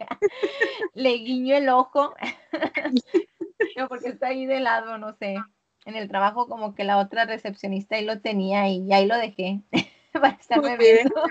le 0.95 1.11
guiño 1.14 1.57
el 1.57 1.68
ojo, 1.68 2.14
porque 3.88 4.08
está 4.08 4.28
ahí 4.28 4.46
de 4.46 4.60
lado, 4.60 4.98
no 4.98 5.14
sé. 5.14 5.36
En 5.84 5.96
el 5.96 6.08
trabajo 6.08 6.48
como 6.48 6.74
que 6.74 6.84
la 6.84 6.98
otra 6.98 7.24
recepcionista 7.24 7.96
ahí 7.96 8.04
lo 8.04 8.20
tenía 8.20 8.68
y 8.68 8.92
ahí 8.92 9.06
lo 9.06 9.16
dejé 9.16 9.60
para 10.12 10.30
estarme 10.30 10.76
viendo. 10.76 11.22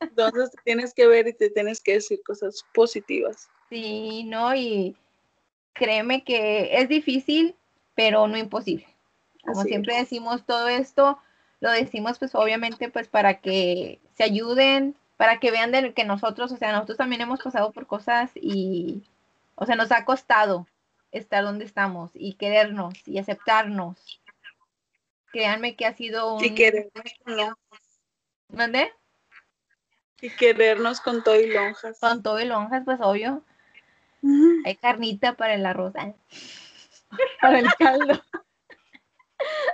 Entonces 0.00 0.50
tienes 0.64 0.94
que 0.94 1.06
ver 1.06 1.28
y 1.28 1.32
te 1.32 1.50
tienes 1.50 1.80
que 1.80 1.94
decir 1.94 2.20
cosas 2.24 2.64
positivas. 2.74 3.48
Sí, 3.68 4.24
no, 4.24 4.54
y 4.54 4.96
créeme 5.74 6.24
que 6.24 6.76
es 6.76 6.88
difícil, 6.88 7.54
pero 7.94 8.26
no 8.26 8.36
imposible. 8.36 8.86
Como 9.44 9.62
siempre 9.62 9.96
decimos 9.96 10.44
todo 10.44 10.68
esto, 10.68 11.18
lo 11.60 11.70
decimos 11.70 12.18
pues 12.18 12.34
obviamente 12.34 12.90
pues 12.90 13.08
para 13.08 13.40
que 13.40 14.00
se 14.14 14.24
ayuden, 14.24 14.96
para 15.16 15.38
que 15.38 15.50
vean 15.50 15.70
de 15.70 15.94
que 15.94 16.04
nosotros, 16.04 16.50
o 16.52 16.56
sea, 16.56 16.72
nosotros 16.72 16.98
también 16.98 17.22
hemos 17.22 17.40
pasado 17.40 17.72
por 17.72 17.86
cosas 17.86 18.30
y, 18.34 19.02
o 19.54 19.66
sea, 19.66 19.76
nos 19.76 19.92
ha 19.92 20.04
costado 20.04 20.66
estar 21.10 21.44
donde 21.44 21.64
estamos 21.64 22.10
y 22.14 22.34
querernos 22.34 22.94
y 23.06 23.18
aceptarnos. 23.18 24.20
Créanme 25.32 25.76
que 25.76 25.86
ha 25.86 25.94
sido 25.94 26.34
un... 26.34 26.44
Y 26.44 26.54
querernos. 26.54 27.54
¿Dónde? 28.48 28.92
Y 30.20 30.30
querernos 30.30 31.00
con 31.00 31.22
todo 31.22 31.40
y 31.40 31.52
lonjas. 31.52 31.98
Con 32.00 32.22
todo 32.22 32.40
y 32.40 32.44
lonjas, 32.44 32.82
pues 32.84 32.98
obvio. 33.00 33.44
Hay 34.64 34.76
carnita 34.76 35.34
para 35.34 35.54
el 35.54 35.64
arroz. 35.64 35.94
¿eh? 35.96 36.14
para 37.40 37.60
el 37.60 37.72
caldo. 37.74 38.22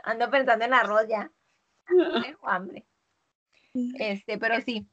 Ando 0.04 0.30
pensando 0.30 0.64
en 0.64 0.74
arroz 0.74 1.06
ya. 1.08 1.30
Tengo 1.86 2.48
hambre. 2.48 2.86
Este, 3.98 4.38
pero 4.38 4.60
sí. 4.60 4.88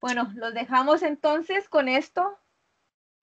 Bueno, 0.00 0.30
los 0.36 0.54
dejamos 0.54 1.02
entonces 1.02 1.68
con 1.68 1.88
esto. 1.88 2.38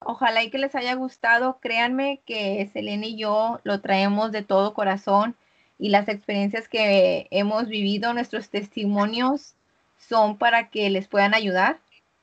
Ojalá 0.00 0.42
y 0.42 0.50
que 0.50 0.58
les 0.58 0.74
haya 0.74 0.94
gustado. 0.94 1.58
Créanme 1.60 2.20
que 2.26 2.68
Selene 2.72 3.08
y 3.08 3.16
yo 3.16 3.60
lo 3.64 3.80
traemos 3.80 4.32
de 4.32 4.42
todo 4.42 4.74
corazón 4.74 5.36
y 5.78 5.90
las 5.90 6.08
experiencias 6.08 6.68
que 6.68 7.28
hemos 7.30 7.68
vivido, 7.68 8.14
nuestros 8.14 8.48
testimonios 8.50 9.54
son 9.98 10.38
para 10.38 10.70
que 10.70 10.90
les 10.90 11.08
puedan 11.08 11.34
ayudar, 11.34 11.80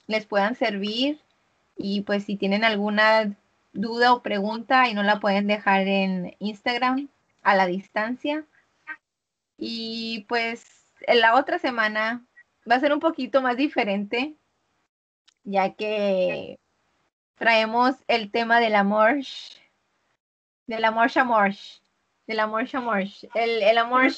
les 0.08 0.26
puedan 0.26 0.56
servir 0.56 1.20
y 1.78 2.02
pues 2.02 2.26
si 2.26 2.36
tienen 2.36 2.64
alguna 2.64 3.36
duda 3.74 4.14
o 4.14 4.22
pregunta 4.22 4.88
y 4.88 4.94
no 4.94 5.04
la 5.04 5.20
pueden 5.20 5.48
dejar 5.48 5.88
en 5.88 6.36
Instagram 6.40 7.10
a 7.42 7.56
la 7.56 7.66
distancia. 7.68 8.46
Y 9.58 10.26
pues 10.30 10.88
en 11.02 11.22
la 11.22 11.36
otra 11.36 11.60
semana 11.60 12.26
va 12.70 12.76
a 12.76 12.80
ser 12.80 12.94
un 12.94 13.00
poquito 13.00 13.42
más 13.42 13.58
diferente, 13.58 14.36
ya 15.44 15.74
que 15.74 16.60
traemos 17.36 17.96
el 18.08 18.32
tema 18.32 18.60
del 18.60 18.76
amor, 18.76 19.16
del 20.68 20.86
amor 20.86 21.12
amor, 21.16 21.52
del 22.28 22.40
amor 22.40 22.68
amor, 22.74 23.04
el, 23.34 23.64
el 23.64 23.78
amor, 23.78 24.12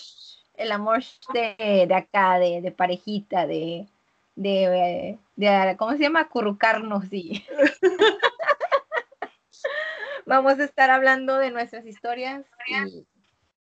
el 0.55 0.71
amor 0.71 1.03
de, 1.33 1.85
de 1.87 1.95
acá, 1.95 2.39
de, 2.39 2.61
de, 2.61 2.71
parejita, 2.71 3.47
de, 3.47 3.87
de, 4.35 5.17
de, 5.35 5.75
¿cómo 5.77 5.93
se 5.93 5.99
llama? 5.99 6.29
Currucarnos 6.29 7.11
y 7.11 7.45
vamos 10.25 10.59
a 10.59 10.63
estar 10.63 10.89
hablando 10.89 11.37
de 11.37 11.51
nuestras 11.51 11.85
historias 11.85 12.45
y 12.67 13.05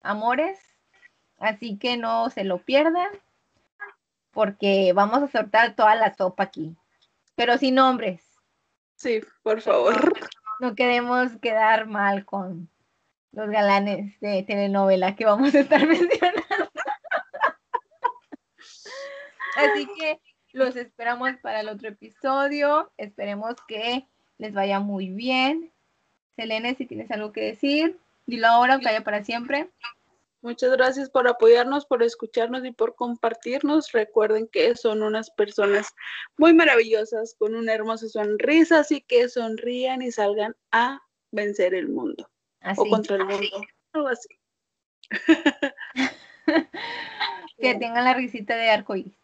amores 0.03 0.59
Así 1.39 1.79
que 1.79 1.97
no 1.97 2.31
se 2.31 2.45
lo 2.45 2.59
pierdan, 2.59 3.09
porque 4.31 4.93
vamos 4.95 5.23
a 5.23 5.29
soltar 5.29 5.75
toda 5.75 5.95
la 5.95 6.15
sopa 6.15 6.45
aquí, 6.45 6.77
pero 7.35 7.59
sin 7.59 7.75
nombres. 7.75 8.23
Sí, 8.97 9.20
por 9.42 9.61
favor. 9.61 10.12
No 10.61 10.74
queremos 10.74 11.36
quedar 11.40 11.86
mal 11.86 12.24
con 12.24 12.68
los 13.32 13.49
galanes 13.51 14.18
de 14.20 14.42
telenovela 14.45 15.16
que 15.16 15.24
vamos 15.24 15.55
a 15.55 15.61
estar 15.61 15.86
mencionando. 15.86 16.70
Así 19.57 19.86
que 19.99 20.20
los 20.53 20.76
esperamos 20.76 21.32
para 21.42 21.61
el 21.61 21.68
otro 21.68 21.88
episodio. 21.88 22.92
Esperemos 22.97 23.57
que 23.66 24.07
les 24.38 24.53
vaya 24.53 24.80
muy 24.80 25.11
bien. 25.11 25.72
Selene, 26.36 26.74
si 26.74 26.86
tienes 26.86 27.11
algo 27.11 27.32
que 27.32 27.42
decir, 27.42 27.99
dilo 28.26 28.49
ahora, 28.49 28.78
vaya 28.78 29.03
para 29.03 29.24
siempre. 29.24 29.70
Muchas 30.45 30.72
gracias 30.72 31.09
por 31.09 31.26
apoyarnos, 31.26 31.86
por 31.86 32.03
escucharnos 32.03 32.66
y 32.66 32.70
por 32.70 32.95
compartirnos. 32.97 33.92
Recuerden 33.92 34.47
que 34.47 34.76
son 34.76 35.03
unas 35.03 35.30
personas 35.30 35.95
muy 36.36 36.53
maravillosas 36.53 37.34
con 37.38 37.55
una 37.55 37.72
hermosa 37.72 38.11
sonrisa, 38.11 38.80
así 38.80 39.01
que 39.01 39.30
sonrían 39.30 40.03
y 40.03 40.12
salgan 40.12 40.55
a 40.70 41.01
vencer 41.30 41.72
el 41.72 41.88
mundo 41.88 42.30
o 42.76 42.86
contra 42.90 43.16
el 43.16 43.24
mundo, 43.24 43.62
algo 43.95 44.09
así. 44.09 44.28
que 47.59 47.74
tengan 47.76 48.05
la 48.05 48.12
risita 48.12 48.55
de 48.55 48.68
arcoíris. 48.68 49.18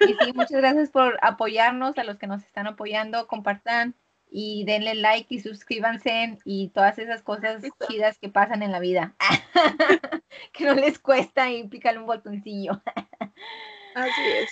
Y 0.00 0.14
sí, 0.14 0.32
muchas 0.34 0.52
gracias 0.52 0.88
por 0.88 1.18
apoyarnos, 1.20 1.98
a 1.98 2.04
los 2.04 2.16
que 2.16 2.26
nos 2.26 2.42
están 2.44 2.66
apoyando, 2.66 3.26
compartan 3.26 3.94
y 4.30 4.64
denle 4.64 4.94
like 4.94 5.34
y 5.34 5.40
suscríbanse 5.40 6.38
y 6.44 6.68
todas 6.68 6.98
esas 6.98 7.22
cosas 7.22 7.62
chidas 7.88 8.18
que 8.18 8.28
pasan 8.28 8.62
en 8.62 8.72
la 8.72 8.80
vida. 8.80 9.14
que 10.52 10.64
no 10.64 10.74
les 10.74 10.98
cuesta 10.98 11.50
y 11.50 11.66
pícale 11.68 11.98
un 11.98 12.06
botoncillo. 12.06 12.72
Así 13.94 14.22
es. 14.36 14.50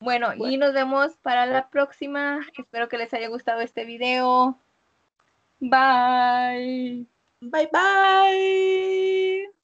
Bueno, 0.00 0.34
y 0.34 0.56
nos 0.56 0.74
vemos 0.74 1.16
para 1.22 1.46
la 1.46 1.68
próxima. 1.68 2.40
Espero 2.58 2.88
que 2.88 2.98
les 2.98 3.14
haya 3.14 3.28
gustado 3.28 3.60
este 3.60 3.84
video. 3.84 4.58
Bye. 5.60 7.06
Bye 7.40 7.70
bye. 7.72 9.51